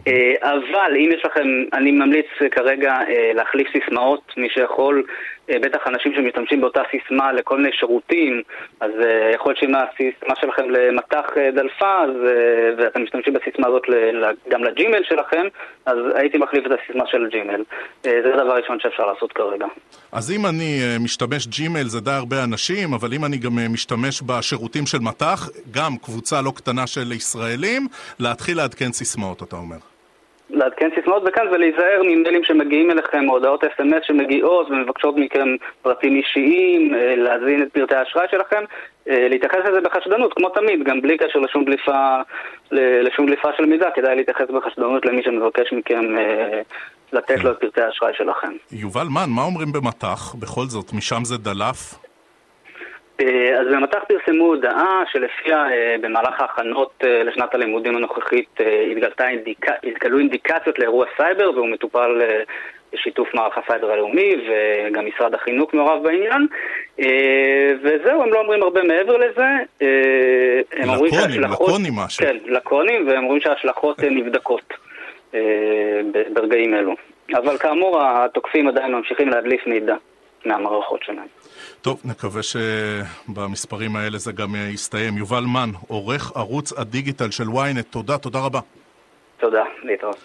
אה, 0.08 0.34
אבל 0.42 0.96
אם 0.98 1.10
יש 1.14 1.26
לכם, 1.26 1.48
אני 1.74 1.92
ממליץ 1.92 2.26
כרגע 2.52 2.94
אה, 3.08 3.32
להחליף 3.34 3.68
סיסמאות, 3.72 4.34
מי 4.38 4.50
שיכול, 4.50 5.04
בטח 5.62 5.88
אנשים 5.88 6.14
שמשתמשים 6.16 6.62
באותה 6.62 6.82
סיסמה 6.92 7.34
לכל 7.34 7.58
מיני 7.58 7.70
שירותים, 7.74 8.42
אז 8.80 8.92
יכול 9.34 9.52
להיות 9.52 9.60
שאם 9.60 9.76
הסיסמה 9.76 10.36
שלכם 10.42 10.70
למטח 10.70 11.26
דלפה, 11.56 12.00
אז, 12.04 12.12
ואתם 12.78 13.04
משתמשים 13.04 13.34
בסיסמה 13.34 13.68
הזאת 13.68 13.84
גם 14.50 14.64
לג'ימל 14.64 15.04
שלכם, 15.04 15.48
אז 15.86 15.98
הייתי 16.16 16.38
מחליף 16.38 16.66
את 16.66 16.72
הסיסמה 16.72 17.08
של 17.08 17.26
הג'ימל. 17.26 17.64
זה 18.04 18.34
הדבר 18.34 18.52
הראשון 18.52 18.80
שאפשר 18.80 19.06
לעשות 19.06 19.34
כרגע. 19.34 19.66
אז 20.12 20.32
אם 20.32 20.46
אני 20.46 20.80
אה, 20.82 20.98
משתמש 21.00 21.48
ג'ימל 21.48 21.84
זה 21.84 22.02
די 22.02 22.12
הרבה 22.12 22.44
אנשים, 22.44 22.94
אבל 22.94 23.14
אם 23.14 23.26
אני 23.26 23.38
גם 23.38 23.60
אה, 23.60 23.68
משתמש 23.70 24.22
בשירותים 24.22 24.86
של 24.86 25.00
מט"ח, 25.00 25.50
גם 25.72 25.98
קבוצה 25.98 26.42
לא 26.42 26.52
קטנה 26.56 26.88
של 26.88 27.12
ישראלים, 27.12 27.88
להתחיל 28.20 28.58
לעדכן 28.58 28.92
סיסמאות, 28.92 29.44
אתה 29.44 29.56
אומר. 29.56 29.91
לעדכן 30.52 30.90
סיסמאות 30.96 31.24
וכאן 31.26 31.48
ולהיזהר 31.52 32.02
ממיילים 32.04 32.44
שמגיעים 32.44 32.92
אליכם, 32.92 33.26
הודעות 33.26 33.64
אס.אם.אס 33.64 34.04
שמגיעות 34.04 34.70
ומבקשות 34.70 35.16
מכם 35.18 35.48
פרטים 35.82 36.16
אישיים, 36.16 36.96
אה, 36.96 37.16
להזין 37.16 37.64
את 37.64 37.74
פרטי 37.74 37.96
האשראי 37.96 38.26
שלכם, 38.32 38.64
להתייחס 39.06 39.60
לזה 39.70 39.82
בחשדנות, 39.82 40.34
כמו 40.34 40.50
תמיד, 40.50 40.84
גם 40.84 41.02
בלי 41.02 41.18
קשר 41.18 41.40
לשום 41.40 41.66
דליפה, 41.66 42.18
לשום 42.72 43.26
דליפה 43.26 43.50
של 43.58 43.66
מידע, 43.66 43.90
כדאי 43.96 44.16
להתייחס 44.16 44.46
בחשדנות 44.50 45.06
למי 45.06 45.24
שמבקש 45.24 45.74
מכם 45.74 46.16
לתת 47.14 47.44
לו 47.44 47.52
את 47.52 47.58
פרטי 47.60 47.82
האשראי 47.82 48.14
שלכם. 48.18 48.54
יובל 48.72 49.08
מן, 49.10 49.30
מה 49.30 49.42
אומרים 49.42 49.72
במט"ח? 49.72 50.36
בכל 50.36 50.66
זאת, 50.66 50.94
משם 50.94 51.24
זה 51.24 51.38
דלף? 51.38 52.11
אה, 53.22 53.60
אז 53.60 53.68
במט"ח 53.68 54.00
פרסמו 54.08 54.46
הודעה 54.46 55.04
שלפיה 55.12 55.66
אה, 55.72 55.96
במהלך 56.02 56.42
ההכנות 56.42 57.04
אה, 57.04 57.24
לשנת 57.24 57.56
הלימודים 57.56 57.96
הנוכחית 57.96 58.60
אינדיק... 59.20 59.66
התגלו 59.84 60.20
אינדיקציות 60.20 60.80
לאירוע 60.80 61.06
סייבר 61.18 61.52
והוא 61.56 61.68
מטופל 61.68 62.22
בשיתוף 62.94 63.34
מערך 63.34 63.58
הסייבר 63.58 63.92
הלאומי 63.92 64.36
וגם 64.36 65.06
משרד 65.06 65.34
החינוך 65.34 65.74
מעורב 65.74 66.04
בעניין. 66.04 66.48
וזהו, 67.84 68.24
הם 68.24 68.34
לא 68.34 68.40
אומרים 68.40 68.64
הרבה 68.64 68.84
מעבר 68.84 69.18
לזה. 69.18 69.48
לקוניים, 70.74 71.42
לקוניים 71.42 71.94
משהו. 71.96 72.26
כן, 72.26 72.38
לקוניים, 72.46 73.08
והם 73.08 73.24
אומרים 73.24 73.42
שההשלכות 73.42 74.00
נבדקות 74.00 74.74
ברגעים 76.34 76.76
אלו. 76.76 76.96
אבל 77.34 77.58
כאמור 77.58 78.02
התוקפים 78.04 78.68
עדיין 78.68 78.92
ממשיכים 78.92 79.30
להדליף 79.30 79.68
מידע 79.68 79.96
מהמערכות 80.46 81.04
שלהם 81.04 81.41
טוב, 81.82 82.02
נקווה 82.06 82.42
שבמספרים 82.44 83.96
האלה 83.96 84.18
זה 84.18 84.32
גם 84.32 84.56
יסתיים. 84.74 85.18
יובל 85.18 85.44
מן, 85.44 85.70
עורך 85.88 86.32
ערוץ 86.36 86.74
הדיגיטל 86.74 87.32
של 87.32 87.44
ynet, 87.44 87.84
תודה, 87.90 88.18
תודה 88.18 88.40
רבה. 88.40 88.60
תודה, 89.40 89.64
להתראות. 89.84 90.24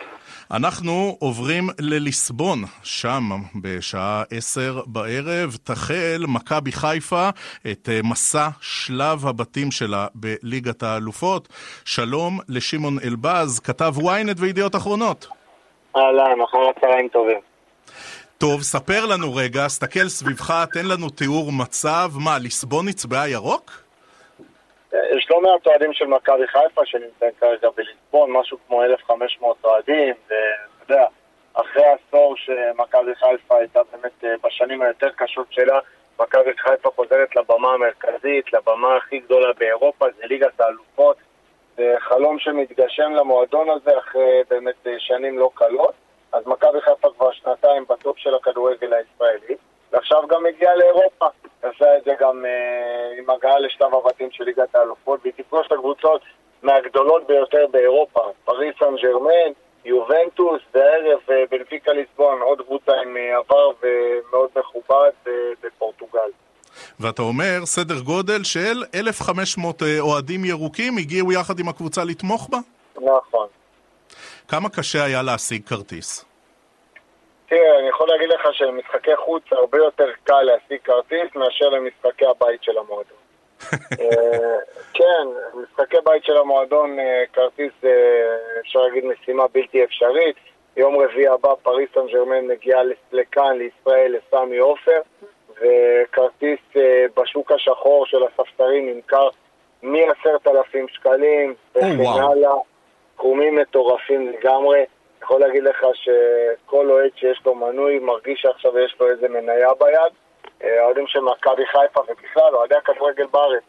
אנחנו 0.51 1.16
עוברים 1.21 1.62
לליסבון, 1.81 2.59
שם 2.83 3.23
בשעה 3.62 4.23
עשר 4.31 4.81
בערב 4.87 5.57
תחל 5.64 6.25
מכבי 6.29 6.73
חיפה 6.73 7.29
את 7.73 7.88
אה, 7.88 8.01
מסע 8.05 8.49
שלב 8.61 9.27
הבתים 9.27 9.71
שלה 9.71 10.07
בליגת 10.14 10.83
האלופות. 10.83 11.49
שלום 11.85 12.38
לשמעון 12.49 12.97
אלבז, 13.05 13.61
כתב 13.61 13.92
ynet 13.99 14.40
וידיעות 14.40 14.77
אחרונות. 14.77 15.29
אהלן, 15.97 16.40
אחר 16.45 16.59
הצהריים 16.77 17.09
טובים. 17.09 17.56
טוב, 18.38 18.62
ספר 18.62 19.07
לנו 19.07 19.35
רגע, 19.35 19.68
סתכל 19.68 20.09
סביבך, 20.09 20.64
תן 20.72 20.87
לנו 20.92 21.11
תיאור 21.11 21.53
מצב. 21.53 22.09
מה, 22.25 22.38
ליסבון 22.38 22.88
נצבעה 22.88 23.29
ירוק? 23.29 23.70
יש 24.92 25.27
לא 25.31 25.40
מעט 25.42 25.66
אוהדים 25.66 25.92
של 25.92 26.05
מכבי 26.05 26.46
חיפה 26.46 26.83
שנמצאים 26.85 27.31
כרגע 27.40 27.68
בליסבון, 27.77 28.33
משהו 28.33 28.59
כמו 28.66 28.85
1,500 28.85 29.57
אוהדים, 29.64 30.14
ואתה 30.29 30.92
יודע, 30.92 31.05
אחרי 31.55 31.83
עשור 31.85 32.35
שמכבי 32.37 33.14
חיפה 33.14 33.59
הייתה 33.59 33.81
באמת 33.92 34.25
אה, 34.25 34.31
בשנים 34.44 34.83
היותר 34.83 35.09
קשות 35.16 35.46
שלה, 35.51 35.79
מכבי 36.20 36.51
חיפה 36.59 36.90
חוזרת 36.96 37.37
לבמה 37.37 37.68
המרכזית, 37.75 38.53
לבמה 38.53 38.96
הכי 38.96 39.18
גדולה 39.18 39.53
באירופה, 39.59 40.07
זה 40.16 40.27
ליגת 40.27 40.61
האלופות. 40.61 41.16
זה 41.77 41.94
חלום 41.99 42.38
שמתגשם 42.38 43.12
למועדון 43.12 43.70
הזה 43.70 43.99
אחרי 43.99 44.42
באמת 44.51 44.87
אה, 44.87 44.92
שנים 44.99 45.38
לא 45.38 45.51
קלות. 45.55 46.06
אז 46.37 46.46
מכבי 46.46 46.81
חיפה 46.81 47.09
כבר 47.16 47.33
שנתיים 47.33 47.85
בטופ 47.88 48.18
של 48.18 48.35
הכדורגל 48.35 48.92
הישראלי, 48.92 49.55
ועכשיו 49.92 50.22
גם 50.29 50.46
הגיעה 50.46 50.77
לאירופה. 50.77 51.27
עשה 51.62 51.96
את 51.96 52.05
זה 52.05 52.14
גם 52.20 52.44
אה, 52.46 53.18
עם 53.18 53.31
הגעה 53.31 53.59
לשלב 53.59 53.94
הבתים 53.94 54.29
של 54.31 54.44
ליגת 54.44 54.75
האלופות, 54.75 55.20
והיא 55.22 55.33
תפגוש 55.37 55.66
את 55.66 55.72
הקבוצות 55.72 56.20
מהגדולות 56.62 57.27
ביותר 57.27 57.66
באירופה, 57.70 58.20
פריס 58.44 58.75
סן 58.79 58.96
ג'רמן, 59.03 59.53
יובנטוס, 59.85 60.62
והערב 60.75 61.20
אה, 61.31 61.44
בנפיקה 61.51 61.92
ליסבון, 61.92 62.40
עוד 62.40 62.61
קבוצה 62.61 62.92
עם 62.92 63.16
אה, 63.16 63.37
עבר 63.38 63.70
ומאוד 63.83 64.51
מכובד 64.57 65.11
אה, 65.27 65.33
בפורטוגל. 65.62 66.31
ואתה 67.01 67.22
אומר, 67.22 67.66
סדר 67.66 68.01
גודל 68.01 68.44
של 68.44 68.85
1,500 68.94 69.83
אה, 69.83 70.01
אוהדים 70.01 70.44
ירוקים 70.44 70.99
הגיעו 70.99 71.33
יחד 71.33 71.59
עם 71.59 71.68
הקבוצה 71.68 72.05
לתמוך 72.05 72.49
בה? 72.51 72.59
נכון. 72.96 73.46
כמה 74.49 74.68
קשה 74.68 75.05
היה 75.05 75.22
להשיג 75.22 75.62
כרטיס? 75.66 76.25
תראה, 77.48 77.78
אני 77.78 77.88
יכול 77.88 78.09
להגיד 78.09 78.28
לך 78.28 78.48
שלמשחקי 78.52 79.16
חוץ 79.16 79.42
הרבה 79.50 79.78
יותר 79.78 80.11
קל 80.24 80.42
להשיג 80.42 80.78
כרטיס 80.85 81.35
מאשר 81.35 81.68
למשחקי 81.68 82.26
הבית 82.26 82.62
של 82.62 82.78
המועדון. 82.78 83.18
אה, 84.00 84.59
כן, 84.94 85.26
משחקי 85.54 85.96
בית 86.04 86.24
של 86.24 86.37
המועדון, 86.37 86.98
אה, 86.98 87.24
כרטיס 87.32 87.72
זה, 87.82 88.26
אפשר 88.61 88.78
להגיד, 88.78 89.04
משימה 89.04 89.42
בלתי 89.54 89.85
אפשרית. 89.85 90.37
יום 90.76 90.98
רביעי 90.98 91.28
הבא 91.28 91.54
פריס 91.62 91.88
סן 91.94 92.06
ג'רמן 92.06 92.46
מגיעה 92.46 92.80
לכאן, 93.12 93.59
לישראל, 93.59 94.16
לסמי 94.16 94.59
עופר, 94.59 95.00
וכרטיס 95.50 96.61
אה, 96.76 97.06
בשוק 97.16 97.52
השחור 97.52 98.06
של 98.06 98.18
הספסרים 98.24 98.94
נמכר 98.94 99.28
מ-10,000 99.82 100.92
שקלים 100.92 101.54
וכן 101.74 102.00
הלאה. 102.00 102.54
סכומים 103.14 103.56
מטורפים 103.56 104.32
לגמרי. 104.32 104.85
יכול 105.26 105.40
להגיד 105.40 105.62
לך 105.62 105.86
שכל 105.94 106.90
אוהד 106.90 107.10
שיש 107.16 107.40
לו 107.46 107.54
מנוי 107.54 107.98
מרגיש 107.98 108.40
שעכשיו 108.40 108.78
יש 108.78 108.96
לו 109.00 109.08
איזה 109.10 109.28
מניה 109.28 109.74
ביד. 109.80 110.12
אה, 110.64 110.82
האוהדים 110.82 111.06
של 111.06 111.20
מכבי 111.20 111.66
חיפה 111.66 112.00
ובכלל, 112.00 112.54
אוהדי 112.54 112.74
הכדורגל 112.74 113.26
בארץ, 113.26 113.62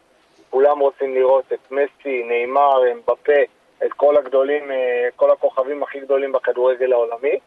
כולם 0.50 0.78
רוצים 0.78 1.14
לראות 1.14 1.52
את 1.52 1.70
מסי, 1.70 2.22
נאמר, 2.22 2.92
אמבפה, 2.92 3.42
את 3.86 3.92
כל 3.92 4.16
הגדולים, 4.16 4.70
אה, 4.70 5.08
כל 5.16 5.30
הכוכבים 5.30 5.82
הכי 5.82 6.00
גדולים 6.00 6.32
בכדורגל 6.32 6.92
העולמי, 6.92 7.38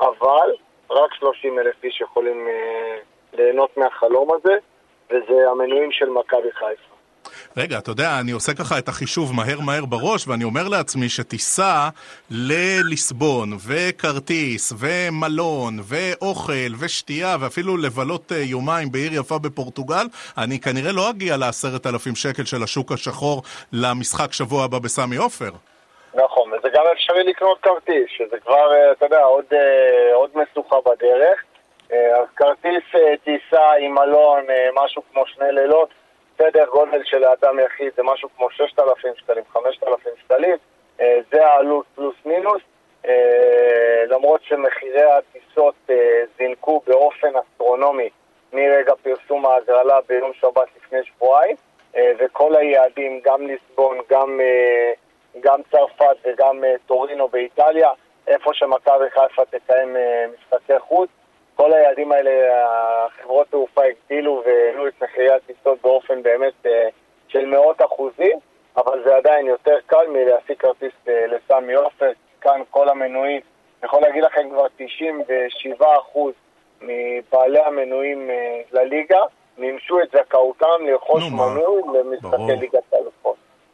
אבל 0.00 0.54
רק 0.90 1.14
30 1.14 1.58
אלף 1.58 1.84
איש 1.84 2.00
יכולים 2.00 2.48
אה, 2.48 2.98
ליהנות 3.32 3.76
מהחלום 3.76 4.28
הזה, 4.32 4.56
וזה 5.10 5.50
המנויים 5.50 5.92
של 5.92 6.08
מכבי 6.10 6.52
חיפה. 6.52 6.91
רגע, 7.56 7.78
אתה 7.78 7.90
יודע, 7.90 8.20
אני 8.20 8.32
עושה 8.32 8.52
ככה 8.54 8.78
את 8.78 8.88
החישוב 8.88 9.32
מהר 9.34 9.60
מהר 9.60 9.84
בראש, 9.84 10.28
ואני 10.28 10.44
אומר 10.44 10.68
לעצמי 10.68 11.08
שטיסה 11.08 11.88
לליסבון, 12.30 13.48
וכרטיס, 13.68 14.72
ומלון, 14.80 15.74
ואוכל, 15.82 16.72
ושתייה, 16.80 17.36
ואפילו 17.40 17.76
לבלות 17.76 18.32
אה, 18.32 18.36
יומיים 18.36 18.92
בעיר 18.92 19.12
יפה 19.14 19.38
בפורטוגל, 19.38 20.06
אני 20.38 20.60
כנראה 20.60 20.92
לא 20.92 21.10
אגיע 21.10 21.36
לעשרת 21.36 21.86
אלפים 21.86 22.14
שקל 22.14 22.44
של 22.44 22.62
השוק 22.62 22.92
השחור 22.92 23.42
למשחק 23.72 24.32
שבוע 24.32 24.64
הבא 24.64 24.78
בסמי 24.78 25.16
עופר. 25.16 25.50
נכון, 26.14 26.52
וזה 26.52 26.68
גם 26.74 26.84
אפשרי 26.92 27.24
לקנות 27.24 27.58
כרטיס, 27.62 28.08
שזה 28.16 28.36
כבר, 28.44 28.72
אה, 28.74 28.92
אתה 28.92 29.06
יודע, 29.06 29.22
עוד, 29.22 29.44
אה, 29.52 30.14
עוד 30.14 30.30
משוכה 30.34 30.76
בדרך. 30.86 31.38
אז 31.92 32.26
כרטיס 32.36 32.84
טיסה 33.24 33.66
עם 33.80 33.94
מלון, 33.94 34.44
משהו 34.74 35.02
כמו 35.12 35.22
שני 35.26 35.46
לילות, 35.52 35.88
סדר 36.38 36.64
גודל 36.70 37.04
של 37.04 37.24
האדם 37.24 37.58
יחיד 37.58 37.92
זה 37.96 38.02
משהו 38.02 38.28
כמו 38.36 38.50
6,000 38.50 39.14
שקלים, 39.16 39.44
5,000 39.52 40.12
שקלים, 40.24 40.56
אה, 41.00 41.18
זה 41.32 41.46
העלות 41.46 41.86
פלוס 41.94 42.14
מינוס, 42.24 42.62
אה, 43.06 44.04
למרות 44.08 44.42
שמחירי 44.42 45.02
הטיסות 45.02 45.74
אה, 45.90 46.22
זינקו 46.38 46.82
באופן 46.86 47.32
אסטרונומי 47.36 48.08
מרגע 48.52 48.92
פרסום 49.02 49.46
ההגרלה 49.46 49.98
ביום 50.08 50.30
שבת 50.40 50.68
לפני 50.76 50.98
שבועיים, 51.04 51.56
וכל 52.18 52.56
היעדים, 52.56 53.20
גם 53.24 53.46
ליסבון, 53.46 53.98
גם, 54.10 54.40
גם 55.40 55.60
צרפת 55.70 56.16
וגם 56.24 56.64
טורינו 56.86 57.28
באיטליה, 57.28 57.90
איפה 58.26 58.50
שמכבי 58.54 59.10
חיפה 59.10 59.42
תקיים 59.44 59.96
משחקי 60.34 60.78
חוץ, 60.78 61.08
כל 61.62 61.72
היעדים 61.72 62.12
האלה, 62.12 62.30
החברות 63.06 63.48
תעופה 63.50 63.82
הגדילו 63.84 64.42
והעלו 64.46 64.88
את 64.88 65.02
מחירי 65.02 65.32
הטיסות 65.32 65.82
באופן 65.82 66.22
באמת 66.22 66.66
אה, 66.66 66.88
של 67.28 67.46
מאות 67.46 67.82
אחוזים, 67.82 68.38
אבל 68.76 69.02
זה 69.04 69.16
עדיין 69.16 69.46
יותר 69.46 69.76
קל 69.86 70.06
מלהשיג 70.08 70.56
כרטיס 70.58 70.92
אה, 71.08 71.26
לסמי 71.26 71.74
עופר. 71.74 72.12
כאן 72.40 72.60
כל 72.70 72.88
המנויים, 72.88 73.40
אני 73.80 73.86
יכול 73.86 74.00
להגיד 74.00 74.24
לכם 74.24 74.50
כבר 74.50 74.66
97% 75.80 75.82
מבעלי 76.80 77.60
המנויים 77.60 78.30
אה, 78.30 78.60
לליגה 78.72 79.20
מימשו 79.58 80.00
את 80.02 80.08
זכאותם 80.12 80.86
לרכוש 80.86 81.22
מנוי 81.30 81.82
למשחקי 81.94 82.56
ליגת 82.60 82.92
האלופות. 82.92 83.11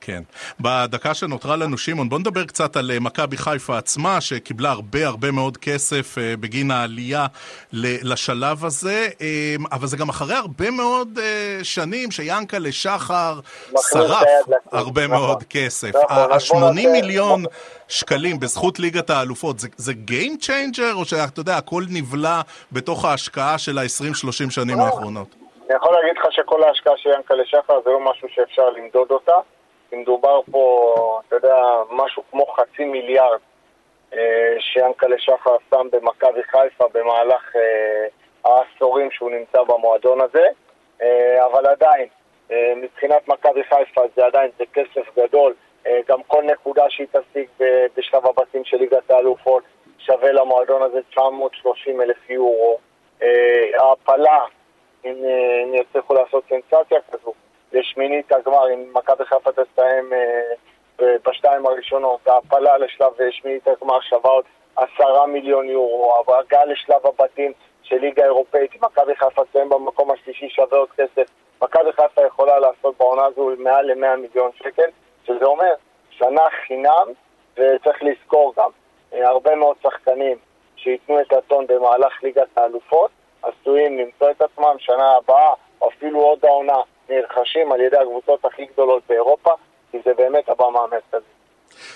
כן. 0.08 0.22
בדקה 0.60 1.14
שנותרה 1.14 1.56
לנו, 1.56 1.78
שמעון, 1.78 2.08
בוא 2.08 2.18
נדבר 2.18 2.44
קצת 2.44 2.76
על 2.76 2.90
אה, 2.90 3.00
מכבי 3.00 3.36
חיפה 3.36 3.78
עצמה, 3.78 4.20
שקיבלה 4.20 4.70
הרבה 4.70 5.06
הרבה 5.06 5.30
מאוד 5.30 5.56
כסף 5.56 6.18
אה, 6.18 6.34
בגין 6.40 6.70
העלייה 6.70 7.26
לשלב 7.72 8.64
הזה, 8.64 9.08
אה, 9.20 9.54
אבל 9.72 9.86
זה 9.86 9.96
גם 9.96 10.08
אחרי 10.08 10.34
הרבה 10.34 10.70
מאוד 10.70 11.18
שנים 11.62 12.10
שיאנקל'ה 12.10 12.72
שחר 12.72 13.40
שרף 13.92 14.26
הרבה 14.72 15.06
נכון. 15.06 15.18
מאוד 15.18 15.44
כסף. 15.50 15.90
נכון, 16.04 16.62
ה-80 16.62 16.88
מיליון 16.92 17.44
שקלים 17.88 18.40
בזכות 18.40 18.78
ליגת 18.78 19.10
האלופות, 19.10 19.58
זה, 19.58 19.68
זה 19.76 19.92
Game 19.92 20.44
Changer, 20.44 20.94
או 20.94 21.04
שאתה 21.04 21.40
יודע, 21.40 21.56
הכל 21.56 21.82
נבלע 21.90 22.40
בתוך 22.72 23.04
ההשקעה 23.04 23.58
של 23.58 23.78
ה-20-30 23.78 24.50
שנים 24.50 24.80
האחרונות? 24.80 25.34
אני 25.68 25.76
יכול 25.76 25.94
להגיד 25.94 26.16
לך 26.18 26.26
שכל 26.30 26.62
ההשקעה 26.62 26.92
של 26.96 27.10
יאנקל'ה 27.10 27.44
שחר 27.46 27.80
זה 27.84 27.90
לא 27.90 28.00
משהו 28.10 28.28
שאפשר 28.34 28.70
למדוד 28.70 29.10
אותה. 29.10 29.32
מדובר 29.92 30.40
פה, 30.50 30.94
אתה 31.28 31.36
יודע, 31.36 31.56
משהו 31.90 32.22
כמו 32.30 32.46
חצי 32.46 32.84
מיליארד 32.84 33.38
אה, 34.12 34.54
שיאנקלה 34.60 35.16
שחר 35.18 35.56
שם 35.70 35.88
במכבי 35.92 36.42
חיפה 36.42 36.84
במהלך 36.94 37.56
אה, 37.56 38.06
העשורים 38.44 39.10
שהוא 39.10 39.30
נמצא 39.30 39.62
במועדון 39.62 40.20
הזה, 40.20 40.46
אה, 41.02 41.46
אבל 41.46 41.66
עדיין, 41.66 42.08
מבחינת 42.76 43.28
מכבי 43.28 43.64
חיפה 43.64 44.00
זה 44.16 44.26
עדיין, 44.26 44.50
זה 44.58 44.64
כסף 44.72 45.18
גדול, 45.18 45.54
גם 46.08 46.22
כל 46.26 46.42
נקודה 46.42 46.84
שהיא 46.88 47.06
תשיג 47.06 47.48
בשלב 47.96 48.26
הבתים 48.26 48.64
של 48.64 48.76
ליגת 48.76 49.10
האלופות 49.10 49.62
שווה 49.98 50.32
למועדון 50.32 50.82
הזה 50.82 50.98
930 51.10 52.00
אלף 52.00 52.30
יורו. 52.30 52.78
ההעפלה, 53.78 54.44
אם, 55.04 55.14
אם 55.64 55.74
יצליחו 55.74 56.14
לעשות 56.14 56.44
סנסציה 56.48 56.98
כזו, 57.12 57.32
לשמינית 57.78 58.32
הגמר, 58.32 58.74
אם 58.74 58.84
מכבי 58.92 59.24
חיפה 59.24 59.50
תסיים 59.52 60.12
אה, 60.12 61.06
בשתיים 61.28 61.66
הראשונות, 61.66 62.28
ההעפלה 62.28 62.78
לשלב 62.78 63.12
שמינית 63.30 63.68
הגמר 63.68 64.00
שווה 64.00 64.30
עוד 64.30 64.44
עשרה 64.76 65.26
מיליון 65.26 65.68
יורו, 65.68 66.14
ההגעה 66.28 66.64
לשלב 66.64 67.06
הבתים 67.06 67.52
של 67.82 67.96
ליגה 67.96 68.24
אירופאית, 68.24 68.70
אם 68.74 68.80
מכבי 68.84 69.16
חיפה 69.16 69.44
תסיים 69.44 69.68
במקום 69.68 70.10
השלישי 70.10 70.48
שווה 70.48 70.78
עוד 70.78 70.88
כסף, 70.90 71.30
מכבי 71.62 71.92
חיפה 71.92 72.26
יכולה 72.26 72.58
לעשות 72.58 72.98
בעונה 72.98 73.24
הזו 73.24 73.50
מעל 73.58 73.86
ל-100 73.86 74.16
מיליון 74.16 74.50
שקל, 74.54 74.88
שזה 75.26 75.44
אומר 75.44 75.74
שנה 76.10 76.42
חינם, 76.66 77.06
וצריך 77.54 78.02
לזכור 78.02 78.52
גם, 78.56 78.70
אה, 79.12 79.28
הרבה 79.28 79.54
מאוד 79.54 79.76
שחקנים 79.82 80.38
שייתנו 80.76 81.20
את 81.20 81.32
הטון 81.32 81.66
במהלך 81.66 82.22
ליגת 82.22 82.58
האלופות, 82.58 83.10
עשויים 83.42 83.98
למצוא 83.98 84.30
את 84.30 84.42
עצמם 84.42 84.76
שנה 84.78 85.16
הבאה, 85.16 85.52
או 85.80 85.88
אפילו 85.88 86.20
עוד 86.20 86.44
העונה, 86.44 86.80
נרכשים 87.10 87.72
על 87.72 87.80
ידי 87.80 87.96
הקבוצות 87.96 88.44
הכי 88.44 88.66
גדולות 88.72 89.02
באירופה, 89.08 89.50
כי 89.90 89.98
זה 90.04 90.10
באמת 90.16 90.48
הבמה 90.48 90.78
המרכזית. 90.78 91.38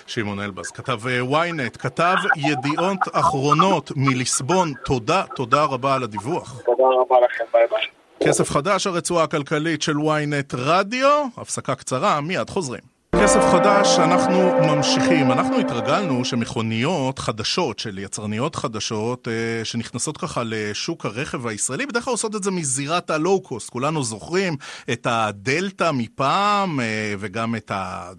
שמעון 0.07 0.39
אלבז, 0.39 0.71
כתב 0.71 1.07
אה, 1.07 1.19
ynet, 1.21 1.77
כתב 1.77 2.15
ידיעות 2.35 2.99
אחרונות 3.13 3.91
מליסבון, 3.95 4.73
תודה, 4.85 5.23
תודה 5.35 5.63
רבה 5.63 5.95
על 5.95 6.03
הדיווח. 6.03 6.61
תודה 6.65 6.83
רבה 7.01 7.19
לכם, 7.19 7.43
ביי 7.53 7.67
ביי. 7.67 7.87
כסף 8.29 8.49
חדש, 8.49 8.87
הרצועה 8.87 9.23
הכלכלית 9.23 9.81
של 9.81 9.93
ynet 9.93 10.55
רדיו, 10.57 11.25
הפסקה 11.37 11.75
קצרה, 11.75 12.21
מיד 12.21 12.49
חוזרים. 12.49 12.92
כסף 13.21 13.39
חדש, 13.51 13.99
אנחנו 13.99 14.51
ממשיכים. 14.61 15.31
אנחנו 15.31 15.59
התרגלנו 15.59 16.25
שמכוניות 16.25 17.19
חדשות 17.19 17.79
של 17.79 17.99
יצרניות 17.99 18.55
חדשות 18.55 19.27
אה, 19.27 19.65
שנכנסות 19.65 20.17
ככה 20.17 20.41
לשוק 20.45 21.05
הרכב 21.05 21.47
הישראלי, 21.47 21.85
בדרך 21.85 22.03
כלל 22.03 22.11
עושות 22.11 22.35
את 22.35 22.43
זה 22.43 22.51
מזירת 22.51 23.09
הלואו-קוסט. 23.09 23.69
כולנו 23.69 24.03
זוכרים 24.03 24.55
את 24.91 25.07
הדלתא 25.09 25.91
מפעם 25.93 26.79
אה, 26.79 27.13
וגם 27.19 27.55
את 27.55 27.71
ה... 27.71 28.11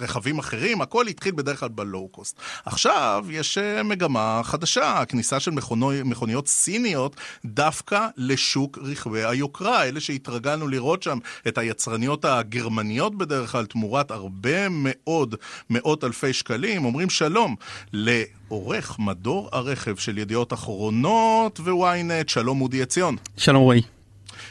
רכבים 0.00 0.38
אחרים, 0.38 0.80
הכל 0.80 1.06
התחיל 1.06 1.32
בדרך 1.34 1.60
כלל 1.60 1.68
בלואו-קוסט. 1.68 2.36
עכשיו 2.64 3.24
יש 3.30 3.58
אה, 3.58 3.82
מגמה 3.82 4.40
חדשה, 4.44 4.98
הכניסה 4.98 5.40
של 5.40 5.50
מכוני, 5.50 6.02
מכוניות 6.04 6.48
סיניות 6.48 7.16
דווקא 7.44 8.06
לשוק 8.16 8.78
רכבי 8.82 9.24
היוקרה, 9.24 9.84
אלה 9.84 10.00
שהתרגלנו 10.00 10.68
לראות 10.68 11.02
שם 11.02 11.18
את 11.48 11.58
היצרניות 11.58 12.24
הגרמניות 12.24 13.18
בדרך 13.18 13.52
כלל 13.52 13.66
תמורת 13.66 14.10
הרבה 14.10 14.68
מאוד 14.70 15.34
מאות 15.70 16.04
אלפי 16.04 16.32
שקלים, 16.32 16.84
אומרים 16.84 17.10
שלום 17.10 17.56
לעורך 17.92 18.98
מדור 18.98 19.48
הרכב 19.52 19.96
של 19.96 20.18
ידיעות 20.18 20.52
אחרונות 20.52 21.60
וויינט, 21.60 22.28
שלום 22.28 22.60
אודי 22.60 22.82
עציון. 22.82 23.16
שלום 23.36 23.62
רועי. 23.62 23.99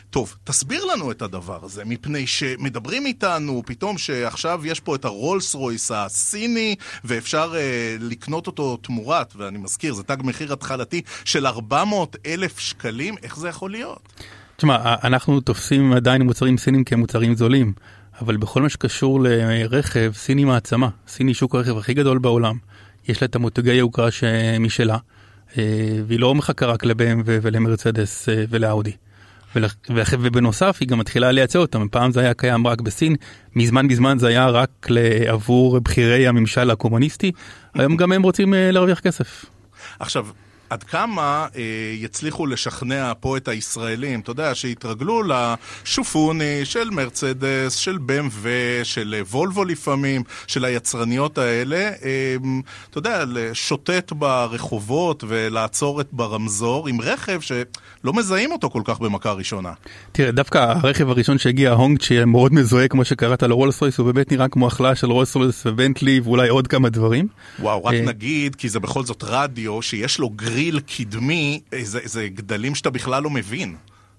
טוב, 0.10 0.36
תסביר 0.44 0.86
לנו 0.86 1.12
את 1.12 1.22
הדבר 1.22 1.60
הזה, 1.64 1.86
מפני 1.86 2.28
שמדברים 2.28 3.06
איתנו 3.06 3.64
פתאום 3.66 3.98
שעכשיו 3.98 4.62
יש 4.66 4.80
פה 4.80 4.96
את 4.96 5.06
הרולס 5.06 5.56
רויס 5.56 5.92
הסיני, 5.92 6.76
ואפשר 7.04 7.54
אה, 7.56 7.96
לקנות 8.00 8.48
אותו 8.48 8.78
תמורת, 8.78 9.34
ואני 9.38 9.58
מזכיר, 9.58 9.94
זה 9.94 10.04
תג 10.04 10.18
מחיר 10.24 10.54
התחלתי 10.54 11.02
של 11.26 11.48
400 11.48 12.16
אלף 12.26 12.60
שקלים, 12.60 13.16
איך 13.24 13.38
זה 13.38 13.50
יכול 13.50 13.72
להיות? 13.72 14.00
תשמע, 14.58 14.96
אנחנו 15.04 15.42
תופסים 15.42 15.94
עדיין 15.94 16.22
מוצרים 16.22 16.58
סינים 16.58 16.84
כמוצרים 16.84 17.36
זולים, 17.36 17.74
אבל 18.22 18.38
בכל 18.38 18.62
מה 18.62 18.70
שקשור 18.70 19.20
לרכב, 19.22 20.12
סיני 20.16 20.44
מעצמה. 20.44 20.90
סיני 21.08 21.34
שוק 21.34 21.56
הרכב 21.56 21.78
הכי 21.78 21.94
גדול 21.94 22.18
בעולם. 22.18 22.58
יש 23.08 23.22
לה 23.22 23.26
את 23.26 23.36
המותגי 23.36 23.72
היוקרה 23.72 24.10
משלה, 24.60 24.98
אה, 25.58 25.64
והיא 26.08 26.20
לא 26.20 26.36
מחכה 26.36 26.66
רק 26.66 26.86
ל-BMW 26.86 27.24
ולמרצדס 27.26 28.30
אה, 28.30 28.44
ולאודי. 28.50 28.92
ובנוסף 30.20 30.78
היא 30.80 30.88
גם 30.88 31.00
מתחילה 31.00 31.32
לייצא 31.32 31.60
אותם, 31.60 31.88
פעם 31.92 32.12
זה 32.12 32.20
היה 32.20 32.34
קיים 32.34 32.68
רק 32.68 32.82
בסין, 32.82 33.16
מזמן 33.56 33.86
מזמן 33.86 34.18
זה 34.20 34.28
היה 34.28 34.48
רק 34.48 34.88
עבור 35.28 35.80
בכירי 35.80 36.28
הממשל 36.28 36.72
הקומוניסטי, 36.72 37.32
היום 37.74 37.98
גם 37.98 38.12
הם 38.12 38.24
רוצים 38.24 38.54
אה, 38.54 38.72
להרוויח 38.72 39.00
כסף. 39.00 39.46
עכשיו, 40.00 40.28
עד 40.70 40.84
כמה 40.84 41.48
אה, 41.56 41.62
יצליחו 41.96 42.46
לשכנע 42.46 43.14
פה 43.20 43.38
את 43.38 43.48
הישראלים, 43.48 44.20
אתה 44.20 44.32
יודע, 44.32 44.56
שהתרגלו 44.56 45.22
לשופוני 45.24 46.66
של 46.66 46.90
מרצדס, 46.90 47.76
של 47.76 47.98
BMW, 48.08 48.48
של 48.84 49.16
וולבו 49.30 49.66
לפעמים, 49.66 50.24
של 50.48 50.66
היצרניות 50.66 51.38
האלה, 51.38 51.78
אה, 51.78 52.36
אתה 52.90 52.98
יודע, 52.98 53.24
לשוטט 53.28 54.12
ברחובות 54.12 55.24
ולעצור 55.28 56.02
את 56.02 56.08
ברמזור 56.12 56.88
עם 56.88 57.02
רכב 57.02 57.40
שלא 57.42 58.14
מזהים 58.14 58.52
אותו 58.52 58.70
כל 58.70 58.82
כך 58.86 59.00
במכה 59.00 59.32
ראשונה. 59.32 59.74
תראה, 60.12 60.32
דווקא 60.32 60.58
הרכב 60.58 61.10
הראשון 61.10 61.38
שהגיע, 61.38 61.72
הונג, 61.72 62.00
מאוד 62.28 62.54
מזוהה 62.54 62.88
כמו 62.88 63.06
שקראת 63.06 63.44
לרולס 63.44 63.82
רויס, 63.82 63.98
הוא 63.98 64.12
באמת 64.12 64.32
נראה 64.32 64.48
כמו 64.48 64.68
החלאה 64.68 64.96
של 64.96 65.12
רולס 65.12 65.36
רויס 65.36 65.66
ובנטלי 65.66 66.20
ואולי 66.20 66.50
עוד 66.50 66.68
כמה 66.68 66.90
דברים. 66.90 67.28
וואו, 67.60 67.86
רק 67.86 67.94
אה... 67.94 68.02
נגיד, 68.02 68.56
כי 68.56 68.70
זה 68.70 68.80
בכל 68.80 69.04
זאת 69.04 69.24
רדיו 69.28 69.82
שיש 69.82 70.20
לו 70.20 70.30
גריל 70.30 70.59
קדמי, 70.88 71.62
זה, 71.82 72.00
זה 72.04 72.28
גדלים 72.28 72.76
שאתה 72.76 72.90
בכלל 72.90 73.24
לא 73.24 73.30
מבין. 73.30 73.76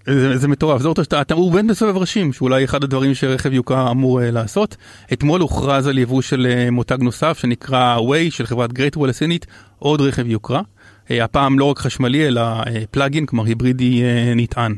זה, 0.07 0.39
זה 0.39 0.49
מטורף, 0.49 0.83
זה 0.83 0.89
אותו 0.89 1.05
שאתה, 1.05 1.21
אתה, 1.21 1.35
הוא 1.35 1.53
בן 1.53 1.67
בסובב 1.67 1.97
ראשים, 1.97 2.33
שאולי 2.33 2.65
אחד 2.65 2.85
הדברים 2.85 3.15
שרכב 3.15 3.53
יוקרה 3.53 3.91
אמור 3.91 4.21
uh, 4.21 4.23
לעשות. 4.23 4.77
אתמול 5.13 5.41
הוכרז 5.41 5.87
על 5.87 5.99
יבוא 5.99 6.23
של 6.23 6.47
uh, 6.47 6.71
מותג 6.71 6.99
נוסף 7.01 7.39
שנקרא 7.39 7.99
Way 7.99 8.31
של 8.31 8.47
חברת 8.47 8.71
Great 8.71 8.99
Wall 8.99 9.09
הסינית, 9.09 9.47
עוד 9.79 10.01
רכב 10.01 10.27
יוקרה. 10.27 10.61
Uh, 10.61 11.13
הפעם 11.23 11.59
לא 11.59 11.65
רק 11.65 11.79
חשמלי 11.79 12.27
אלא 12.27 12.63
uh, 12.63 12.67
פלאגין, 12.91 13.27
כלומר 13.27 13.45
היברידי 13.45 14.03
uh, 14.03 14.37
נטען. 14.37 14.75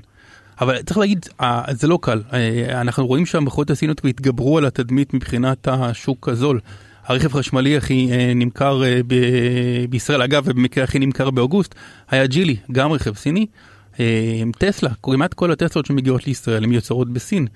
אבל 0.60 0.82
צריך 0.82 0.98
להגיד, 0.98 1.26
uh, 1.40 1.44
זה 1.70 1.88
לא 1.88 1.98
קל, 2.02 2.22
uh, 2.30 2.34
אנחנו 2.72 3.06
רואים 3.06 3.26
שהמכונות 3.26 3.70
הסיניות 3.70 4.00
התגברו 4.04 4.58
על 4.58 4.66
התדמית 4.66 5.14
מבחינת 5.14 5.68
השוק 5.68 6.28
הזול. 6.28 6.60
הרכב 7.12 7.32
חשמלי 7.32 7.76
הכי 7.76 8.08
uh, 8.10 8.34
נמכר 8.34 8.82
ב- 9.06 9.84
בישראל, 9.90 10.22
אגב, 10.22 10.42
ובמקרה 10.46 10.84
הכי 10.84 10.98
נמכר 10.98 11.30
באוגוסט, 11.30 11.74
היה 12.10 12.26
ג'ילי, 12.26 12.56
גם 12.72 12.92
רכב 12.92 13.16
סיני. 13.16 13.46
אה, 14.00 14.42
טסלה, 14.58 14.90
כמעט 15.02 15.34
כל 15.34 15.52
הטסלות 15.52 15.86
שמגיעות 15.86 16.26
לישראל 16.26 16.64
הן 16.64 16.72
יוצרות 16.72 17.12
בסין. 17.12 17.46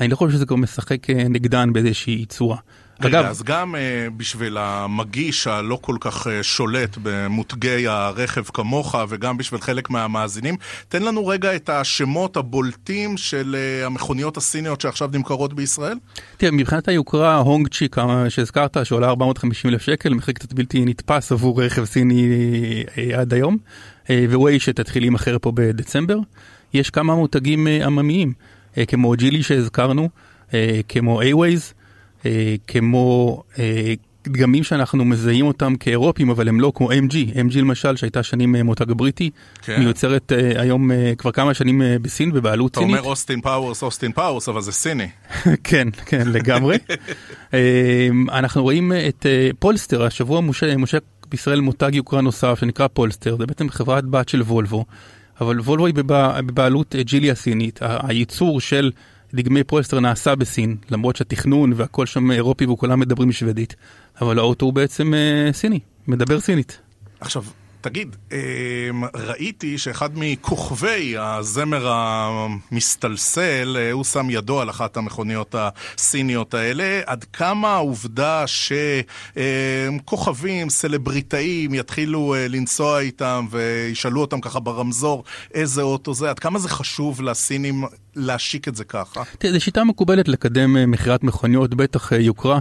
אני 0.00 0.08
לא 0.08 0.16
חושב 0.16 0.32
שזה 0.32 0.46
כבר 0.46 0.56
משחק 0.56 1.10
אה, 1.10 1.28
נגדן 1.28 1.72
באיזושהי 1.72 2.26
צורה. 2.26 2.56
רגע, 3.00 3.20
אגב, 3.20 3.30
אז 3.30 3.42
גם 3.42 3.74
uh, 3.74 3.78
בשביל 4.16 4.56
המגיש 4.58 5.46
הלא 5.46 5.78
כל 5.80 5.96
כך 6.00 6.26
uh, 6.26 6.30
שולט 6.42 6.98
במותגי 7.02 7.86
הרכב 7.86 8.44
כמוך, 8.44 8.94
וגם 9.08 9.36
בשביל 9.36 9.60
חלק 9.60 9.90
מהמאזינים, 9.90 10.56
תן 10.88 11.02
לנו 11.02 11.26
רגע 11.26 11.56
את 11.56 11.68
השמות 11.68 12.36
הבולטים 12.36 13.16
של 13.16 13.56
uh, 13.82 13.86
המכוניות 13.86 14.36
הסיניות 14.36 14.80
שעכשיו 14.80 15.10
נמכרות 15.12 15.54
בישראל. 15.54 15.98
תראה, 16.36 16.52
מבחינת 16.52 16.88
היוקרה, 16.88 17.36
הונג 17.36 17.68
צ'י, 17.68 17.88
שהזכרת, 18.28 18.76
שעולה 18.84 19.08
450 19.08 19.70
אלף 19.70 19.82
שקל, 19.82 20.14
מחיר 20.14 20.34
קצת 20.34 20.52
בלתי 20.52 20.84
נתפס 20.84 21.32
עבור 21.32 21.62
רכב 21.62 21.84
סיני 21.84 22.24
uh, 22.86 23.16
עד 23.16 23.34
היום, 23.34 23.56
uh, 24.04 24.08
וווי 24.30 24.60
שתתחיל 24.60 25.02
להימכר 25.02 25.36
פה 25.38 25.52
בדצמבר. 25.54 26.18
יש 26.74 26.90
כמה 26.90 27.14
מותגים 27.14 27.66
uh, 27.66 27.84
עממיים, 27.84 28.32
uh, 28.74 28.78
כמו 28.86 29.14
ג'ילי 29.16 29.42
שהזכרנו, 29.42 30.08
uh, 30.48 30.52
כמו 30.88 31.22
A-Ways. 31.22 31.75
אה, 32.26 32.54
כמו 32.66 33.42
אה, 33.58 33.94
דגמים 34.28 34.64
שאנחנו 34.64 35.04
מזהים 35.04 35.46
אותם 35.46 35.76
כאירופים, 35.76 36.30
אבל 36.30 36.48
הם 36.48 36.60
לא 36.60 36.72
כמו 36.74 36.90
MG. 36.92 37.14
MG 37.34 37.58
למשל, 37.58 37.96
שהייתה 37.96 38.22
שנים 38.22 38.56
אה, 38.56 38.62
מותג 38.62 38.92
בריטי, 38.92 39.30
כן. 39.62 39.78
מיוצרת 39.80 40.32
היום 40.56 40.90
כבר 41.18 41.32
כמה 41.32 41.54
שנים 41.54 41.82
בסין 42.02 42.32
בבעלות 42.32 42.76
סינית. 42.76 42.90
אתה 42.90 42.98
אומר 42.98 43.10
אוסטין 43.10 43.40
פאוורס, 43.40 43.82
אוסטין 43.82 44.12
פאוורס, 44.12 44.48
אבל 44.48 44.60
זה 44.60 44.72
סיני. 44.72 45.08
כן, 45.64 45.88
כן, 46.06 46.28
לגמרי. 46.28 46.76
אנחנו 48.38 48.62
רואים 48.62 48.92
את 49.08 49.26
פולסטר, 49.58 50.04
השבוע 50.04 50.40
מושק 50.40 51.02
בישראל 51.28 51.60
מותג 51.60 51.94
יוקרה 51.94 52.20
נוסף 52.20 52.58
שנקרא 52.60 52.86
פולסטר, 52.92 53.36
זה 53.36 53.46
בעצם 53.46 53.68
חברת 53.68 54.04
בת 54.04 54.28
של 54.28 54.42
וולבו, 54.42 54.84
אבל 55.40 55.60
וולבו 55.60 55.86
היא 55.86 55.94
בבעלות 55.96 56.94
ג'ילי 56.96 57.30
הסינית. 57.30 57.78
הייצור 57.82 58.60
של... 58.60 58.90
דגמי 59.36 59.64
פולסטר 59.64 60.00
נעשה 60.00 60.34
בסין, 60.34 60.76
למרות 60.90 61.16
שהתכנון 61.16 61.72
והכל 61.76 62.06
שם 62.06 62.30
אירופי 62.30 62.66
וכולם 62.66 63.00
מדברים 63.00 63.32
שוודית, 63.32 63.76
אבל 64.20 64.38
האוטו 64.38 64.66
הוא 64.66 64.72
בעצם 64.72 65.14
אה, 65.14 65.52
סיני, 65.52 65.80
מדבר 66.08 66.40
סינית. 66.40 66.80
עכשיו, 67.20 67.44
תגיד, 67.86 68.16
אמ, 68.32 68.38
ראיתי 69.14 69.78
שאחד 69.78 70.10
מכוכבי 70.14 71.14
הזמר 71.18 71.88
המסתלסל, 71.90 73.76
אה, 73.80 73.92
הוא 73.92 74.04
שם 74.04 74.30
ידו 74.30 74.60
על 74.60 74.70
אחת 74.70 74.96
המכוניות 74.96 75.54
הסיניות 75.58 76.54
האלה. 76.54 77.00
עד 77.06 77.24
כמה 77.24 77.74
העובדה 77.74 78.44
שכוכבים, 79.36 80.70
סלבריטאים, 80.70 81.74
יתחילו 81.74 82.34
אה, 82.34 82.48
לנסוע 82.48 83.00
איתם 83.00 83.46
וישאלו 83.50 84.20
אותם 84.20 84.40
ככה 84.40 84.60
ברמזור 84.60 85.24
איזה 85.54 85.82
אוטו 85.82 86.14
זה, 86.14 86.30
עד 86.30 86.38
כמה 86.38 86.58
זה 86.58 86.68
חשוב 86.68 87.22
לסינים 87.22 87.84
להשיק 88.16 88.68
את 88.68 88.76
זה 88.76 88.84
ככה? 88.84 89.22
תראה, 89.38 89.52
זו 89.52 89.60
שיטה 89.60 89.84
מקובלת 89.84 90.28
לקדם 90.28 90.76
אה, 90.76 90.86
מכירת 90.86 91.24
מכוניות, 91.24 91.74
בטח 91.74 92.12
יוקרה. 92.12 92.58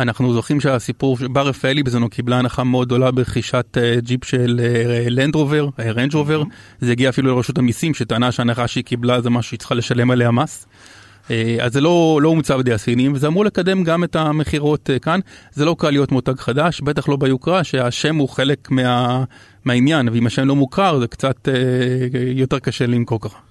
אנחנו 0.00 0.32
זוכרים 0.32 0.60
שהסיפור, 0.60 1.18
בר 1.32 1.48
רפאלי 1.48 1.82
בזמנו 1.82 2.10
קיבלה 2.10 2.38
הנחה 2.38 2.64
מאוד 2.64 2.86
גדולה 2.86 3.10
ברכישת 3.10 3.76
uh, 3.76 4.00
ג'יפ 4.00 4.24
של 4.24 4.60
לנד 5.10 5.34
רובר, 5.34 5.68
רנג' 5.78 6.14
רובר, 6.14 6.42
זה 6.80 6.92
הגיע 6.92 7.08
אפילו 7.08 7.34
לרשות 7.34 7.58
המיסים 7.58 7.94
שטענה 7.94 8.32
שההנחה 8.32 8.68
שהיא 8.68 8.84
קיבלה 8.84 9.20
זה 9.20 9.30
משהו 9.30 9.48
שהיא 9.48 9.58
צריכה 9.58 9.74
לשלם 9.74 10.10
עליה 10.10 10.30
מס. 10.30 10.66
אז 11.60 11.72
זה 11.72 11.80
לא, 11.80 12.18
לא 12.22 12.28
הומצא 12.28 12.56
בידי 12.56 12.72
הסינים 12.72 13.12
וזה 13.12 13.26
אמור 13.26 13.44
לקדם 13.44 13.84
גם 13.84 14.04
את 14.04 14.16
המכירות 14.16 14.90
כאן. 15.02 15.20
זה 15.52 15.64
לא 15.64 15.76
קל 15.78 15.90
להיות 15.90 16.12
מותג 16.12 16.38
חדש, 16.38 16.80
בטח 16.80 17.08
לא 17.08 17.16
ביוקרה 17.16 17.64
שהשם 17.64 18.16
הוא 18.16 18.28
חלק 18.28 18.70
מה, 18.70 19.24
מהעניין 19.64 20.08
ואם 20.08 20.26
השם 20.26 20.48
לא 20.48 20.56
מוכר 20.56 20.98
זה 20.98 21.06
קצת 21.06 21.48
יותר 22.34 22.58
קשה 22.58 22.86
למכור 22.86 23.20
ככה. 23.20 23.47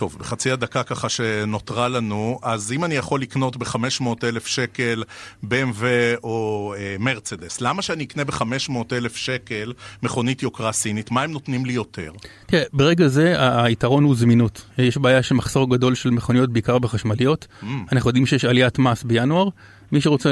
טוב, 0.00 0.16
בחצי 0.20 0.50
הדקה 0.50 0.82
ככה 0.82 1.08
שנותרה 1.08 1.88
לנו, 1.88 2.38
אז 2.42 2.72
אם 2.72 2.84
אני 2.84 2.94
יכול 2.94 3.20
לקנות 3.20 3.56
ב-500 3.56 4.06
אלף 4.24 4.46
שקל 4.46 5.02
BMW 5.44 5.84
או 6.24 6.74
אה, 6.78 6.96
מרצדס, 6.98 7.60
למה 7.60 7.82
שאני 7.82 8.04
אקנה 8.04 8.24
ב-500 8.24 8.72
אלף 8.92 9.16
שקל 9.16 9.72
מכונית 10.02 10.42
יוקרה 10.42 10.72
סינית? 10.72 11.10
מה 11.10 11.22
הם 11.22 11.32
נותנים 11.32 11.66
לי 11.66 11.72
יותר? 11.72 12.12
תראה, 12.46 12.62
ברגע 12.72 13.08
זה 13.08 13.34
היתרון 13.38 14.04
הוא 14.04 14.16
זמינות. 14.16 14.62
יש 14.78 14.96
בעיה 14.96 15.22
של 15.22 15.34
מחסור 15.34 15.70
גדול 15.70 15.94
של 15.94 16.10
מכוניות, 16.10 16.52
בעיקר 16.52 16.78
בחשמליות. 16.78 17.46
Mm. 17.62 17.66
אנחנו 17.92 18.10
יודעים 18.10 18.26
שיש 18.26 18.44
עליית 18.44 18.78
מס 18.78 19.02
בינואר. 19.02 19.48
מי 19.92 20.00
שרוצה 20.00 20.30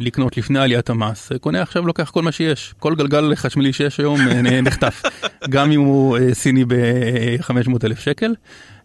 לקנות 0.00 0.36
לפני 0.36 0.58
עליית 0.58 0.90
המס, 0.90 1.32
קונה 1.40 1.62
עכשיו 1.62 1.86
לוקח 1.86 2.10
כל 2.10 2.22
מה 2.22 2.32
שיש. 2.32 2.74
כל 2.78 2.94
גלגל 2.94 3.34
חשמלי 3.34 3.72
שיש 3.72 4.00
היום 4.00 4.20
אה, 4.20 4.60
נחטף, 4.66 5.02
גם 5.50 5.70
אם 5.70 5.80
הוא 5.80 6.18
אה, 6.18 6.34
סיני 6.34 6.64
ב-500 6.64 7.72
אלף 7.84 7.98
שקל. 7.98 8.34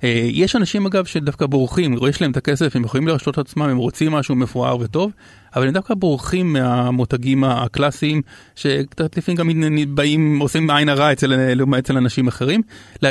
אה, 0.04 0.28
יש 0.32 0.56
אנשים 0.56 0.86
אגב 0.86 1.06
שדווקא 1.06 1.45
בורחים, 1.45 1.95
יש 2.10 2.22
להם 2.22 2.32
את 2.32 2.38
הכסף, 2.38 2.76
הם 2.76 2.84
יכולים 2.84 3.08
להרשות 3.08 3.38
עצמם, 3.38 3.62
הם 3.62 3.78
רוצים 3.78 4.12
משהו 4.12 4.36
מפואר 4.36 4.78
וטוב, 4.80 5.12
אבל 5.56 5.68
הם 5.68 5.74
דווקא 5.74 5.93
בורחים 5.93 6.54
מהמותגים 6.54 7.43
הקלאסיים, 7.43 8.22
שקצת 8.56 9.18
לפעמים 9.18 9.38
גם 9.38 9.50
באים, 9.95 10.39
עושים 10.39 10.70
עין 10.70 10.89
הרע 10.89 11.12
אצל, 11.12 11.34
אצל 11.80 11.98
אנשים 11.98 12.28
אחרים. 12.28 12.62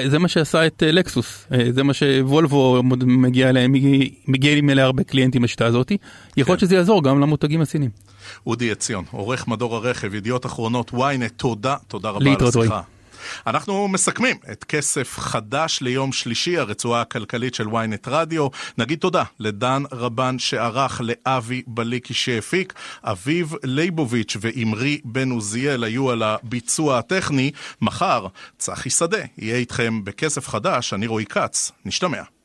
זה 0.07 0.19
מה 0.19 0.29
שעשה 0.29 0.67
את 0.67 0.83
לקסוס, 0.87 1.47
זה 1.71 1.83
מה 1.83 1.95
שוולבו 1.95 2.83
מגיע 3.07 3.49
אליהם, 3.49 3.75
מגיעים 4.29 4.71
אליה 4.71 4.85
הרבה 4.85 5.03
קליינטים 5.03 5.43
בשיטה 5.43 5.67
הזאת. 5.67 5.93
יכול 6.37 6.53
להיות 6.53 6.61
כן. 6.61 6.67
שזה 6.67 6.75
יעזור 6.75 7.03
גם 7.03 7.21
למותגים 7.21 7.61
הסינים. 7.61 7.91
אודי 8.47 8.71
עציון, 8.71 9.05
עורך 9.11 9.49
מדור 9.49 9.77
הרכב, 9.77 10.15
ידיעות 10.15 10.47
אחרונות, 10.47 10.91
ynet, 10.91 11.33
תודה, 11.37 11.77
תודה 11.89 12.11
רבה 12.11 12.31
על 12.31 12.47
השיחה. 12.49 12.81
אנחנו 13.47 13.89
מסכמים 13.89 14.37
את 14.53 14.65
כסף 14.65 15.19
חדש 15.19 15.79
ליום 15.83 16.13
שלישי, 16.13 16.59
הרצועה 16.59 17.01
הכלכלית 17.01 17.55
של 17.55 17.67
ynet 17.67 18.07
רדיו. 18.07 18.49
נגיד 18.79 18.99
תודה 18.99 19.25
לדן 19.41 19.83
רבן 19.93 20.39
שערך, 20.39 21.01
לאבי 21.05 21.63
בליקי 21.67 22.15
שהפיק, 22.15 22.75
אביב 23.05 23.55
ליבוביץ' 23.65 24.37
ואמרי 24.41 25.01
בן 25.05 25.31
עוזיאל 25.31 25.85
היו 25.85 26.11
על 26.11 26.23
הביצוע 26.23 26.99
הטכני. 26.99 27.51
מחר 27.83 28.27
צחי 28.59 28.91
שדה 28.91 29.25
יהיה 29.39 29.57
איתכם 29.57 30.05
בכסף 30.05 30.49
חדש, 30.49 30.93
אני 30.93 31.07
רועי 31.07 31.27
כץ, 31.27 31.73
נשתמע. 31.85 32.36